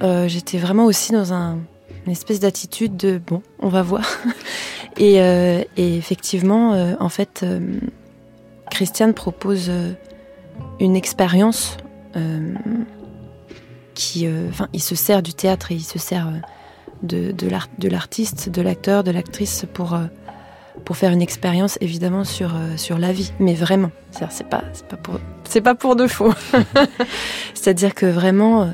J'étais 0.00 0.58
vraiment 0.58 0.86
aussi 0.86 1.12
dans 1.12 1.32
un, 1.32 1.58
une 2.06 2.12
espèce 2.12 2.40
d'attitude 2.40 2.96
de, 2.96 3.18
bon, 3.18 3.42
on 3.58 3.68
va 3.68 3.82
voir. 3.82 4.06
et, 4.96 5.16
et, 5.16 5.96
effectivement, 5.96 6.96
en 7.00 7.08
fait, 7.08 7.44
Christiane 8.70 9.14
propose 9.14 9.70
une 10.80 10.96
expérience 10.96 11.76
euh, 12.16 12.54
qui, 13.94 14.26
euh, 14.26 14.48
enfin, 14.48 14.68
il 14.72 14.82
se 14.82 14.94
sert 14.94 15.22
du 15.22 15.34
théâtre 15.34 15.72
et 15.72 15.74
il 15.74 15.84
se 15.84 15.98
sert 15.98 16.28
euh, 16.28 17.32
de, 17.32 17.88
l'artiste, 17.88 18.48
de 18.48 18.62
l'acteur, 18.62 19.04
de 19.04 19.10
l'actrice 19.10 19.66
pour 19.72 19.98
pour 20.84 20.96
faire 20.96 21.10
une 21.10 21.22
expérience 21.22 21.76
évidemment 21.80 22.22
sur 22.22 22.52
sur 22.76 22.98
la 22.98 23.12
vie, 23.12 23.32
mais 23.40 23.54
vraiment, 23.54 23.90
c'est 24.30 24.48
pas 24.48 24.62
pas 24.88 24.96
pour 24.96 25.18
c'est 25.48 25.60
pas 25.60 25.74
pour 25.74 25.96
de 25.96 26.06
faux. 26.06 26.32
C'est-à-dire 27.54 27.94
que 27.94 28.06
vraiment. 28.06 28.72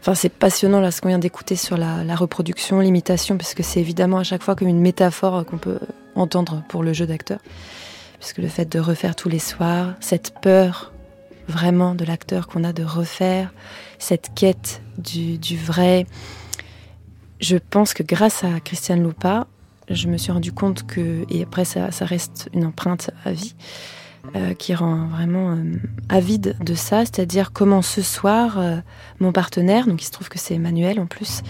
Enfin, 0.00 0.14
c'est 0.14 0.30
passionnant 0.30 0.80
là 0.80 0.90
ce 0.90 1.02
qu'on 1.02 1.08
vient 1.08 1.18
d'écouter 1.18 1.56
sur 1.56 1.76
la, 1.76 2.04
la 2.04 2.16
reproduction, 2.16 2.80
l'imitation, 2.80 3.36
parce 3.36 3.52
que 3.52 3.62
c'est 3.62 3.80
évidemment 3.80 4.18
à 4.18 4.24
chaque 4.24 4.42
fois 4.42 4.56
comme 4.56 4.68
une 4.68 4.80
métaphore 4.80 5.44
qu'on 5.44 5.58
peut 5.58 5.78
entendre 6.14 6.62
pour 6.68 6.82
le 6.82 6.92
jeu 6.92 7.06
d'acteur. 7.06 7.38
Puisque 8.18 8.38
le 8.38 8.48
fait 8.48 8.66
de 8.66 8.78
refaire 8.78 9.14
tous 9.14 9.28
les 9.28 9.38
soirs, 9.38 9.94
cette 10.00 10.34
peur 10.40 10.92
vraiment 11.50 11.94
de 11.94 12.04
l'acteur 12.04 12.46
qu'on 12.46 12.64
a 12.64 12.72
de 12.72 12.84
refaire, 12.84 13.52
cette 13.98 14.32
quête 14.34 14.80
du, 14.96 15.56
vrai. 15.58 16.06
Je 17.40 17.56
pense 17.56 17.92
que 17.92 18.02
grâce 18.02 18.44
à 18.44 18.60
Christiane 18.60 19.02
Loupa, 19.02 19.46
je 19.88 20.06
me 20.06 20.16
suis 20.16 20.32
rendu 20.32 20.52
compte 20.52 20.86
que, 20.86 21.24
et 21.28 21.42
après 21.42 21.64
ça, 21.64 21.90
ça 21.90 22.04
reste 22.04 22.48
une 22.54 22.64
empreinte 22.64 23.10
à 23.24 23.32
vie, 23.32 23.54
euh, 24.36 24.54
qui 24.54 24.74
rend 24.74 25.06
vraiment 25.08 25.52
euh, 25.52 25.64
avide 26.08 26.54
de 26.60 26.74
ça, 26.74 27.00
c'est-à-dire 27.00 27.52
comment 27.52 27.82
ce 27.82 28.02
soir, 28.02 28.58
euh, 28.58 28.76
mon 29.18 29.32
partenaire, 29.32 29.86
donc 29.86 30.02
il 30.02 30.04
se 30.04 30.10
trouve 30.10 30.28
que 30.28 30.38
c'est 30.38 30.54
Emmanuel 30.54 31.00
en 31.00 31.06
plus, 31.06 31.42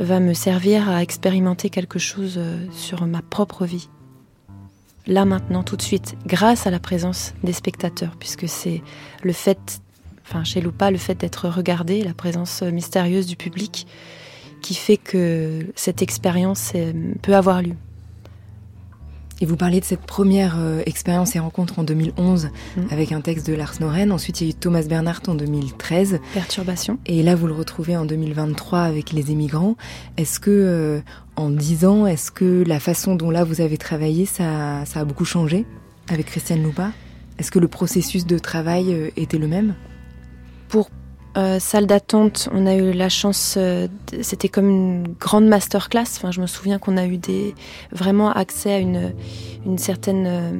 va 0.00 0.18
me 0.18 0.32
servir 0.32 0.88
à 0.88 1.02
expérimenter 1.02 1.70
quelque 1.70 1.98
chose 1.98 2.40
sur 2.72 3.06
ma 3.06 3.22
propre 3.22 3.66
vie 3.66 3.88
là 5.06 5.24
maintenant, 5.24 5.62
tout 5.62 5.76
de 5.76 5.82
suite, 5.82 6.16
grâce 6.26 6.66
à 6.66 6.70
la 6.70 6.78
présence 6.78 7.34
des 7.42 7.54
spectateurs, 7.54 8.14
puisque 8.18 8.46
c'est 8.46 8.82
le 9.22 9.32
fait, 9.32 9.80
enfin 10.26 10.44
chez 10.44 10.60
Loupa, 10.60 10.90
le 10.90 10.98
fait 10.98 11.14
d'être 11.14 11.48
regardé, 11.48 12.02
la 12.02 12.14
présence 12.14 12.62
mystérieuse 12.62 13.26
du 13.26 13.36
public, 13.36 13.86
qui 14.60 14.74
fait 14.74 14.98
que 14.98 15.66
cette 15.76 16.02
expérience 16.02 16.74
peut 17.22 17.34
avoir 17.34 17.62
lieu. 17.62 17.74
Et 19.40 19.46
vous 19.46 19.56
parlez 19.56 19.80
de 19.80 19.84
cette 19.84 20.00
première 20.00 20.56
euh, 20.58 20.82
expérience 20.86 21.36
et 21.36 21.38
rencontre 21.38 21.78
en 21.78 21.84
2011 21.84 22.46
mm. 22.76 22.80
avec 22.90 23.12
un 23.12 23.20
texte 23.20 23.46
de 23.46 23.54
Lars 23.54 23.74
Noren. 23.80 24.10
Ensuite, 24.10 24.40
il 24.40 24.44
y 24.44 24.46
a 24.48 24.50
eu 24.50 24.54
Thomas 24.54 24.82
Bernhardt 24.82 25.28
en 25.28 25.34
2013. 25.34 26.20
Perturbation. 26.34 26.98
Et 27.06 27.22
là, 27.22 27.36
vous 27.36 27.46
le 27.46 27.54
retrouvez 27.54 27.96
en 27.96 28.04
2023 28.04 28.80
avec 28.80 29.12
Les 29.12 29.30
Émigrants. 29.30 29.76
Est-ce 30.16 30.40
que, 30.40 30.50
euh, 30.50 31.00
en 31.36 31.50
10 31.50 31.84
ans, 31.84 32.06
est-ce 32.06 32.30
que 32.32 32.64
la 32.66 32.80
façon 32.80 33.14
dont 33.14 33.30
là 33.30 33.44
vous 33.44 33.60
avez 33.60 33.78
travaillé, 33.78 34.26
ça, 34.26 34.84
ça 34.86 35.00
a 35.00 35.04
beaucoup 35.04 35.24
changé 35.24 35.66
avec 36.08 36.26
Christiane 36.26 36.62
Loupa 36.62 36.90
Est-ce 37.38 37.52
que 37.52 37.60
le 37.60 37.68
processus 37.68 38.26
de 38.26 38.38
travail 38.38 38.92
euh, 38.92 39.10
était 39.16 39.38
le 39.38 39.46
même? 39.46 39.74
Pour 40.68 40.90
euh, 41.36 41.58
salle 41.60 41.86
d'attente, 41.86 42.48
on 42.52 42.66
a 42.66 42.74
eu 42.74 42.92
la 42.92 43.08
chance, 43.08 43.54
euh, 43.56 43.86
c'était 44.22 44.48
comme 44.48 44.68
une 44.68 45.08
grande 45.20 45.46
masterclass. 45.46 46.06
Enfin, 46.16 46.30
je 46.30 46.40
me 46.40 46.46
souviens 46.46 46.78
qu'on 46.78 46.96
a 46.96 47.06
eu 47.06 47.18
des, 47.18 47.54
vraiment 47.92 48.32
accès 48.32 48.72
à 48.72 48.78
une, 48.78 49.12
certaine 49.76 50.26
euh, 50.26 50.52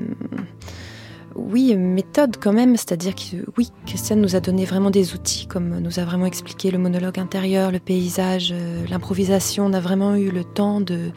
oui, 1.39 1.77
méthode 1.77 2.37
quand 2.39 2.53
même, 2.53 2.77
c'est-à-dire 2.77 3.15
que 3.15 3.37
oui, 3.57 3.71
Christiane 3.87 4.21
nous 4.21 4.37
a 4.37 4.41
donné 4.41 4.65
vraiment 4.65 4.91
des 4.91 5.15
outils, 5.15 5.47
comme 5.47 5.79
nous 5.79 5.99
a 5.99 6.05
vraiment 6.05 6.27
expliqué 6.27 6.71
le 6.71 6.79
monologue 6.79 7.19
intérieur, 7.19 7.71
le 7.71 7.79
paysage, 7.79 8.53
euh, 8.53 8.85
l'improvisation. 8.89 9.67
On 9.67 9.73
a 9.73 9.81
vraiment 9.81 10.17
eu 10.17 10.31
le 10.31 10.45
temps 10.45 10.81
de, 10.81 11.13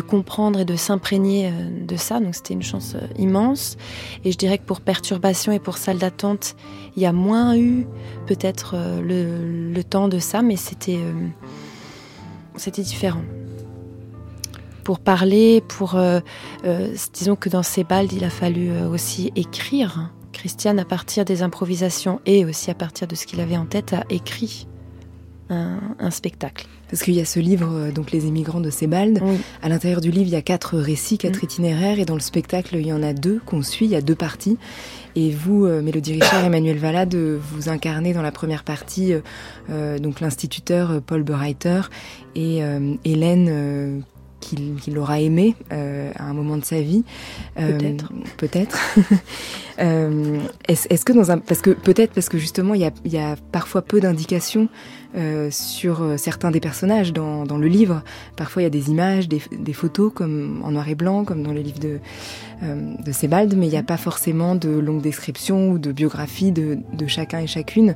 comprendre 0.00 0.60
et 0.60 0.64
de 0.64 0.76
s'imprégner 0.76 1.48
euh, 1.48 1.86
de 1.86 1.96
ça, 1.96 2.20
donc 2.20 2.34
c'était 2.34 2.54
une 2.54 2.62
chance 2.62 2.94
euh, 2.94 3.06
immense. 3.18 3.76
Et 4.24 4.32
je 4.32 4.38
dirais 4.38 4.58
que 4.58 4.64
pour 4.64 4.80
perturbation 4.80 5.52
et 5.52 5.58
pour 5.58 5.78
salle 5.78 5.98
d'attente, 5.98 6.56
il 6.96 7.02
y 7.02 7.06
a 7.06 7.12
moins 7.12 7.56
eu 7.56 7.86
peut-être 8.26 8.76
le, 9.02 9.72
le, 9.72 9.84
temps 9.84 10.08
de 10.08 10.18
ça, 10.18 10.42
mais 10.42 10.56
c'était 10.56 11.00
différent 12.78 13.22
pour 14.84 15.00
parler, 15.00 15.62
pour 15.66 15.96
euh, 15.96 16.20
euh, 16.64 16.94
disons 17.12 17.34
que 17.34 17.48
dans 17.48 17.62
ces 17.62 17.82
balles, 17.82 18.12
il 18.12 18.22
a 18.22 18.30
fallu 18.30 18.70
euh, 18.70 18.88
aussi 18.88 19.32
écrire. 19.34 20.12
Christiane, 20.32 20.78
à 20.78 20.84
partir 20.84 21.24
des 21.24 21.42
improvisations 21.42 22.20
et 22.26 22.44
aussi 22.44 22.70
à 22.70 22.74
partir 22.74 23.06
de 23.06 23.14
ce 23.14 23.24
qu'il 23.24 23.40
avait 23.40 23.56
en 23.56 23.66
tête, 23.66 23.92
a 23.92 24.04
écrit 24.10 24.66
un, 25.48 26.10
spectacle. 26.10 26.66
Parce 26.90 27.04
qu'il 27.04 27.14
y 27.14 27.20
a 27.20 27.24
ce 27.24 27.38
livre, 27.38 27.90
donc 27.94 28.10
Les 28.10 28.26
émigrants 28.26 28.60
de 28.60 28.70
Sebald. 28.70 29.22
À 29.62 29.68
l'intérieur 29.68 30.00
du 30.00 30.10
livre, 30.10 30.26
il 30.26 30.32
y 30.32 30.36
a 30.36 30.42
quatre 30.42 30.76
récits, 30.76 31.18
quatre 31.18 31.42
mm. 31.42 31.44
itinéraires, 31.44 32.00
et 32.00 32.04
dans 32.04 32.14
le 32.14 32.20
spectacle, 32.20 32.74
il 32.74 32.86
y 32.86 32.92
en 32.92 33.04
a 33.04 33.12
deux 33.12 33.40
qu'on 33.46 33.62
suit, 33.62 33.84
il 33.84 33.92
y 33.92 33.96
a 33.96 34.00
deux 34.00 34.16
parties. 34.16 34.58
Et 35.14 35.30
vous, 35.30 35.66
Mélodie 35.66 36.14
Richard 36.14 36.44
Emmanuel 36.44 36.78
Valade, 36.78 37.14
vous 37.14 37.68
incarnez 37.68 38.12
dans 38.12 38.22
la 38.22 38.32
première 38.32 38.64
partie 38.64 39.14
donc 39.68 40.18
l'instituteur 40.18 41.00
Paul 41.00 41.22
Bereiter 41.22 41.82
et 42.34 42.62
Hélène 43.04 44.02
qu'il 44.44 44.98
aura 44.98 45.20
aimé 45.20 45.54
à 45.70 46.24
un 46.24 46.34
moment 46.34 46.56
de 46.56 46.64
sa 46.64 46.80
vie. 46.80 47.04
Peut-être. 47.56 48.12
peut-être. 48.36 48.78
Est-ce 50.68 51.04
que 51.04 51.12
dans 51.12 51.30
un 51.30 51.38
parce 51.38 51.60
que 51.60 51.70
peut-être 51.70 52.12
parce 52.12 52.28
que 52.28 52.38
justement 52.38 52.74
il 52.74 52.80
y 52.80 52.84
a, 52.84 52.92
y 53.04 53.18
a 53.18 53.36
parfois 53.52 53.82
peu 53.82 54.00
d'indications 54.00 54.68
euh, 55.16 55.48
sur 55.52 56.02
euh, 56.02 56.16
certains 56.16 56.50
des 56.50 56.58
personnages 56.58 57.12
dans, 57.12 57.44
dans, 57.44 57.56
le 57.56 57.68
livre. 57.68 58.02
Parfois, 58.34 58.62
il 58.62 58.64
y 58.64 58.66
a 58.66 58.70
des 58.70 58.90
images, 58.90 59.28
des, 59.28 59.40
des, 59.52 59.72
photos, 59.72 60.12
comme 60.12 60.60
en 60.64 60.72
noir 60.72 60.88
et 60.88 60.96
blanc, 60.96 61.24
comme 61.24 61.44
dans 61.44 61.52
le 61.52 61.60
livre 61.60 61.78
de, 61.78 62.00
euh, 62.64 62.94
de 62.98 63.12
Sebald, 63.12 63.54
mais 63.56 63.66
il 63.66 63.70
n'y 63.70 63.76
a 63.76 63.84
pas 63.84 63.96
forcément 63.96 64.56
de 64.56 64.70
longues 64.70 65.02
descriptions 65.02 65.70
ou 65.70 65.78
de 65.78 65.92
biographies 65.92 66.50
de, 66.50 66.78
de 66.92 67.06
chacun 67.06 67.38
et 67.38 67.46
chacune. 67.46 67.94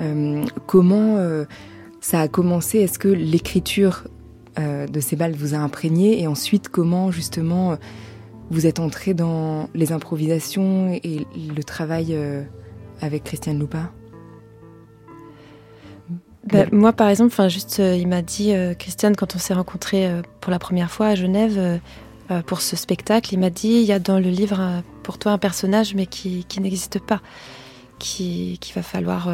Euh, 0.00 0.44
comment 0.66 1.16
euh, 1.16 1.44
ça 2.02 2.20
a 2.20 2.28
commencé? 2.28 2.78
Est-ce 2.78 2.98
que 2.98 3.08
l'écriture 3.08 4.04
de 4.58 5.00
Sebald 5.00 5.36
vous 5.36 5.54
a 5.54 5.58
imprégné 5.58 6.20
Et 6.20 6.26
ensuite, 6.26 6.68
comment 6.68 7.10
justement 7.10 7.76
vous 8.50 8.66
êtes 8.66 8.80
entré 8.80 9.14
dans 9.14 9.68
les 9.74 9.92
improvisations 9.92 10.92
et 10.92 11.26
le 11.36 11.62
travail 11.62 12.16
avec 13.00 13.24
Christiane 13.24 13.58
Loupa? 13.58 13.92
Bah, 16.44 16.64
moi, 16.72 16.92
par 16.92 17.08
exemple, 17.08 17.32
enfin, 17.32 17.48
juste, 17.48 17.80
euh, 17.80 17.96
il 17.96 18.08
m'a 18.08 18.22
dit, 18.22 18.54
euh, 18.54 18.74
Christiane, 18.74 19.14
quand 19.14 19.36
on 19.36 19.38
s'est 19.38 19.54
rencontrés 19.54 20.06
euh, 20.06 20.22
pour 20.40 20.50
la 20.50 20.58
première 20.58 20.90
fois 20.90 21.08
à 21.08 21.14
Genève 21.14 21.80
pour 22.46 22.60
ce 22.60 22.76
spectacle, 22.76 23.34
il 23.34 23.38
m'a 23.38 23.50
dit, 23.50 23.72
il 23.72 23.82
y 23.82 23.90
a 23.90 23.98
dans 23.98 24.20
le 24.20 24.28
livre 24.28 24.84
pour 25.02 25.18
toi 25.18 25.32
un 25.32 25.38
personnage, 25.38 25.96
mais 25.96 26.06
qui, 26.06 26.46
n'existe 26.60 27.00
pas, 27.00 27.20
qui, 27.98 28.56
qui 28.60 28.72
va 28.72 28.82
falloir 28.82 29.28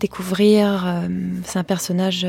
découvrir. 0.00 1.02
C'est 1.44 1.58
un 1.58 1.64
personnage 1.64 2.26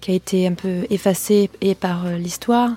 qui 0.00 0.10
a 0.10 0.14
été 0.14 0.46
un 0.46 0.54
peu 0.54 0.86
effacé 0.90 1.50
et 1.60 1.74
par 1.74 2.08
l'histoire 2.10 2.72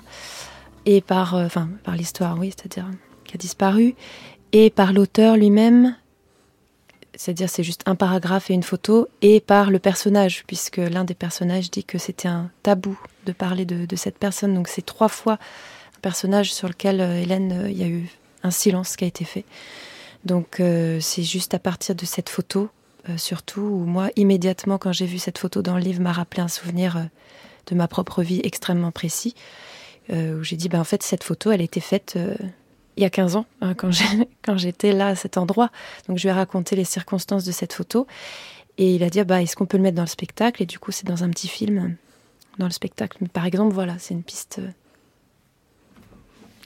et 0.86 1.00
par, 1.00 1.34
enfin, 1.34 1.68
par 1.84 1.96
l'histoire, 1.96 2.38
oui, 2.38 2.52
c'est-à-dire 2.56 2.90
qui 3.24 3.36
a 3.36 3.38
disparu, 3.38 3.94
et 4.52 4.70
par 4.70 4.92
l'auteur 4.92 5.36
lui-même 5.36 5.94
c'est-à-dire 7.20 7.50
c'est 7.50 7.62
juste 7.62 7.82
un 7.84 7.96
paragraphe 7.96 8.50
et 8.50 8.54
une 8.54 8.62
photo, 8.62 9.06
et 9.20 9.40
par 9.40 9.70
le 9.70 9.78
personnage, 9.78 10.44
puisque 10.46 10.78
l'un 10.78 11.04
des 11.04 11.12
personnages 11.12 11.70
dit 11.70 11.84
que 11.84 11.98
c'était 11.98 12.28
un 12.28 12.50
tabou 12.62 12.98
de 13.26 13.32
parler 13.32 13.66
de, 13.66 13.96
cette 13.96 14.16
personne. 14.16 14.54
Donc 14.54 14.68
c'est 14.68 14.86
trois 14.86 15.08
fois 15.08 15.34
un 15.34 16.00
personnage 16.00 16.54
sur 16.54 16.66
lequel, 16.66 17.02
euh, 17.02 17.20
Hélène, 17.20 17.64
euh, 17.64 17.70
il 17.70 17.76
y 17.76 17.82
a 17.82 17.88
eu 17.88 18.08
un 18.42 18.50
silence 18.50 18.96
qui 18.96 19.04
a 19.04 19.06
été 19.06 19.26
fait. 19.26 19.44
Donc 20.24 20.60
euh, 20.60 20.98
c'est 21.00 21.22
juste 21.22 21.52
à 21.52 21.58
partir 21.58 21.94
de 21.94 22.06
cette 22.06 22.30
photo, 22.30 22.70
surtout, 23.16 23.62
où 23.62 23.84
moi, 23.84 24.10
immédiatement, 24.16 24.78
quand 24.78 24.92
j'ai 24.92 25.06
vu 25.06 25.18
cette 25.18 25.38
photo 25.38 25.62
dans 25.62 25.74
le 25.74 25.80
livre, 25.80 26.00
m'a 26.00 26.12
rappelé 26.12 26.42
un 26.42 26.48
souvenir 26.48 27.08
de 27.66 27.74
ma 27.74 27.88
propre 27.88 28.22
vie 28.22 28.40
extrêmement 28.44 28.90
précis, 28.90 29.34
où 30.10 30.42
j'ai 30.42 30.56
dit, 30.56 30.68
ben, 30.68 30.80
en 30.80 30.84
fait, 30.84 31.02
cette 31.02 31.24
photo, 31.24 31.50
elle 31.50 31.60
a 31.60 31.64
été 31.64 31.80
faite 31.80 32.18
il 33.00 33.02
y 33.02 33.06
a 33.06 33.10
15 33.10 33.36
ans, 33.36 33.46
hein, 33.60 33.74
quand 34.42 34.56
j'étais 34.56 34.92
là 34.92 35.08
à 35.08 35.14
cet 35.14 35.38
endroit. 35.38 35.70
Donc 36.06 36.18
je 36.18 36.22
lui 36.22 36.28
ai 36.28 36.32
raconté 36.32 36.76
les 36.76 36.84
circonstances 36.84 37.44
de 37.44 37.52
cette 37.52 37.72
photo. 37.72 38.06
Et 38.78 38.94
il 38.94 39.02
a 39.02 39.10
dit, 39.10 39.22
bah, 39.24 39.42
est-ce 39.42 39.56
qu'on 39.56 39.66
peut 39.66 39.76
le 39.76 39.82
mettre 39.82 39.96
dans 39.96 40.02
le 40.02 40.08
spectacle? 40.08 40.62
Et 40.62 40.66
du 40.66 40.78
coup, 40.78 40.92
c'est 40.92 41.06
dans 41.06 41.24
un 41.24 41.30
petit 41.30 41.48
film, 41.48 41.96
dans 42.58 42.66
le 42.66 42.72
spectacle. 42.72 43.18
Mais 43.20 43.28
par 43.28 43.44
exemple, 43.44 43.74
voilà, 43.74 43.96
c'est 43.98 44.14
une 44.14 44.22
piste 44.22 44.60
euh, 44.60 44.70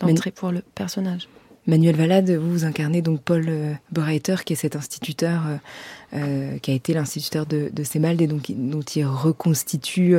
d'entrée 0.01 0.31
pour 0.31 0.51
le 0.51 0.63
personnage. 0.75 1.29
Manuel 1.67 1.97
Valade, 1.97 2.31
vous, 2.31 2.51
vous 2.51 2.65
incarnez 2.67 3.01
donc 3.01 3.23
Paul 3.23 3.47
euh, 3.49 3.73
Breiter, 3.91 4.37
qui 4.45 4.53
est 4.53 4.57
cet 4.57 4.77
instituteur, 4.77 5.45
euh, 5.47 5.57
euh, 6.13 6.59
qui 6.59 6.71
a 6.71 6.75
été 6.75 6.93
l'instituteur 6.93 7.47
de, 7.47 7.71
de 7.73 7.85
Semald 7.85 8.21
et 8.21 8.27
donc, 8.27 8.51
dont 8.55 8.83
il 8.83 9.07
reconstitue 9.07 10.15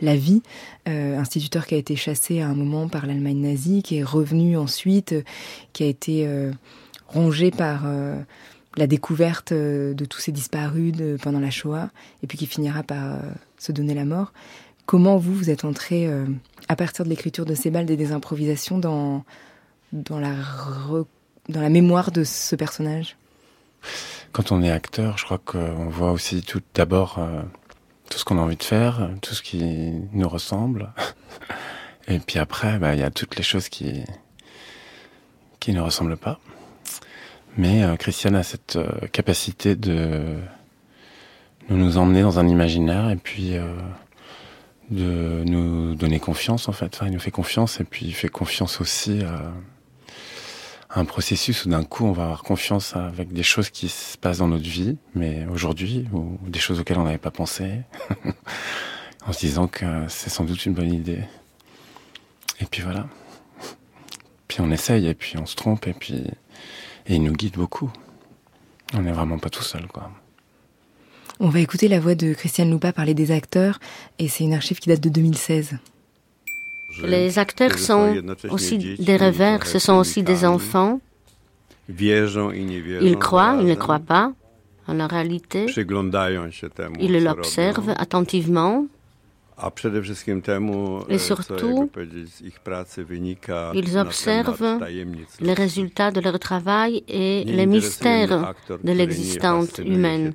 la 0.00 0.16
vie. 0.16 0.42
instituteur 0.86 1.66
qui 1.66 1.74
a 1.74 1.78
été 1.78 1.94
chassé 1.96 2.40
à 2.40 2.48
un 2.48 2.54
moment 2.54 2.88
par 2.88 3.06
l'Allemagne 3.06 3.38
nazie, 3.38 3.82
qui 3.82 3.98
est 3.98 4.02
revenu 4.02 4.56
ensuite, 4.56 5.14
qui 5.72 5.84
a 5.84 5.86
été 5.86 6.28
rongé 7.06 7.50
par 7.50 7.86
la 8.76 8.86
découverte 8.86 9.52
de 9.52 10.04
tous 10.04 10.18
ces 10.18 10.32
disparus 10.32 10.92
de, 10.92 11.16
pendant 11.22 11.40
la 11.40 11.50
Shoah, 11.50 11.90
et 12.22 12.26
puis 12.26 12.36
qui 12.36 12.46
finira 12.46 12.82
par 12.82 13.20
se 13.58 13.72
donner 13.72 13.94
la 13.94 14.04
mort. 14.04 14.32
Comment 14.84 15.16
vous, 15.16 15.34
vous 15.34 15.50
êtes 15.50 15.64
entré, 15.64 16.10
à 16.68 16.76
partir 16.76 17.04
de 17.04 17.10
l'écriture 17.10 17.46
de 17.46 17.54
Sebald 17.54 17.90
et 17.90 17.96
des 17.96 18.12
improvisations, 18.12 18.78
dans 18.78 19.24
dans 19.92 20.18
la, 20.18 20.34
dans 21.48 21.60
la 21.60 21.68
mémoire 21.68 22.10
de 22.10 22.24
ce 22.24 22.56
personnage? 22.56 23.16
Quand 24.32 24.52
on 24.52 24.62
est 24.62 24.70
acteur, 24.70 25.18
je 25.18 25.24
crois 25.24 25.38
qu'on 25.38 25.88
voit 25.88 26.12
aussi 26.12 26.42
tout 26.42 26.62
d'abord 26.74 27.16
euh, 27.18 27.42
tout 28.08 28.18
ce 28.18 28.24
qu'on 28.24 28.38
a 28.38 28.40
envie 28.40 28.56
de 28.56 28.62
faire, 28.62 29.10
tout 29.20 29.34
ce 29.34 29.42
qui 29.42 29.92
nous 30.12 30.28
ressemble. 30.28 30.92
Et 32.08 32.18
puis 32.18 32.38
après, 32.38 32.78
bah, 32.78 32.94
il 32.94 33.00
y 33.00 33.04
a 33.04 33.10
toutes 33.10 33.36
les 33.36 33.42
choses 33.42 33.68
qui, 33.68 34.02
qui 35.60 35.72
ne 35.72 35.80
ressemblent 35.80 36.16
pas. 36.16 36.40
Mais 37.58 37.84
euh, 37.84 37.96
Christiane 37.96 38.34
a 38.34 38.42
cette 38.42 38.76
euh, 38.76 39.06
capacité 39.12 39.76
de 39.76 40.38
nous, 41.68 41.98
emmener 41.98 42.22
dans 42.22 42.38
un 42.38 42.48
imaginaire 42.48 43.10
et 43.10 43.16
puis 43.16 43.54
de 44.90 45.42
nous 45.44 45.94
donner 45.94 46.18
confiance 46.18 46.68
en 46.68 46.72
fait. 46.72 46.94
Enfin, 46.94 47.06
il 47.06 47.12
nous 47.12 47.20
fait 47.20 47.30
confiance 47.30 47.80
et 47.80 47.84
puis 47.84 48.06
il 48.06 48.14
fait 48.14 48.28
confiance 48.28 48.80
aussi 48.80 49.22
à 49.22 49.52
un 50.94 51.04
processus 51.04 51.64
où 51.64 51.70
d'un 51.70 51.84
coup 51.84 52.04
on 52.04 52.12
va 52.12 52.24
avoir 52.24 52.42
confiance 52.42 52.94
avec 52.96 53.32
des 53.32 53.42
choses 53.42 53.70
qui 53.70 53.88
se 53.88 54.16
passent 54.18 54.38
dans 54.38 54.48
notre 54.48 54.68
vie, 54.68 54.96
mais 55.14 55.46
aujourd'hui, 55.50 56.06
ou 56.12 56.38
des 56.48 56.58
choses 56.58 56.80
auxquelles 56.80 56.98
on 56.98 57.04
n'avait 57.04 57.18
pas 57.18 57.30
pensé, 57.30 57.80
en 59.26 59.32
se 59.32 59.40
disant 59.40 59.68
que 59.68 59.86
c'est 60.08 60.30
sans 60.30 60.44
doute 60.44 60.66
une 60.66 60.74
bonne 60.74 60.92
idée. 60.92 61.24
Et 62.60 62.66
puis 62.66 62.82
voilà. 62.82 63.06
Puis 64.48 64.60
on 64.60 64.70
essaye, 64.70 65.06
et 65.06 65.14
puis 65.14 65.38
on 65.38 65.46
se 65.46 65.56
trompe, 65.56 65.86
et 65.86 65.94
puis 65.94 66.24
et 67.06 67.16
il 67.16 67.22
nous 67.22 67.32
guide 67.32 67.54
beaucoup. 67.54 67.90
On 68.94 69.02
n'est 69.02 69.12
vraiment 69.12 69.38
pas 69.38 69.50
tout 69.50 69.62
seul, 69.62 69.86
quoi. 69.86 70.10
On 71.40 71.48
va 71.48 71.60
écouter 71.60 71.88
la 71.88 71.98
voix 71.98 72.14
de 72.14 72.34
Christiane 72.34 72.70
Loupa 72.70 72.92
parler 72.92 73.14
des 73.14 73.32
acteurs, 73.32 73.80
et 74.18 74.28
c'est 74.28 74.44
une 74.44 74.54
archive 74.54 74.78
qui 74.78 74.88
date 74.88 75.00
de 75.00 75.08
2016. 75.08 75.78
Les 77.04 77.38
acteurs 77.38 77.78
sont 77.78 78.14
aussi 78.50 78.96
des 78.98 79.16
revers, 79.16 79.66
ce 79.66 79.78
sont 79.78 79.94
aussi 79.94 80.22
des 80.22 80.44
enfants. 80.44 81.00
Ils 81.88 83.16
croient, 83.18 83.56
ils 83.60 83.66
ne 83.66 83.74
croient 83.74 83.98
pas 83.98 84.32
en 84.88 84.94
la 84.94 85.06
réalité? 85.06 85.66
Ils 87.00 87.24
l'observent 87.24 87.94
attentivement. 87.96 88.86
Et 91.08 91.18
surtout, 91.18 91.90
ils 93.74 93.98
observent 93.98 94.78
les 95.40 95.52
résultats 95.52 96.10
de 96.10 96.20
leur 96.20 96.38
travail 96.38 97.04
et 97.06 97.44
les 97.44 97.66
mystères 97.66 98.54
de 98.82 98.92
l'existence 98.92 99.78
humaine. 99.78 100.34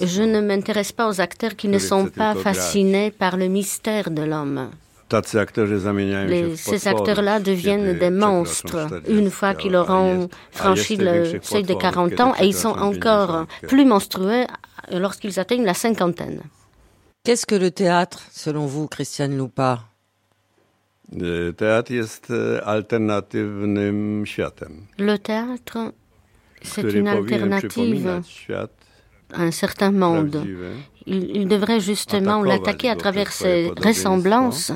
Je 0.00 0.22
ne 0.22 0.40
m'intéresse 0.40 0.92
pas 0.92 1.08
aux 1.08 1.20
acteurs 1.20 1.56
qui 1.56 1.68
ne 1.68 1.78
sont 1.78 2.06
pas 2.06 2.34
fascinés 2.34 3.10
par 3.10 3.36
le 3.36 3.48
mystère 3.48 4.10
de 4.10 4.22
l'homme 4.22 4.70
ces 5.08 6.88
acteurs-là 6.88 7.38
deviennent 7.40 7.98
des 7.98 8.10
monstres 8.10 8.88
une 9.08 9.30
fois 9.30 9.54
qu'ils 9.54 9.76
auront 9.76 10.28
franchi 10.50 10.96
le 10.96 11.38
seuil 11.42 11.62
de 11.62 11.74
40 11.74 12.20
ans 12.20 12.34
et 12.40 12.46
ils 12.46 12.54
sont 12.54 12.76
encore 12.76 13.46
plus 13.68 13.84
monstrueux 13.84 14.46
lorsqu'ils 14.90 15.38
atteignent 15.38 15.64
la 15.64 15.74
cinquantaine. 15.74 16.42
Qu'est-ce 17.24 17.46
que 17.46 17.54
le 17.54 17.70
théâtre, 17.70 18.20
selon 18.32 18.66
vous, 18.66 18.88
Christiane 18.88 19.36
Loupa? 19.36 19.84
Le 21.12 21.50
théâtre, 25.16 25.92
c'est 26.62 26.92
une 26.92 27.08
alternative 27.08 28.22
à 29.32 29.42
un 29.42 29.50
certain 29.50 29.90
monde. 29.92 30.44
Il, 31.06 31.36
il 31.36 31.48
devrait 31.48 31.80
justement 31.80 32.42
l'attaquer 32.42 32.90
à 32.90 32.96
travers 32.96 33.32
ses 33.32 33.72
ressemblances 33.76 34.72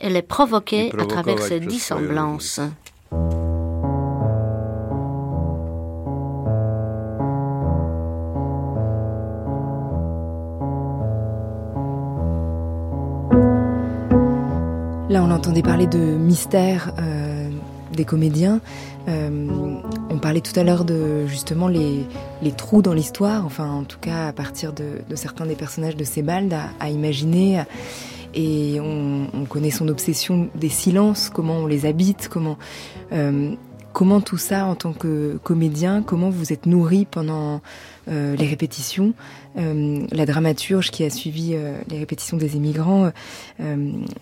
elle 0.00 0.16
est 0.16 0.22
provoquée 0.22 0.92
à 0.98 1.06
travers 1.06 1.38
ces 1.40 1.60
dissemblances. 1.60 2.60
Là, 15.10 15.22
on 15.22 15.30
entendait 15.30 15.62
parler 15.62 15.86
de 15.86 15.98
mystère 15.98 16.92
euh, 16.98 17.48
des 17.94 18.04
comédiens. 18.04 18.60
Euh, 19.08 19.46
on 20.10 20.18
parlait 20.18 20.42
tout 20.42 20.58
à 20.60 20.64
l'heure 20.64 20.84
de 20.84 21.26
justement 21.26 21.66
les, 21.66 22.06
trous 22.58 22.82
dans 22.82 22.92
l'histoire, 22.92 23.46
enfin 23.46 23.70
en 23.70 23.84
tout 23.84 23.98
cas 23.98 24.28
à 24.28 24.32
partir 24.32 24.74
de, 24.74 25.00
certains 25.14 25.46
des 25.46 25.54
personnages 25.54 25.96
de 25.96 26.04
Sebald, 26.04 26.52
à, 26.52 26.68
à 26.78 26.90
imaginer 26.90 27.62
et 28.34 28.78
on, 28.80 29.44
connaît 29.48 29.70
son 29.70 29.88
obsession 29.88 30.48
des 30.54 30.68
silences, 30.68 31.30
comment 31.30 31.58
on 31.58 31.66
les 31.66 31.86
habite, 31.86 32.28
comment, 32.28 32.58
euh, 33.12 33.54
comment 33.92 34.20
tout 34.20 34.36
ça, 34.36 34.66
en 34.66 34.74
tant 34.74 34.92
que 34.92 35.38
comédien, 35.42 36.02
comment 36.02 36.28
vous 36.28 36.52
êtes 36.52 36.66
nourri 36.66 37.06
pendant 37.10 37.62
euh, 38.08 38.36
les 38.36 38.46
répétitions 38.46 39.14
euh, 39.58 40.04
La 40.12 40.26
dramaturge 40.26 40.90
qui 40.90 41.04
a 41.04 41.10
suivi 41.10 41.56
les 41.88 41.98
répétitions 41.98 42.36
des 42.36 42.56
émigrants 42.56 43.10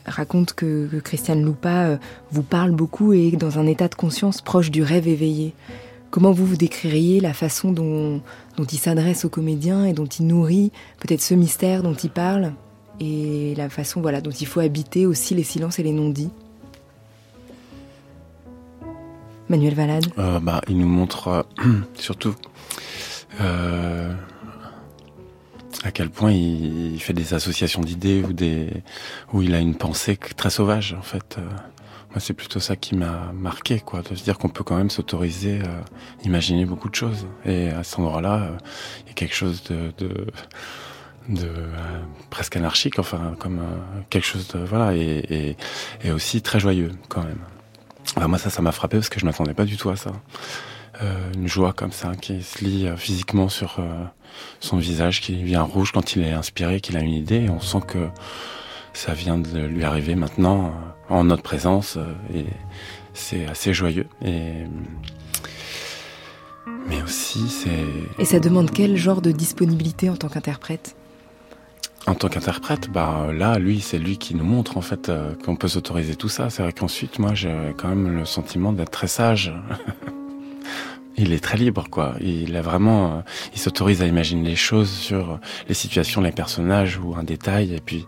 raconte 0.07 0.53
que, 0.55 0.89
Christiane 1.03 1.43
Loupa 1.43 1.99
vous 2.31 2.43
parle 2.43 2.71
beaucoup 2.71 3.13
et 3.13 3.33
dans 3.33 3.59
un 3.59 3.67
état 3.67 3.89
de 3.89 3.95
conscience 3.95 4.43
proche 4.43 4.71
du 4.71 4.83
rêve 4.83 5.09
éveillé. 5.09 5.55
Comment 6.11 6.31
vous 6.31 6.47
vous 6.47 6.57
décririez 6.57 7.21
la 7.21 7.35
façon 7.35 7.73
dont 7.73 8.23
il 8.59 8.79
s'adresse 8.79 9.25
aux 9.25 9.29
comédiens 9.29 9.85
et 9.85 9.93
dont 9.93 10.07
il 10.07 10.27
nourrit 10.27 10.71
peut-être 11.01 11.21
ce 11.21 11.35
mystère 11.35 11.83
dont 11.83 11.95
il 11.95 12.11
parle? 12.11 12.53
Et 13.01 13.55
la 13.57 13.69
façon 13.69 14.01
voilà 14.01 14.21
dont 14.21 14.31
il 14.31 14.47
faut 14.47 14.61
habiter 14.61 15.07
aussi 15.07 15.35
les 15.35 15.43
silences 15.43 15.79
et 15.79 15.83
les 15.83 15.93
non-dits 15.93 16.31
Manuel 19.49 19.75
Valade 19.75 20.07
euh, 20.19 20.41
bah, 20.41 20.61
Il 20.69 20.79
nous 20.79 20.89
montre 20.89 21.29
euh, 21.29 21.43
surtout 21.95 22.35
euh, 23.41 24.13
à 25.85 25.91
quel 25.93 26.11
point 26.11 26.33
il, 26.33 26.99
fait 27.01 27.13
des 27.13 27.35
associations 27.35 27.83
d'idées 27.83 28.23
ou 28.23 28.33
des 28.33 28.71
où 29.33 29.43
il 29.43 29.55
a 29.55 29.61
une 29.61 29.77
pensée 29.77 30.17
très 30.17 30.51
sauvage 30.51 30.97
en 30.99 31.03
fait. 31.03 31.37
moi, 32.11 32.19
c'est 32.19 32.33
plutôt 32.33 32.61
ça 32.61 32.77
qui 32.77 32.97
m'a 32.97 33.31
marqué, 33.35 33.79
quoi, 33.79 34.03
de 34.03 34.15
se 34.17 34.25
dire 34.25 34.39
qu'on 34.39 34.49
peut 34.49 34.65
quand 34.65 34.77
même 34.77 34.91
s'autoriser 34.91 35.61
à 35.61 36.25
imaginer 36.25 36.65
beaucoup 36.65 36.89
de 36.89 36.95
choses. 36.95 37.27
Et 37.45 37.69
à 37.69 37.85
cet 37.85 37.99
endroit-là, 38.01 38.57
il 39.05 39.09
y 39.09 39.11
a 39.11 39.15
quelque 39.15 39.35
chose 39.35 39.63
de, 39.65 39.93
de 39.99 40.27
de 41.29 41.49
presque 42.31 42.57
anarchique, 42.57 42.99
enfin 42.99 43.35
comme 43.39 43.61
quelque 44.11 44.27
chose 44.27 44.49
de 44.49 44.61
voilà 44.61 44.95
et, 44.95 45.57
et, 46.05 46.11
aussi 46.11 46.43
très 46.43 46.61
joyeux 46.61 46.93
quand 47.09 47.23
même 47.23 47.39
moi, 48.27 48.39
ça, 48.39 48.51
ça 48.51 48.63
m'a 48.63 48.73
frappé 48.73 48.97
parce 48.97 49.09
que 49.09 49.21
je 49.21 49.27
m'attendais 49.27 49.55
pas 49.55 49.65
du 49.65 49.77
tout 49.77 49.91
à 49.91 49.97
ça. 49.97 50.13
Euh, 51.03 51.33
une 51.35 51.47
joie 51.47 51.73
comme 51.75 51.93
ça 51.93 52.13
qui 52.15 52.43
se 52.43 52.65
lit 52.65 52.87
euh, 52.87 52.97
physiquement 52.97 53.51
sur 53.51 53.77
euh, 53.79 54.05
son 54.61 54.79
visage, 54.79 55.21
qui 55.21 55.43
vient 55.43 55.63
rouge 55.63 55.93
quand 55.93 56.17
il 56.17 56.23
est 56.23 56.33
inspiré, 56.33 56.81
qu'il 56.81 56.97
a 56.97 57.01
une 57.01 57.13
idée. 57.13 57.45
Et 57.45 57.51
on 57.51 57.61
sent 57.61 57.81
que 57.87 58.09
ça 58.95 59.13
vient 59.13 59.37
de 59.37 59.61
lui 59.61 59.85
arriver 59.85 60.15
maintenant 60.15 60.73
en 61.11 61.25
notre 61.25 61.43
présence 61.43 61.99
et 62.35 62.47
c'est 63.13 63.47
assez 63.47 63.75
joyeux. 63.75 64.07
Et 64.25 64.65
mais 66.89 67.03
aussi 67.03 67.49
c'est. 67.49 68.23
Et 68.23 68.25
ça 68.25 68.41
demande 68.41 68.71
quel 68.71 68.97
genre 68.97 69.21
de 69.21 69.33
disponibilité 69.33 70.09
en 70.09 70.17
tant 70.17 70.29
qu'interprète? 70.29 70.96
En 72.07 72.15
tant 72.15 72.29
qu'interprète, 72.29 72.89
bah 72.91 73.29
là, 73.33 73.59
lui, 73.59 73.81
c'est 73.81 73.99
lui 73.99 74.17
qui 74.17 74.35
nous 74.37 74.45
montre 74.45 74.77
en 74.77 74.81
fait 74.81 75.09
euh, 75.09 75.35
qu'on 75.45 75.57
peut 75.57 75.69
s'autoriser 75.69 76.15
tout 76.15 76.29
ça. 76.29 76.51
C'est 76.51 76.63
vrai 76.63 76.73
qu'ensuite, 76.73 77.19
moi, 77.19 77.35
j'ai 77.35 77.75
quand 77.77 77.89
même 77.89 78.17
le 78.17 78.25
sentiment 78.25 78.73
d'être 78.73 78.93
très 78.93 79.09
sage. 79.09 79.53
il 81.17 81.33
est 81.33 81.43
très 81.43 81.59
libre, 81.59 81.87
quoi. 81.91 82.15
Il 82.21 82.55
a 82.57 82.63
vraiment, 82.63 83.07
euh, 83.07 83.21
il 83.55 83.61
s'autorise 83.61 84.03
à 84.03 84.07
imaginer 84.07 84.49
les 84.49 84.57
choses 84.57 84.91
sur 84.91 85.41
les 85.69 85.75
situations, 85.75 86.21
les 86.21 86.31
personnages 86.31 86.99
ou 87.03 87.17
un 87.17 87.25
détail. 87.25 87.75
Et 87.75 87.81
puis, 87.81 88.07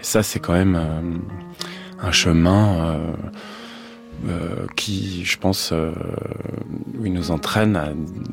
ça, 0.00 0.24
c'est 0.24 0.40
quand 0.40 0.54
même 0.54 0.76
euh, 0.76 2.06
un 2.06 2.12
chemin. 2.12 3.00
Euh, 4.28 4.66
qui, 4.76 5.24
je 5.24 5.36
pense, 5.36 5.70
euh, 5.72 5.92
nous 7.00 7.32
entraîne, 7.32 7.74
à, 7.76 7.88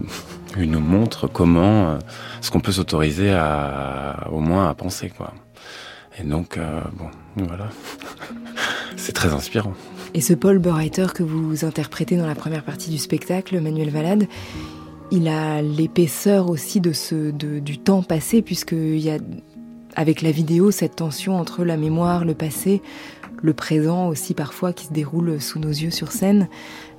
il 0.57 0.69
nous 0.69 0.79
montre 0.79 1.27
comment, 1.27 1.89
euh, 1.89 1.99
ce 2.41 2.51
qu'on 2.51 2.59
peut 2.59 2.71
s'autoriser 2.71 3.31
à, 3.31 4.27
au 4.31 4.39
moins 4.39 4.69
à 4.69 4.75
penser, 4.75 5.09
quoi. 5.09 5.33
Et 6.19 6.23
donc, 6.23 6.59
bon, 6.93 7.09
voilà, 7.47 7.69
c'est 8.97 9.13
très 9.13 9.33
inspirant. 9.33 9.73
Et 10.13 10.21
ce 10.21 10.33
Paul 10.33 10.59
Bereiter 10.59 11.07
que 11.15 11.23
vous 11.23 11.63
interprétez 11.63 12.17
dans 12.17 12.27
la 12.27 12.35
première 12.35 12.63
partie 12.63 12.89
du 12.91 12.97
spectacle, 12.97 13.59
Manuel 13.61 13.89
Valade, 13.89 14.27
il 15.11 15.27
a 15.29 15.61
l'épaisseur 15.61 16.49
aussi 16.49 16.81
de 16.81 16.91
ce, 16.91 17.31
du 17.31 17.79
temps 17.79 18.03
passé, 18.03 18.41
puisqu'il 18.41 18.99
y 18.99 19.09
a, 19.09 19.17
avec 19.95 20.21
la 20.21 20.31
vidéo, 20.31 20.71
cette 20.71 20.97
tension 20.97 21.37
entre 21.37 21.63
la 21.63 21.77
mémoire, 21.77 22.25
le 22.25 22.33
passé, 22.33 22.81
le 23.41 23.53
présent 23.53 24.07
aussi 24.07 24.33
parfois 24.33 24.73
qui 24.73 24.85
se 24.85 24.93
déroule 24.93 25.39
sous 25.41 25.59
nos 25.59 25.69
yeux 25.69 25.91
sur 25.91 26.11
scène. 26.11 26.47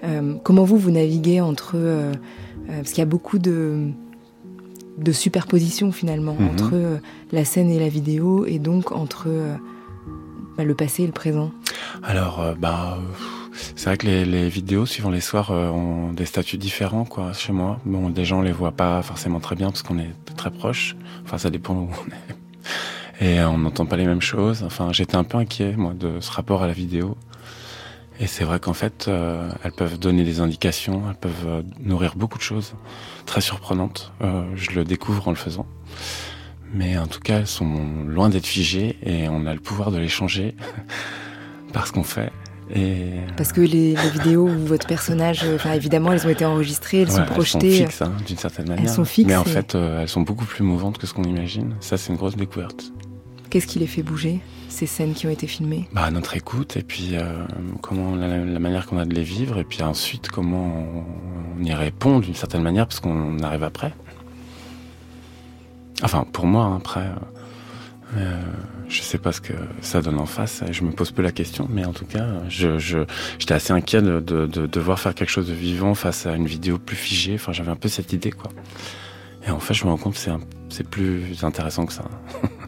Euh, 0.05 0.34
comment 0.43 0.64
vous, 0.64 0.78
vous 0.78 0.91
naviguez 0.91 1.41
entre... 1.41 1.72
Euh, 1.74 2.12
euh, 2.68 2.76
parce 2.76 2.91
qu'il 2.91 2.99
y 2.99 3.03
a 3.03 3.07
beaucoup 3.07 3.38
de, 3.38 3.88
de 4.99 5.12
superposition 5.12 5.93
finalement 5.93 6.36
mhm. 6.38 6.49
entre 6.49 7.01
la 7.32 7.45
scène 7.45 7.70
et 7.70 7.78
la 7.78 7.88
vidéo 7.88 8.45
et 8.47 8.59
donc 8.59 8.93
entre 8.93 9.28
bah, 10.57 10.64
le 10.64 10.74
passé 10.74 11.05
et 11.05 11.07
le 11.07 11.12
présent? 11.12 11.51
Alors, 12.03 12.55
bah... 12.59 12.99
C'est 13.76 13.86
vrai 13.86 13.97
que 13.99 14.07
les, 14.07 14.49
vidéos, 14.49 14.86
suivant 14.86 15.11
les 15.11 15.20
soirs, 15.20 15.51
ont 15.51 16.12
des 16.12 16.24
statuts 16.24 16.57
différents, 16.57 17.05
quoi, 17.05 17.32
chez 17.32 17.53
moi. 17.53 17.78
Bon, 17.84 18.09
des 18.09 18.24
gens 18.24 18.41
les 18.41 18.53
voient 18.53 18.72
pas 18.72 19.03
forcément 19.03 19.41
très 19.41 19.55
bien 19.55 19.70
parce 19.70 19.82
qu'on 19.82 19.99
est 19.99 20.14
très 20.36 20.51
proches. 20.51 20.97
Enfin, 21.24 21.36
ça 21.36 21.51
dépend 21.51 21.74
où 21.74 21.88
on 21.91 22.11
est 22.11 22.39
et 23.20 23.40
on 23.42 23.58
n'entend 23.58 23.86
pas 23.86 23.96
les 23.96 24.06
mêmes 24.06 24.22
choses. 24.22 24.62
Enfin, 24.64 24.92
j'étais 24.92 25.16
un 25.16 25.24
peu 25.24 25.38
inquiet 25.38 25.74
moi 25.76 25.92
de 25.92 26.20
ce 26.20 26.30
rapport 26.32 26.62
à 26.62 26.66
la 26.66 26.72
vidéo. 26.72 27.16
Et 28.18 28.26
c'est 28.26 28.44
vrai 28.44 28.60
qu'en 28.60 28.74
fait, 28.74 29.06
euh, 29.08 29.50
elles 29.64 29.72
peuvent 29.72 29.98
donner 29.98 30.24
des 30.24 30.40
indications, 30.40 31.04
elles 31.08 31.16
peuvent 31.16 31.46
euh, 31.46 31.62
nourrir 31.80 32.16
beaucoup 32.16 32.36
de 32.36 32.42
choses 32.42 32.74
très 33.24 33.40
surprenantes. 33.40 34.12
Euh, 34.20 34.44
je 34.56 34.72
le 34.72 34.84
découvre 34.84 35.28
en 35.28 35.30
le 35.30 35.38
faisant. 35.38 35.66
Mais 36.74 36.98
en 36.98 37.06
tout 37.06 37.20
cas, 37.20 37.38
elles 37.38 37.46
sont 37.46 38.04
loin 38.06 38.28
d'être 38.28 38.46
figées 38.46 38.98
et 39.02 39.28
on 39.28 39.46
a 39.46 39.54
le 39.54 39.60
pouvoir 39.60 39.90
de 39.90 39.98
les 39.98 40.08
changer 40.08 40.54
par 41.72 41.86
ce 41.86 41.92
qu'on 41.92 42.02
fait. 42.02 42.30
Et... 42.74 43.14
Parce 43.38 43.52
que 43.52 43.62
les, 43.62 43.96
les 43.96 44.10
vidéos 44.10 44.46
où 44.46 44.66
votre 44.66 44.86
personnage, 44.86 45.44
enfin 45.54 45.72
évidemment, 45.72 46.12
elles 46.12 46.26
ont 46.26 46.30
été 46.30 46.44
enregistrées, 46.44 47.00
elles 47.00 47.10
sont 47.10 47.24
projetées. 47.24 47.68
Elles 47.68 47.78
sont 47.78 47.84
fixes, 47.86 48.02
hein, 48.02 48.12
d'une 48.26 48.36
certaine 48.36 48.68
manière. 48.68 48.84
Elles 48.84 48.94
sont 48.94 49.04
fixes. 49.06 49.28
Mais 49.28 49.36
en 49.36 49.44
fait, 49.44 49.74
elles 49.74 50.08
sont 50.08 50.20
beaucoup 50.20 50.44
plus 50.44 50.62
mouvantes 50.62 50.98
que 50.98 51.06
ce 51.06 51.14
qu'on 51.14 51.24
imagine. 51.24 51.74
Ça, 51.80 51.96
c'est 51.96 52.12
une 52.12 52.18
grosse 52.18 52.36
découverte. 52.36 52.92
Qu'est-ce 53.51 53.66
qui 53.66 53.80
les 53.80 53.88
fait 53.88 54.05
bouger, 54.05 54.40
ces 54.68 54.86
scènes 54.86 55.12
qui 55.12 55.26
ont 55.26 55.30
été 55.30 55.48
filmées? 55.48 55.88
Bah, 55.92 56.09
Notre 56.12 56.36
écoute, 56.36 56.76
et 56.76 56.84
puis 56.84 57.11
euh, 57.14 57.44
comment 57.82 58.14
la, 58.14 58.28
manière 58.61 58.86
qu'on 58.86 58.98
a 58.98 59.05
de 59.05 59.12
les 59.12 59.24
vivre, 59.24 59.59
et 59.59 59.64
puis 59.64 59.82
ensuite 59.82 60.28
comment 60.28 61.05
on, 61.59 61.64
y 61.64 61.74
répond 61.74 62.20
d'une 62.20 62.36
certaine 62.36 62.62
manière, 62.62 62.86
parce 62.86 63.01
qu'on 63.01 63.40
arrive 63.40 63.64
après. 63.64 63.92
Enfin, 66.05 66.24
pour 66.32 66.46
moi, 66.46 66.62
hein, 66.62 66.76
après, 66.76 67.01
euh, 67.01 68.18
euh, 68.18 68.40
je 68.88 69.03
sais 69.03 69.18
pas 69.18 69.32
ce 69.32 69.40
que 69.40 69.53
ça 69.80 70.01
donne 70.01 70.20
en 70.20 70.26
face, 70.26 70.62
je 70.70 70.84
me 70.84 70.92
pose 70.92 71.11
peu 71.11 71.22
la 71.22 71.32
question, 71.32 71.66
mais 71.68 71.84
en 71.84 71.92
tout 71.92 72.07
cas, 72.07 72.26
je, 72.48 72.78
j'étais 73.40 73.55
assez 73.55 73.72
inquiet 73.72 74.01
de, 74.01 74.20
de, 74.20 74.46
de, 74.46 74.66
devoir 74.66 75.01
faire 75.01 75.16
quelque 75.16 75.30
chose 75.30 75.48
de 75.48 75.55
vivant 75.55 75.94
face 75.94 76.24
à 76.24 76.36
une 76.36 76.46
vidéo 76.46 76.78
plus 76.78 76.96
figée. 76.96 77.34
Enfin, 77.34 77.53
j'avais 77.53 77.72
un 77.72 77.76
peu 77.76 77.88
cette 77.88 78.12
idée, 78.12 78.30
quoi. 78.30 78.53
Et 79.44 79.51
en 79.51 79.59
fait, 79.59 79.74
je 79.74 79.84
me 79.86 79.90
rends 79.90 79.96
compte 79.96 80.14
que 80.14 80.30
c'est 80.68 80.88
plus 80.88 81.42
intéressant 81.42 81.84
que 81.84 81.92
ça. 81.92 82.05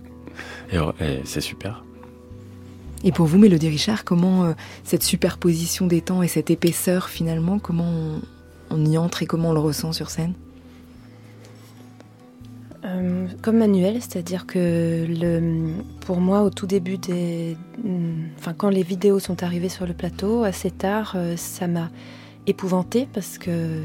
Et, 0.73 0.79
c'est 1.25 1.41
super. 1.41 1.85
Et 3.05 3.13
pour 3.13 3.27
vous, 3.27 3.39
Mélodie 3.39 3.69
Richard, 3.69 4.05
comment 4.05 4.45
euh, 4.45 4.53
cette 4.85 5.03
superposition 5.03 5.87
des 5.87 6.01
temps 6.01 6.23
et 6.23 6.29
cette 6.29 6.51
épaisseur, 6.51 7.09
finalement, 7.09 7.59
comment 7.59 8.21
on, 8.71 8.85
y 8.85 8.97
entre 8.97 9.23
et 9.23 9.27
comment 9.27 9.51
on 9.51 9.53
le 9.55 9.61
ressent 9.61 9.93
sur 9.93 10.09
scène? 10.09 10.35
Euh, 12.85 13.27
comme 13.43 13.59
Manuel, 13.59 14.01
c'est-à-dire 14.01 14.47
que 14.47 15.07
le, 15.09 15.73
pour 16.01 16.21
moi, 16.21 16.43
au 16.43 16.51
tout 16.51 16.67
début 16.67 16.99
des, 16.99 17.57
enfin 18.39 18.55
quand 18.55 18.71
les 18.71 18.83
vidéos 18.83 19.21
sont 19.21 19.45
arrivées 19.45 19.69
sur 19.69 19.87
le 19.87 19.95
plateau 19.95 20.43
assez 20.43 20.73
tard, 20.73 21.13
euh, 21.15 21.37
ça 21.37 21.69
m'a 21.69 21.91
épouvantée 22.47 23.09
parce 23.13 23.39
que 23.39 23.83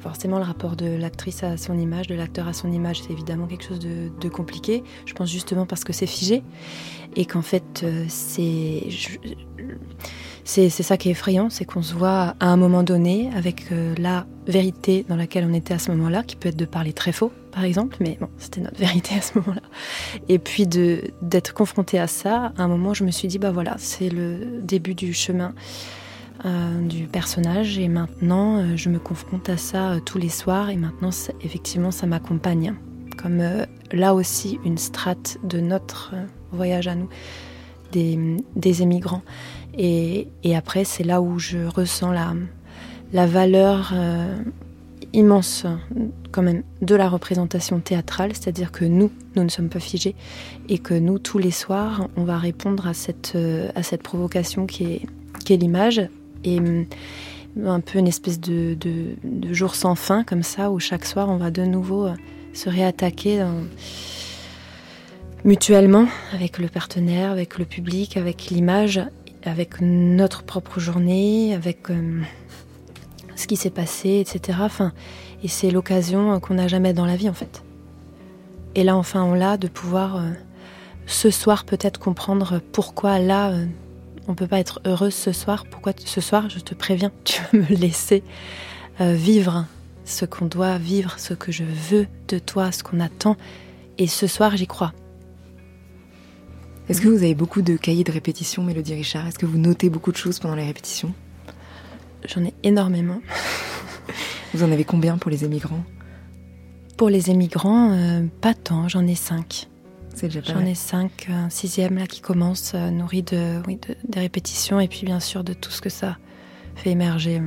forcément 0.00 0.38
le 0.38 0.44
rapport 0.44 0.76
de 0.76 0.86
l'actrice 0.86 1.42
à 1.42 1.56
son 1.56 1.78
image, 1.78 2.06
de 2.06 2.14
l'acteur 2.14 2.48
à 2.48 2.52
son 2.52 2.70
image, 2.70 3.02
c'est 3.02 3.12
évidemment 3.12 3.46
quelque 3.46 3.64
chose 3.64 3.80
de, 3.80 4.28
compliqué. 4.28 4.82
Je 5.04 5.14
pense 5.14 5.30
justement 5.30 5.66
parce 5.66 5.84
que 5.84 5.92
c'est 5.92 6.06
figé 6.06 6.42
et 7.14 7.26
qu'en 7.26 7.42
fait 7.42 7.82
euh, 7.84 8.04
c'est 8.08 8.88
c'est 10.44 10.70
ça 10.70 10.96
qui 10.96 11.08
est 11.08 11.12
effrayant, 11.12 11.50
c'est 11.50 11.64
qu'on 11.64 11.82
se 11.82 11.92
voit 11.92 12.36
à 12.38 12.46
un 12.46 12.56
moment 12.56 12.84
donné 12.84 13.30
avec 13.34 13.72
euh, 13.72 13.94
la 13.98 14.26
vérité 14.46 15.04
dans 15.08 15.16
laquelle 15.16 15.44
on 15.48 15.52
était 15.52 15.74
à 15.74 15.80
ce 15.80 15.90
moment-là, 15.90 16.22
qui 16.22 16.36
peut 16.36 16.50
être 16.50 16.56
de 16.56 16.64
parler 16.64 16.92
très 16.92 17.10
faux, 17.10 17.32
par 17.50 17.64
exemple, 17.64 17.96
mais 17.98 18.16
bon, 18.20 18.28
c'était 18.38 18.60
notre 18.60 18.76
vérité 18.78 19.16
à 19.16 19.20
ce 19.20 19.38
moment-là. 19.40 19.62
Et 20.28 20.38
puis 20.38 20.68
d'être 20.68 21.52
confronté 21.52 21.98
à 21.98 22.06
ça, 22.06 22.52
à 22.56 22.62
un 22.62 22.68
moment, 22.68 22.94
je 22.94 23.02
me 23.02 23.10
suis 23.10 23.26
dit, 23.26 23.38
bah 23.38 23.50
voilà, 23.50 23.74
c'est 23.78 24.08
le 24.08 24.60
début 24.62 24.94
du 24.94 25.12
chemin 25.14 25.52
du 26.44 27.06
personnage 27.06 27.78
et 27.78 27.88
maintenant 27.88 28.58
euh, 28.58 28.76
je 28.76 28.88
me 28.88 28.98
confronte 28.98 29.48
à 29.48 29.56
ça 29.56 29.92
euh, 29.92 30.00
tous 30.00 30.18
les 30.18 30.28
soirs 30.28 30.70
et 30.70 30.76
maintenant 30.76 31.10
effectivement 31.42 31.90
ça 31.90 32.06
m'accompagne. 32.06 32.74
Comme 33.16 33.42
là 33.92 34.14
aussi 34.14 34.60
une 34.64 34.76
strate 34.76 35.38
de 35.42 35.58
notre 35.58 36.14
voyage 36.52 36.86
à 36.86 36.94
nous 36.94 37.08
des, 37.92 38.36
des 38.54 38.82
émigrants. 38.82 39.22
Et, 39.78 40.28
et 40.44 40.54
après 40.54 40.84
c'est 40.84 41.02
là 41.02 41.22
où 41.22 41.38
je 41.38 41.66
ressens 41.66 42.12
la, 42.12 42.34
la 43.14 43.26
valeur 43.26 43.94
immense 45.14 45.64
quand 46.30 46.42
même 46.42 46.62
de 46.82 46.94
la 46.94 47.08
représentation 47.08 47.80
théâtrale, 47.80 48.32
c'est-à-dire 48.34 48.70
que 48.70 48.84
nous, 48.84 49.10
nous 49.34 49.44
ne 49.44 49.48
sommes 49.48 49.70
pas 49.70 49.80
figés 49.80 50.14
et 50.68 50.78
que 50.78 50.92
nous, 50.92 51.18
tous 51.18 51.38
les 51.38 51.50
soirs, 51.50 52.08
on 52.18 52.24
va 52.24 52.36
répondre 52.36 52.86
à 52.86 52.92
cette, 52.92 53.36
à 53.74 53.82
cette 53.82 54.02
provocation 54.02 54.66
qui 54.66 54.84
est, 54.84 55.02
qui 55.46 55.54
est 55.54 55.56
l'image 55.56 56.06
et, 56.46 56.60
un 57.64 57.80
peu 57.80 57.98
une 57.98 58.06
espèce 58.06 58.38
de, 58.38 58.74
de, 58.74 59.54
jour 59.54 59.74
sans 59.74 59.94
fin 59.94 60.24
comme 60.24 60.42
ça, 60.42 60.70
où 60.70 60.78
chaque 60.78 61.06
soir 61.06 61.28
on 61.30 61.38
va 61.38 61.50
de 61.50 61.62
nouveau 61.62 62.08
se 62.52 62.68
réattaquer 62.68 63.42
mutuellement 65.42 66.06
avec 66.34 66.58
le 66.58 66.68
partenaire, 66.68 67.30
avec 67.30 67.58
le 67.58 67.64
public, 67.64 68.18
avec 68.18 68.48
l'image, 68.50 69.00
avec 69.42 69.80
notre 69.80 70.42
propre 70.42 70.80
journée, 70.80 71.54
avec 71.54 71.88
ce 73.36 73.46
qui 73.46 73.56
s'est 73.56 73.70
passé, 73.70 74.18
etc. 74.20 74.58
Enfin, 74.60 74.92
et 75.42 75.48
c'est 75.48 75.70
l'occasion 75.70 76.38
qu'on 76.40 76.54
n'a 76.54 76.68
jamais 76.68 76.92
dans 76.92 77.06
la 77.06 77.16
vie 77.16 77.30
en 77.30 77.34
fait. 77.34 77.62
Et 78.74 78.84
là 78.84 78.96
enfin 78.96 79.22
on 79.22 79.32
l'a 79.32 79.56
de 79.56 79.68
pouvoir 79.68 80.20
ce 81.06 81.30
soir 81.30 81.64
peut-être 81.64 81.98
comprendre 81.98 82.60
pourquoi 82.72 83.18
là 83.18 83.50
euh, 83.50 83.66
on 84.28 84.34
peut 84.34 84.46
pas 84.46 84.58
être 84.58 84.80
heureuse 84.84 85.14
ce 85.14 85.32
soir, 85.32 85.64
pourquoi 85.70 85.92
ce 85.96 86.20
soir 86.20 86.48
je 86.50 86.58
te 86.60 86.74
préviens, 86.74 87.12
tu 87.24 87.40
vas 87.42 87.58
me 87.58 87.76
laisser 87.76 88.22
euh, 89.00 89.14
vivre 89.14 89.66
ce 90.04 90.24
qu'on 90.24 90.46
doit 90.46 90.78
vivre, 90.78 91.18
ce 91.18 91.34
que 91.34 91.52
je 91.52 91.64
veux 91.64 92.06
de 92.28 92.38
toi, 92.38 92.70
ce 92.72 92.82
qu'on 92.82 93.00
attend. 93.00 93.36
Et 93.98 94.06
ce 94.06 94.26
soir 94.26 94.56
j'y 94.56 94.66
crois. 94.66 94.92
Est-ce 96.88 97.00
que 97.00 97.08
vous 97.08 97.16
avez 97.16 97.34
beaucoup 97.34 97.62
de 97.62 97.76
cahiers 97.76 98.04
de 98.04 98.12
répétition, 98.12 98.62
Mélodie 98.62 98.94
Richard? 98.94 99.26
Est-ce 99.26 99.38
que 99.38 99.46
vous 99.46 99.58
notez 99.58 99.90
beaucoup 99.90 100.12
de 100.12 100.16
choses 100.16 100.38
pendant 100.38 100.54
les 100.54 100.64
répétitions? 100.64 101.12
J'en 102.28 102.44
ai 102.44 102.54
énormément. 102.62 103.20
vous 104.54 104.62
en 104.62 104.70
avez 104.70 104.84
combien 104.84 105.18
pour 105.18 105.30
les 105.30 105.44
émigrants? 105.44 105.84
Pour 106.96 107.10
les 107.10 107.30
émigrants, 107.30 107.90
euh, 107.92 108.22
pas 108.40 108.54
tant, 108.54 108.88
j'en 108.88 109.06
ai 109.06 109.16
cinq. 109.16 109.68
J'en 110.46 110.64
ai 110.64 110.74
cinq, 110.74 111.28
un 111.30 111.50
sixième 111.50 111.98
là 111.98 112.06
qui 112.06 112.20
commence, 112.20 112.72
euh, 112.74 112.90
nourri 112.90 113.22
de, 113.22 113.60
oui, 113.66 113.76
de, 113.76 113.96
des 114.08 114.20
répétitions 114.20 114.80
et 114.80 114.88
puis 114.88 115.04
bien 115.04 115.20
sûr 115.20 115.44
de 115.44 115.52
tout 115.52 115.70
ce 115.70 115.82
que 115.82 115.90
ça 115.90 116.16
fait 116.74 116.90
émerger. 116.90 117.42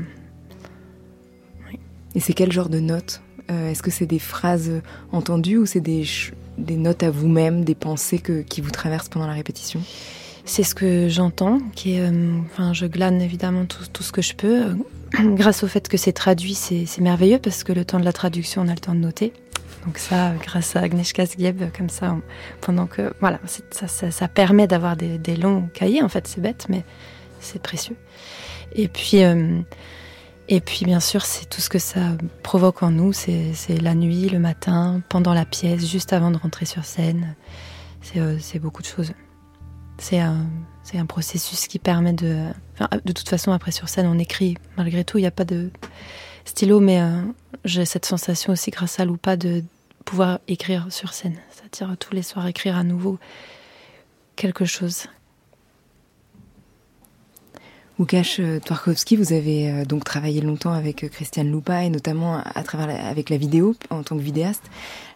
Et 2.13 2.19
c'est 2.19 2.33
quel 2.33 2.51
genre 2.51 2.69
de 2.69 2.79
notes? 2.79 3.21
Euh, 3.49 3.71
Est-ce 3.71 3.81
que 3.81 3.89
c'est 3.89 4.05
des 4.05 4.19
phrases 4.19 4.81
entendues 5.11 5.57
ou 5.57 5.65
c'est 5.65 5.79
des, 5.79 6.03
des 6.59 6.77
notes 6.77 7.01
à 7.01 7.09
vous-même, 7.09 7.63
des 7.63 7.75
pensées 7.75 8.19
que, 8.19 8.41
qui 8.41 8.61
vous 8.61 8.71
traversent 8.71 9.09
pendant 9.09 9.27
la 9.27 9.33
répétition? 9.33 9.81
C'est 10.45 10.63
ce 10.63 10.75
que 10.75 11.09
j'entends, 11.09 11.59
qui 11.75 11.93
est, 11.93 12.01
euh, 12.01 12.37
enfin, 12.51 12.73
je 12.73 12.85
glane 12.85 13.21
évidemment 13.21 13.65
tout, 13.65 13.85
tout, 13.91 14.03
ce 14.03 14.11
que 14.11 14.21
je 14.21 14.35
peux. 14.35 14.75
Grâce 15.35 15.63
au 15.63 15.67
fait 15.67 15.87
que 15.87 15.97
c'est 15.97 16.13
traduit, 16.13 16.53
c'est 16.53 16.99
merveilleux 16.99 17.39
parce 17.39 17.63
que 17.63 17.73
le 17.73 17.83
temps 17.83 17.99
de 17.99 18.05
la 18.05 18.13
traduction, 18.13 18.61
on 18.61 18.67
a 18.67 18.73
le 18.73 18.79
temps 18.79 18.95
de 18.95 18.99
noter. 18.99 19.33
Donc 19.85 19.97
ça, 19.97 20.33
grâce 20.33 20.75
à 20.75 20.81
Agnieszka 20.81 21.25
Zgieb, 21.25 21.63
comme 21.75 21.89
ça, 21.89 22.17
pendant 22.61 22.85
que 22.85 23.13
voilà, 23.19 23.39
ça, 23.45 23.87
ça, 23.87 24.11
ça, 24.11 24.27
permet 24.27 24.67
d'avoir 24.67 24.95
des, 24.97 25.35
longs 25.35 25.69
cahiers. 25.73 26.03
En 26.03 26.09
fait, 26.09 26.27
c'est 26.27 26.41
bête, 26.41 26.65
mais 26.69 26.83
c'est 27.39 27.61
précieux. 27.61 27.95
Et 28.73 28.87
puis, 28.87 29.23
euh, 29.23 29.61
et 30.49 30.59
puis 30.59 30.85
bien 30.85 30.99
sûr, 30.99 31.25
c'est 31.25 31.47
tout 31.47 31.61
ce 31.61 31.69
que 31.69 31.79
ça 31.79 32.17
provoque 32.43 32.83
en 32.83 32.91
nous. 32.91 33.13
C'est 33.13 33.53
la 33.81 33.95
nuit, 33.95 34.29
le 34.29 34.39
matin, 34.39 35.01
pendant 35.07 35.33
la 35.33 35.45
pièce, 35.45 35.87
juste 35.87 36.11
avant 36.11 36.31
de 36.31 36.37
rentrer 36.37 36.65
sur 36.65 36.83
scène. 36.85 37.35
C'est 38.01 38.19
euh, 38.19 38.59
beaucoup 38.59 38.81
de 38.81 38.87
choses. 38.87 39.13
C'est 39.97 40.19
un, 40.19 40.45
un, 40.93 41.05
processus 41.05 41.67
qui 41.67 41.79
permet 41.79 42.13
de. 42.13 42.47
De 43.05 43.11
toute 43.11 43.29
façon, 43.29 43.51
après 43.51 43.71
sur 43.71 43.89
scène, 43.89 44.07
on 44.07 44.17
écrit. 44.17 44.57
Malgré 44.77 45.03
tout, 45.03 45.17
il 45.17 45.21
n'y 45.21 45.27
a 45.27 45.31
pas 45.31 45.45
de 45.45 45.71
stylo, 46.49 46.79
mais 46.79 46.99
euh, 46.99 47.21
j'ai 47.63 47.85
cette 47.85 48.05
sensation 48.05 48.53
aussi 48.53 48.71
grâce 48.71 48.99
à 48.99 49.05
Loupa 49.05 49.37
de 49.37 49.63
pouvoir 50.03 50.39
écrire 50.47 50.87
sur 50.89 51.13
scène, 51.13 51.37
c'est-à-dire 51.51 51.95
tous 51.97 52.13
les 52.13 52.23
soirs 52.23 52.47
écrire 52.47 52.75
à 52.75 52.83
nouveau 52.83 53.19
quelque 54.35 54.65
chose. 54.65 55.05
Łukasz 57.99 58.39
euh, 58.39 58.59
Twarkowski, 58.59 59.15
vous 59.15 59.33
avez 59.33 59.69
euh, 59.69 59.85
donc 59.85 60.05
travaillé 60.05 60.41
longtemps 60.41 60.71
avec 60.71 61.07
Christiane 61.11 61.51
Loupa 61.51 61.83
et 61.83 61.89
notamment 61.89 62.37
à 62.37 62.63
travers 62.63 63.05
avec 63.05 63.29
la 63.29 63.37
vidéo 63.37 63.75
en 63.91 64.01
tant 64.01 64.17
que 64.17 64.23
vidéaste. 64.23 64.63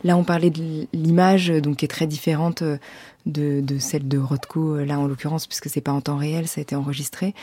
Là, 0.04 0.18
on 0.18 0.24
parlait 0.24 0.52
de 0.52 0.88
l'image, 0.94 1.48
donc 1.48 1.78
qui 1.78 1.86
est 1.86 1.88
très 1.88 2.08
différente 2.08 2.62
de, 3.26 3.64
celle 3.80 4.08
de 4.08 4.18
Rothko, 4.18 4.84
là 4.84 5.00
en 5.00 5.08
l'occurrence, 5.08 5.48
puisque 5.48 5.70
c'est 5.70 5.82
pas 5.82 5.94
en 5.94 6.02
temps 6.02 6.18
réel, 6.18 6.48
ça 6.48 6.60
a 6.60 6.62
été 6.62 6.76
enregistré. 6.76 7.34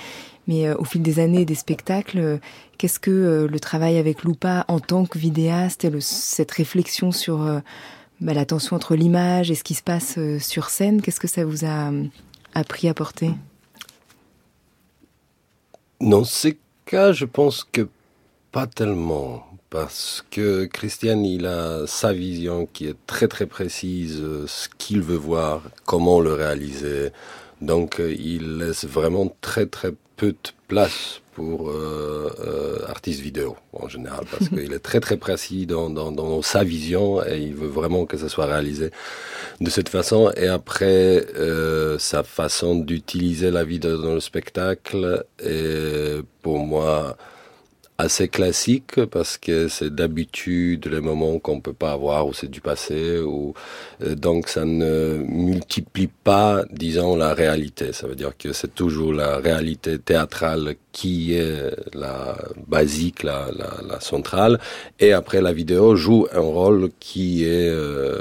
Mais 0.50 0.66
euh, 0.66 0.74
au 0.78 0.84
fil 0.84 1.00
des 1.00 1.20
années 1.20 1.44
des 1.44 1.54
spectacles, 1.54 2.18
euh, 2.18 2.38
qu'est-ce 2.76 2.98
que 2.98 3.12
euh, 3.12 3.46
le 3.46 3.60
travail 3.60 3.98
avec 3.98 4.24
Loupa 4.24 4.64
en 4.66 4.80
tant 4.80 5.06
que 5.06 5.16
vidéaste 5.16 5.84
et 5.84 6.00
cette 6.00 6.50
réflexion 6.50 7.12
sur 7.12 7.38
bah, 8.20 8.34
la 8.34 8.44
tension 8.44 8.74
entre 8.74 8.96
l'image 8.96 9.52
et 9.52 9.54
ce 9.54 9.62
qui 9.62 9.74
se 9.74 9.82
passe 9.84 10.18
sur 10.40 10.68
scène, 10.70 11.02
qu'est-ce 11.02 11.20
que 11.20 11.28
ça 11.28 11.44
vous 11.44 11.64
a 11.64 11.92
appris 12.52 12.88
à 12.88 12.94
porter? 12.94 13.30
Dans 16.00 16.24
ces 16.24 16.58
cas, 16.84 17.12
je 17.12 17.26
pense 17.26 17.62
que 17.62 17.88
pas 18.50 18.66
tellement 18.66 19.46
parce 19.68 20.24
que 20.32 20.64
Christian, 20.64 21.22
il 21.22 21.46
a 21.46 21.86
sa 21.86 22.12
vision 22.12 22.66
qui 22.72 22.88
est 22.88 22.96
très 23.06 23.28
très 23.28 23.46
précise, 23.46 24.20
ce 24.46 24.68
qu'il 24.78 25.00
veut 25.00 25.16
voir, 25.16 25.62
comment 25.84 26.18
le 26.18 26.32
réaliser. 26.32 27.10
Donc 27.60 28.00
il 28.00 28.58
laisse 28.58 28.84
vraiment 28.84 29.32
très 29.40 29.66
très 29.66 29.92
peu 30.20 30.32
de 30.32 30.50
place 30.68 31.22
pour 31.32 31.70
euh, 31.70 32.30
euh, 32.44 32.86
artiste 32.88 33.20
vidéo 33.20 33.56
en 33.72 33.88
général 33.88 34.26
parce 34.30 34.48
qu'il 34.54 34.70
est 34.74 34.84
très 34.90 35.00
très 35.00 35.16
précis 35.16 35.64
dans, 35.64 35.88
dans, 35.88 36.12
dans, 36.12 36.42
sa 36.42 36.62
vision 36.62 37.24
et 37.24 37.38
il 37.38 37.54
veut 37.54 37.68
vraiment 37.68 38.04
que 38.04 38.18
ça 38.18 38.28
soit 38.28 38.44
réalisé 38.44 38.90
de 39.62 39.70
cette 39.70 39.88
façon. 39.88 40.30
Et 40.36 40.48
après 40.48 41.24
euh, 41.36 41.98
sa 41.98 42.22
façon 42.22 42.74
d'utiliser 42.76 43.50
la 43.50 43.64
vidéo 43.64 43.96
dans 43.96 44.12
le 44.12 44.20
spectacle 44.20 45.24
est 45.42 46.22
pour 46.42 46.58
moi 46.58 47.16
assez 48.00 48.28
classique 48.28 49.04
parce 49.06 49.38
que 49.38 49.68
c'est 49.68 49.94
d'habitude 49.94 50.86
les 50.86 51.00
moments 51.00 51.38
qu'on 51.38 51.60
peut 51.60 51.72
pas 51.72 51.92
avoir 51.92 52.26
ou 52.26 52.34
c'est 52.34 52.50
du 52.50 52.60
passé 52.60 53.18
ou 53.18 53.54
euh, 54.02 54.14
donc 54.14 54.48
ça 54.48 54.64
ne 54.64 55.22
multiplie 55.28 56.08
pas 56.08 56.64
disons 56.72 57.16
la 57.16 57.34
réalité 57.34 57.92
ça 57.92 58.06
veut 58.06 58.16
dire 58.16 58.36
que 58.36 58.52
c'est 58.52 58.74
toujours 58.74 59.12
la 59.12 59.36
réalité 59.38 59.98
théâtrale 59.98 60.76
qui 60.92 61.34
est 61.34 61.74
la 61.94 62.36
basique, 62.66 63.22
la, 63.22 63.48
la, 63.56 63.70
la, 63.88 64.00
centrale, 64.00 64.58
et 64.98 65.12
après 65.12 65.40
la 65.40 65.52
vidéo 65.52 65.94
joue 65.94 66.26
un 66.32 66.40
rôle 66.40 66.90
qui 66.98 67.44
est 67.44 67.68
euh, 67.68 68.18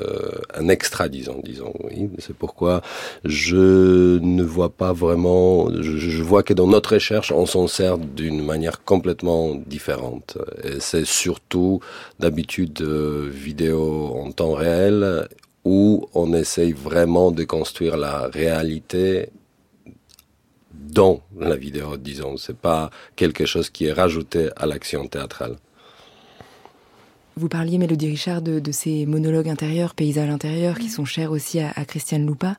un 0.55 0.67
extra, 0.67 1.09
disons, 1.09 1.41
disons. 1.43 1.73
Oui, 1.83 2.09
c'est 2.19 2.35
pourquoi 2.35 2.81
je 3.25 4.19
ne 4.19 4.43
vois 4.43 4.69
pas 4.69 4.93
vraiment. 4.93 5.69
Je, 5.81 5.97
je 5.97 6.23
vois 6.23 6.43
que 6.43 6.53
dans 6.53 6.67
notre 6.67 6.93
recherche, 6.93 7.31
on 7.31 7.45
s'en 7.45 7.67
sert 7.67 7.97
d'une 7.97 8.43
manière 8.43 8.83
complètement 8.83 9.55
différente. 9.69 10.37
Et 10.63 10.79
c'est 10.79 11.05
surtout 11.05 11.79
d'habitude 12.19 12.81
euh, 12.81 13.29
vidéo 13.31 14.13
en 14.21 14.31
temps 14.31 14.53
réel 14.53 15.27
où 15.63 16.07
on 16.13 16.33
essaye 16.33 16.71
vraiment 16.71 17.31
de 17.31 17.43
construire 17.43 17.95
la 17.97 18.27
réalité 18.27 19.29
dans 20.73 21.21
la 21.37 21.55
vidéo, 21.55 21.97
disons. 21.97 22.37
C'est 22.37 22.57
pas 22.57 22.89
quelque 23.15 23.45
chose 23.45 23.69
qui 23.69 23.85
est 23.85 23.93
rajouté 23.93 24.49
à 24.55 24.65
l'action 24.65 25.07
théâtrale. 25.07 25.57
Vous 27.35 27.47
parliez, 27.47 27.77
Mélodie 27.77 28.07
Richard, 28.07 28.41
de, 28.41 28.71
ces 28.71 29.05
monologues 29.05 29.47
intérieurs, 29.47 29.95
paysages 29.95 30.29
intérieurs, 30.29 30.77
qui 30.77 30.89
sont 30.89 31.05
chers 31.05 31.31
aussi 31.31 31.59
à, 31.59 31.85
Christiane 31.85 32.25
Loupa. 32.25 32.57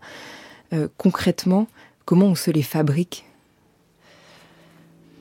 Euh, 0.73 0.89
concrètement, 0.97 1.67
comment 2.07 2.27
on 2.27 2.35
se 2.35 2.51
les 2.51 2.63
fabrique 2.63 3.25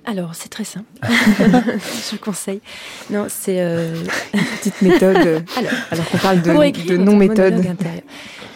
alors, 0.06 0.34
c'est 0.34 0.50
très 0.50 0.64
simple. 0.64 0.88
je 1.04 2.16
conseille. 2.18 2.62
Non, 3.10 3.28
c'est 3.30 3.60
euh... 3.60 3.96
une 4.34 4.42
petite 4.58 4.82
méthode. 4.82 5.18
Alors, 5.58 5.72
alors 5.92 6.10
qu'on 6.10 6.18
parle 6.18 6.42
de, 6.42 6.88
de 6.88 6.98
non-méthode. 6.98 7.64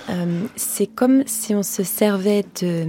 Euh, 0.09 0.45
c'est 0.55 0.87
comme 0.87 1.23
si 1.25 1.55
on 1.55 1.63
se 1.63 1.83
servait 1.83 2.45
de 2.61 2.85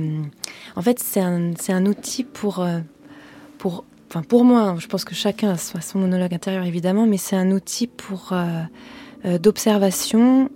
en 0.76 0.82
fait, 0.82 0.98
c'est 0.98 1.20
un, 1.20 1.52
un, 1.68 1.86
outil 1.86 2.24
pour, 2.24 2.58
euh, 2.60 2.80
pour, 3.58 3.84
enfin 4.10 4.22
pour 4.22 4.44
moi, 4.44 4.74
je 4.78 4.88
pense 4.88 5.04
que 5.04 5.14
chacun 5.14 5.52
a 5.52 5.56
son 5.56 5.98
monologue 5.98 6.34
intérieur 6.34 6.64
évidemment, 6.64 7.06
mais 7.06 7.16
c'est 7.16 7.36
un 7.36 7.52
outil 7.52 7.86
pour 7.86 8.32
euh, 8.32 9.38
d'observation 9.38 10.50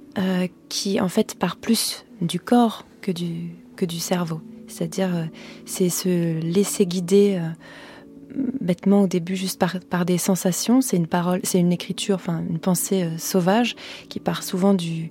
qui 0.69 1.01
en 1.01 1.09
fait 1.09 1.37
part 1.37 1.57
plus 1.57 2.05
du 2.21 2.41
corps 2.41 2.85
que 3.03 3.13
du, 3.13 3.53
que 3.77 3.85
du 3.85 4.01
cerveau. 4.01 4.41
C'est-à-dire, 4.67 5.11
c'est 5.65 5.89
se 5.89 6.41
laisser 6.41 6.85
guider 6.85 7.41
bêtement 8.61 9.03
au 9.03 9.07
début 9.07 9.37
juste 9.37 9.59
par, 9.59 10.05
des 10.05 10.19
sensations. 10.19 10.81
C'est 10.81 10.97
une 10.97 11.07
parole, 11.07 11.41
c'est 11.43 11.59
une 11.59 11.73
écriture, 11.73 12.17
enfin 12.17 12.43
une 12.49 12.59
pensée 12.59 13.09
sauvage 13.19 13.77
qui 14.09 14.21
part 14.21 14.43
souvent 14.43 14.75
du, 14.75 15.11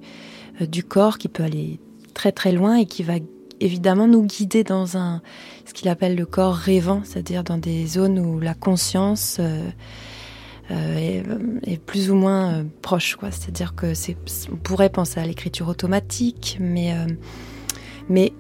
du 0.62 0.84
corps, 0.84 1.18
qui 1.18 1.28
peut 1.28 1.44
aller 1.44 1.80
très 2.14 2.32
très 2.32 2.52
loin 2.52 2.78
et 2.78 2.86
qui 2.86 3.04
va 3.04 3.16
évidemment 3.60 4.08
nous 4.08 4.24
guider 4.24 4.64
dans 4.64 4.98
un 4.98 5.22
ce 5.66 5.74
qu'il 5.74 5.90
appelle 5.90 6.16
le 6.16 6.26
corps 6.26 6.56
rêvant, 6.56 7.02
c'est-à-dire 7.04 7.44
dans 7.44 7.58
des 7.58 7.86
zones 7.86 8.20
où 8.20 8.40
la 8.40 8.54
conscience 8.54 9.38
euh, 9.40 9.70
euh, 10.72 11.60
est, 11.64 11.78
plus 11.78 12.10
ou 12.10 12.16
moins 12.16 12.54
euh, 12.54 12.64
proche. 12.82 13.16
Quoi. 13.16 13.32
C'est-à-dire 13.32 13.76
que 13.76 13.94
c'est, 13.94 14.18
on 14.52 14.56
pourrait 14.56 14.90
penser 14.90 15.20
à 15.20 15.26
l'écriture 15.26 15.68
automatique, 15.68 16.58
mais 16.60 16.96
mais 18.10 18.32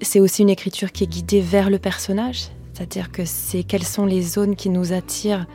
c'est 0.00 0.18
aussi 0.18 0.42
une 0.42 0.50
écriture 0.50 0.90
qui 0.90 1.04
est 1.04 1.06
guidée 1.06 1.40
vers 1.40 1.70
le 1.70 1.78
personnage. 1.78 2.48
C'est-à-dire 2.82 3.12
que 3.12 3.24
c'est 3.24 3.62
quelles 3.62 3.84
sont 3.84 4.06
les 4.06 4.22
zones 4.22 4.56
qui 4.56 4.68
nous 4.68 4.92
attirent 4.92 5.46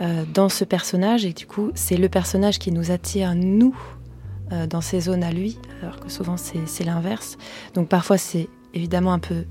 euh, 0.00 0.24
dans 0.34 0.48
ce 0.48 0.64
personnage 0.64 1.24
et 1.24 1.32
du 1.32 1.46
coup 1.46 1.70
c'est 1.76 1.96
le 1.96 2.08
personnage 2.08 2.58
qui 2.58 2.72
nous 2.72 2.90
attire 2.90 3.36
nous 3.36 3.76
euh, 4.50 4.66
dans 4.66 4.80
ces 4.80 5.02
zones 5.02 5.22
à 5.22 5.30
lui, 5.30 5.56
alors 5.82 6.00
que 6.00 6.08
souvent 6.08 6.36
c'est 6.36 6.82
l'inverse. 6.82 7.38
Donc 7.74 7.88
parfois 7.88 8.18
c'est 8.18 8.48
évidemment 8.74 9.12
un 9.12 9.20
peu 9.20 9.44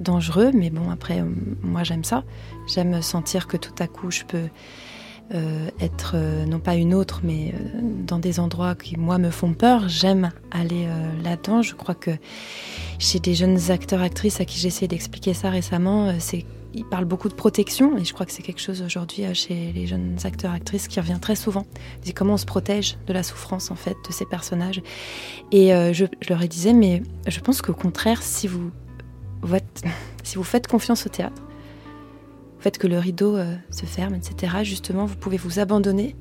dangereux, 0.00 0.50
mais 0.54 0.70
bon 0.70 0.88
après 0.88 1.22
moi 1.62 1.84
j'aime 1.84 2.04
ça. 2.04 2.24
J'aime 2.66 3.02
sentir 3.02 3.46
que 3.46 3.58
tout 3.58 3.74
à 3.78 3.86
coup 3.86 4.10
je 4.10 4.24
peux 4.24 4.48
euh, 5.34 5.68
être 5.80 6.16
non 6.46 6.58
pas 6.58 6.74
une 6.74 6.94
autre, 6.94 7.20
mais 7.22 7.54
dans 8.06 8.18
des 8.18 8.40
endroits 8.40 8.74
qui 8.74 8.96
moi 8.96 9.18
me 9.18 9.30
font 9.30 9.52
peur. 9.52 9.88
J'aime 9.88 10.30
aller 10.50 10.88
là-dedans. 11.22 11.62
Je 11.62 11.74
crois 11.74 11.94
que 11.94 12.12
chez 12.98 13.18
des 13.18 13.34
jeunes 13.34 13.70
acteurs 13.70 14.02
actrices 14.02 14.40
à 14.40 14.44
qui 14.44 14.58
j'ai 14.58 14.68
essayé 14.68 14.88
d'expliquer 14.88 15.34
ça 15.34 15.50
récemment, 15.50 16.12
c'est 16.18 16.44
il 16.74 16.84
parle 16.84 17.04
beaucoup 17.04 17.28
de 17.28 17.34
protection 17.34 17.96
et 17.96 18.04
je 18.04 18.12
crois 18.12 18.26
que 18.26 18.32
c'est 18.32 18.42
quelque 18.42 18.60
chose 18.60 18.82
aujourd'hui 18.82 19.24
euh, 19.24 19.34
chez 19.34 19.72
les 19.72 19.86
jeunes 19.86 20.16
acteurs 20.24 20.52
actrices 20.52 20.88
qui 20.88 21.00
revient 21.00 21.18
très 21.20 21.36
souvent. 21.36 21.66
C'est 22.02 22.12
comment 22.12 22.34
on 22.34 22.38
se 22.38 22.46
protège 22.46 22.98
de 23.06 23.12
la 23.12 23.22
souffrance 23.22 23.70
en 23.70 23.74
fait 23.74 23.96
de 24.06 24.12
ces 24.12 24.26
personnages. 24.26 24.82
Et 25.50 25.74
euh, 25.74 25.92
je, 25.92 26.04
leur 26.28 26.42
ai 26.42 26.48
disais 26.48 26.72
mais 26.72 27.02
je 27.26 27.40
pense 27.40 27.62
qu'au 27.62 27.74
contraire 27.74 28.22
si 28.22 28.46
vous, 28.46 28.70
si 30.22 30.36
vous 30.36 30.44
faites 30.44 30.66
confiance 30.66 31.06
au 31.06 31.08
théâtre, 31.08 31.42
vous 32.58 32.62
faites 32.62 32.78
que 32.78 32.88
le 32.88 32.98
rideau 32.98 33.36
euh, 33.36 33.54
se 33.70 33.86
ferme, 33.86 34.14
etc. 34.14 34.58
Justement, 34.64 35.06
vous 35.06 35.16
pouvez 35.16 35.36
vous 35.36 35.60
abandonner 35.60 36.16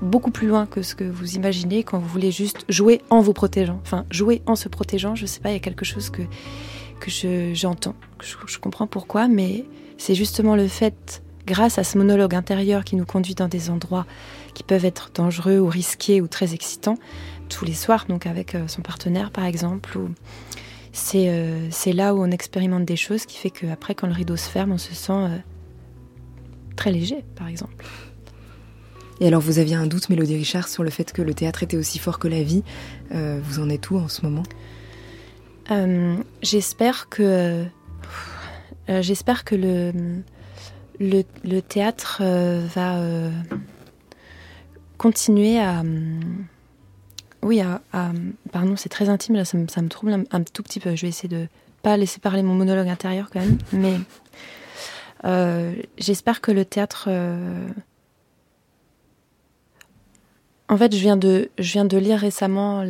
beaucoup 0.00 0.30
plus 0.30 0.46
loin 0.46 0.66
que 0.66 0.80
ce 0.82 0.94
que 0.94 1.02
vous 1.02 1.34
imaginez 1.34 1.82
quand 1.82 1.98
vous 1.98 2.06
voulez 2.06 2.30
juste 2.30 2.64
jouer 2.68 3.02
en 3.10 3.20
vous 3.20 3.32
protégeant. 3.32 3.80
Enfin, 3.82 4.06
jouer 4.10 4.42
en 4.46 4.54
se 4.54 4.68
protégeant, 4.68 5.16
je 5.16 5.26
sais 5.26 5.40
pas, 5.40 5.50
il 5.50 5.54
y 5.54 5.56
a 5.56 5.60
quelque 5.60 5.84
chose 5.84 6.10
que 6.10 6.22
que 6.98 7.10
j'entends, 7.54 7.94
que 8.18 8.26
je, 8.26 8.58
comprends 8.58 8.86
pourquoi, 8.86 9.28
mais 9.28 9.64
c'est 9.96 10.14
justement 10.14 10.56
le 10.56 10.68
fait, 10.68 11.22
grâce 11.46 11.78
à 11.78 11.84
ce 11.84 11.96
monologue 11.96 12.34
intérieur 12.34 12.84
qui 12.84 12.96
nous 12.96 13.06
conduit 13.06 13.34
dans 13.34 13.48
des 13.48 13.70
endroits 13.70 14.06
qui 14.54 14.62
peuvent 14.62 14.84
être 14.84 15.10
dangereux 15.14 15.58
ou 15.58 15.68
risqués 15.68 16.20
ou 16.20 16.26
très 16.26 16.54
excitants, 16.54 16.98
tous 17.48 17.64
les 17.64 17.74
soirs, 17.74 18.06
donc 18.08 18.26
avec 18.26 18.54
euh, 18.54 18.66
son 18.66 18.82
partenaire 18.82 19.30
par 19.30 19.44
exemple, 19.44 19.96
ou 19.96 20.10
euh, 21.14 21.68
c'est 21.70 21.92
là 21.92 22.14
où 22.14 22.22
on 22.22 22.30
expérimente 22.30 22.84
des 22.84 22.96
choses 22.96 23.26
qui 23.26 23.36
fait 23.38 23.50
qu'après, 23.50 23.94
quand 23.94 24.06
le 24.06 24.12
rideau 24.12 24.36
se 24.36 24.48
ferme, 24.48 24.72
on 24.72 24.78
se 24.78 24.94
sent 24.94 25.12
euh, 25.12 25.36
très 26.76 26.92
léger, 26.92 27.24
par 27.36 27.48
exemple. 27.48 27.84
Et 29.20 29.26
alors, 29.26 29.40
vous 29.40 29.58
aviez 29.58 29.74
un 29.74 29.86
doute, 29.86 30.08
Mélodie 30.10 30.36
Richard, 30.36 30.68
sur 30.68 30.84
le 30.84 30.90
fait 30.90 31.12
que 31.12 31.22
le 31.22 31.34
théâtre 31.34 31.62
était 31.62 31.76
aussi 31.76 31.98
fort 31.98 32.18
que 32.18 32.28
la 32.28 32.42
vie. 32.42 32.62
vous 33.10 33.58
en 33.58 33.68
êtes 33.68 33.90
où 33.90 33.96
en 33.96 34.06
ce 34.06 34.22
moment? 34.22 34.44
Euh, 35.70 36.16
j'espère 36.42 37.08
que 37.08 37.66
euh, 38.88 39.02
j'espère 39.02 39.44
que 39.44 39.54
le, 39.54 39.92
le, 40.98 41.60
théâtre 41.60 42.22
euh, 42.22 42.66
va 42.74 43.02
continuer 44.96 45.58
à 45.58 45.82
oui 47.48 47.60
à, 47.60 47.80
pardon 48.52 48.76
c'est 48.76 48.88
très 48.88 49.08
intime 49.08 49.34
là 49.34 49.44
ça 49.44 49.58
me, 49.58 49.88
trouble 49.88 50.24
un, 50.30 50.42
tout 50.42 50.62
petit 50.62 50.80
peu. 50.80 50.94
Je 50.94 51.02
vais 51.02 51.08
essayer 51.08 51.28
de 51.28 51.48
pas 51.82 51.96
laisser 51.96 52.20
parler 52.20 52.42
mon 52.42 52.54
monologue 52.54 52.88
intérieur 52.88 53.30
quand 53.32 53.40
même. 53.40 53.58
Mais 53.72 53.98
j'espère 55.98 56.40
que 56.40 56.52
le 56.52 56.64
théâtre 56.64 57.08
en 60.68 60.76
fait 60.76 60.94
je 60.94 61.00
viens 61.00 61.16
de 61.16 61.50
je 61.58 61.72
viens 61.72 61.84
de 61.84 61.98
lire 61.98 62.18
récemment 62.18 62.84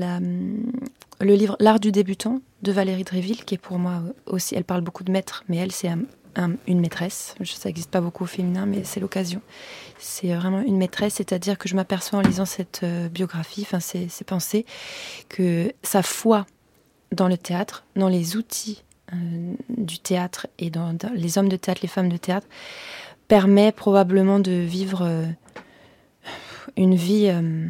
le 1.21 1.35
livre 1.35 1.57
L'art 1.61 1.81
du 1.81 1.93
débutant 1.93 2.41
de 2.63 2.73
Valérie 2.73 3.05
Dréville, 3.05 3.45
qui 3.45 3.55
est 3.55 3.59
pour 3.59 3.79
moi 3.79 4.03
aussi, 4.27 4.55
elle 4.55 4.65
parle 4.65 4.83
beaucoup 4.83 5.05
de 5.05 5.13
maître, 5.13 5.45
mais 5.49 5.57
elle, 5.57 5.73
c'est 5.73 5.91
une 6.67 6.81
maîtresse. 6.81 7.35
Ça 7.45 7.69
n'existe 7.69 7.91
pas 7.91 8.01
beaucoup 8.01 8.25
au 8.25 8.29
féminin, 8.29 8.67
mais 8.67 8.85
c'est 8.85 9.01
l'occasion. 9.01 9.41
C'est 9.99 10.35
vraiment 10.35 10.61
une 10.61 10.77
maîtresse, 10.77 11.15
c'est-à-dire 11.15 11.59
que 11.59 11.69
je 11.69 11.75
m'aperçois 11.75 12.21
en 12.21 12.23
lisant 12.23 12.45
cette 12.45 12.81
euh, 12.85 13.09
biographie, 13.09 13.63
enfin 13.63 13.81
ces, 13.81 14.09
pensées, 14.25 14.65
que 15.29 15.73
sa 15.83 16.03
foi 16.03 16.47
dans 17.13 17.29
le 17.29 17.37
théâtre, 17.37 17.85
dans 17.97 18.09
les 18.09 18.37
outils 18.37 18.85
euh, 19.13 19.55
du 19.71 19.99
théâtre 19.99 20.47
et 20.59 20.71
dans, 20.71 20.97
les 21.15 21.39
hommes 21.39 21.49
de 21.49 21.57
théâtre, 21.57 21.81
les 21.83 21.89
femmes 21.89 22.09
de 22.09 22.17
théâtre, 22.17 22.47
permet 23.29 23.73
probablement 23.73 24.39
de 24.39 24.53
vivre 24.53 25.03
euh, 25.03 25.27
une 26.77 26.95
vie 26.95 27.29
euh, 27.29 27.69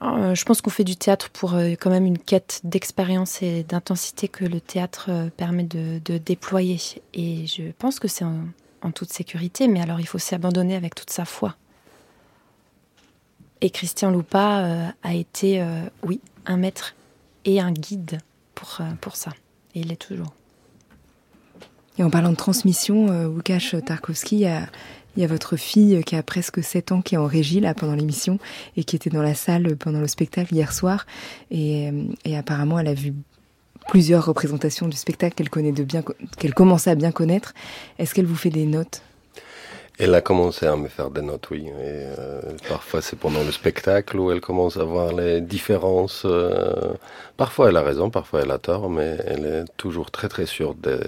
je 0.00 0.44
pense 0.44 0.60
qu'on 0.60 0.70
fait 0.70 0.84
du 0.84 0.96
théâtre 0.96 1.28
pour 1.30 1.54
euh, 1.54 1.70
quand 1.70 1.90
même 1.90 2.06
une 2.06 2.18
quête 2.18 2.60
d'expérience 2.64 3.42
et 3.42 3.64
d'intensité 3.64 4.28
que 4.28 4.44
le 4.44 4.60
théâtre 4.60 5.06
euh, 5.08 5.28
permet 5.36 5.64
de, 5.64 5.98
déployer. 6.18 6.78
Et 7.14 7.46
je 7.46 7.72
pense 7.78 7.98
que 7.98 8.08
c'est 8.08 8.24
en, 8.24 8.92
toute 8.92 9.12
sécurité, 9.12 9.68
mais 9.68 9.80
alors 9.80 10.00
il 10.00 10.06
faut 10.06 10.18
s'abandonner 10.18 10.76
avec 10.76 10.94
toute 10.94 11.10
sa 11.10 11.24
foi. 11.24 11.56
Et 13.60 13.70
Christian 13.70 14.12
Loupa 14.12 14.92
a 15.02 15.14
été, 15.14 15.60
oui, 16.04 16.20
un 16.46 16.56
maître 16.56 16.94
et 17.44 17.60
un 17.60 17.72
guide 17.72 18.20
pour, 18.54 18.78
pour 19.00 19.16
ça. 19.16 19.32
Et 19.74 19.80
il 19.80 19.88
l'est 19.88 19.96
toujours. 19.96 20.32
Et 21.98 22.04
en 22.04 22.10
parlant 22.10 22.30
de 22.30 22.36
transmission, 22.36 23.08
Łukasz 23.26 23.74
Tarkowski 23.84 24.46
a 24.46 24.68
il 25.18 25.22
y 25.22 25.24
a 25.24 25.26
votre 25.26 25.56
fille 25.56 26.00
qui 26.04 26.14
a 26.14 26.22
presque 26.22 26.62
7 26.62 26.92
ans 26.92 27.02
qui 27.02 27.16
est 27.16 27.18
en 27.18 27.26
régie 27.26 27.58
là 27.58 27.74
pendant 27.74 27.96
l'émission 27.96 28.38
et 28.76 28.84
qui 28.84 28.94
était 28.94 29.10
dans 29.10 29.20
la 29.20 29.34
salle 29.34 29.74
pendant 29.76 29.98
le 29.98 30.06
spectacle 30.06 30.54
hier 30.54 30.72
soir. 30.72 31.06
Et, 31.50 31.90
apparemment, 32.36 32.78
elle 32.78 32.86
a 32.86 32.94
vu 32.94 33.14
plusieurs 33.88 34.24
représentations 34.24 34.86
du 34.86 34.96
spectacle 34.96 35.34
qu'elle 35.34 35.50
connaît 35.50 35.72
de 35.72 35.82
bien, 35.82 36.04
qu'elle 36.38 36.54
commençait 36.54 36.90
à 36.90 36.94
bien 36.94 37.10
connaître. 37.10 37.52
Est-ce 37.98 38.14
qu'elle 38.14 38.26
vous 38.26 38.36
fait 38.36 38.50
des 38.50 38.64
notes? 38.64 39.02
Elle 39.98 40.14
a 40.14 40.20
commencé 40.20 40.66
à 40.66 40.76
me 40.76 40.86
faire 40.86 41.10
des 41.10 41.22
notes, 41.22 41.50
oui. 41.50 41.66
Et, 41.66 41.72
euh, 41.80 42.40
parfois 42.68 43.02
c'est 43.02 43.18
pendant 43.18 43.42
le 43.42 43.50
spectacle 43.50 44.20
où 44.20 44.30
elle 44.30 44.40
commence 44.40 44.76
à 44.76 44.84
voir 44.84 45.12
les 45.12 45.40
différences. 45.40 46.22
Euh, 46.26 46.94
parfois 47.36 47.70
elle 47.70 47.76
a 47.76 47.82
raison, 47.82 48.08
parfois 48.08 48.42
elle 48.42 48.52
a 48.52 48.58
tort, 48.58 48.88
mais 48.88 49.18
elle 49.26 49.44
est 49.44 49.64
toujours 49.76 50.12
très 50.12 50.28
très 50.28 50.46
sûre 50.46 50.76
de, 50.76 51.00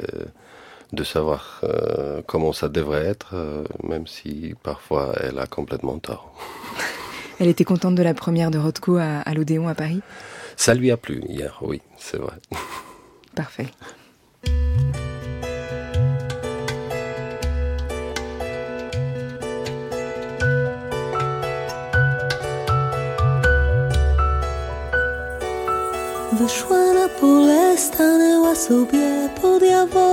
de 0.93 1.05
savoir 1.05 1.61
euh, 1.65 2.23
comment 2.27 2.53
ça 2.53 2.69
devrait 2.69 3.07
être, 3.07 3.31
euh, 3.35 3.65
même 3.83 4.07
si 4.07 4.55
parfois 4.63 5.15
elle 5.21 5.39
a 5.39 5.47
complètement 5.47 5.99
tort. 5.99 6.33
Elle 7.39 7.49
était 7.49 7.65
contente 7.65 7.95
de 7.95 8.03
la 8.03 8.15
première 8.15 8.51
de 8.51 8.59
Rothko 8.59 8.97
à, 8.97 9.21
à 9.21 9.35
l'Odéon 9.35 9.69
à 9.69 9.75
Paris? 9.75 10.01
Ça 10.57 10.75
lui 10.75 10.91
a 10.91 10.97
plu 10.97 11.23
hier, 11.29 11.59
oui, 11.63 11.81
c'est 11.97 12.19
vrai. 12.19 12.35
Parfait. 13.35 13.69
Wyszła 26.41 26.93
na 26.95 27.09
pole, 27.09 27.79
stanęła 27.79 28.55
sobie 28.55 29.29
pod 29.43 29.63
jaworem 29.63 29.91
w 29.91 29.93
chłodzie 29.93 30.10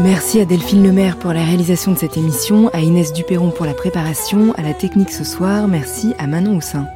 Merci 0.00 0.40
à 0.40 0.46
Delphine 0.46 0.82
Lemaire 0.82 1.18
pour 1.18 1.34
la 1.34 1.44
réalisation 1.44 1.92
de 1.92 1.98
cette 1.98 2.16
émission, 2.16 2.70
à 2.72 2.80
Inès 2.80 3.12
Duperron 3.12 3.50
pour 3.50 3.66
la 3.66 3.74
préparation, 3.74 4.54
à 4.56 4.62
la 4.62 4.72
technique 4.72 5.10
ce 5.10 5.24
soir, 5.24 5.68
merci 5.68 6.14
à 6.18 6.26
Manon 6.26 6.56
Houssin. 6.56 6.86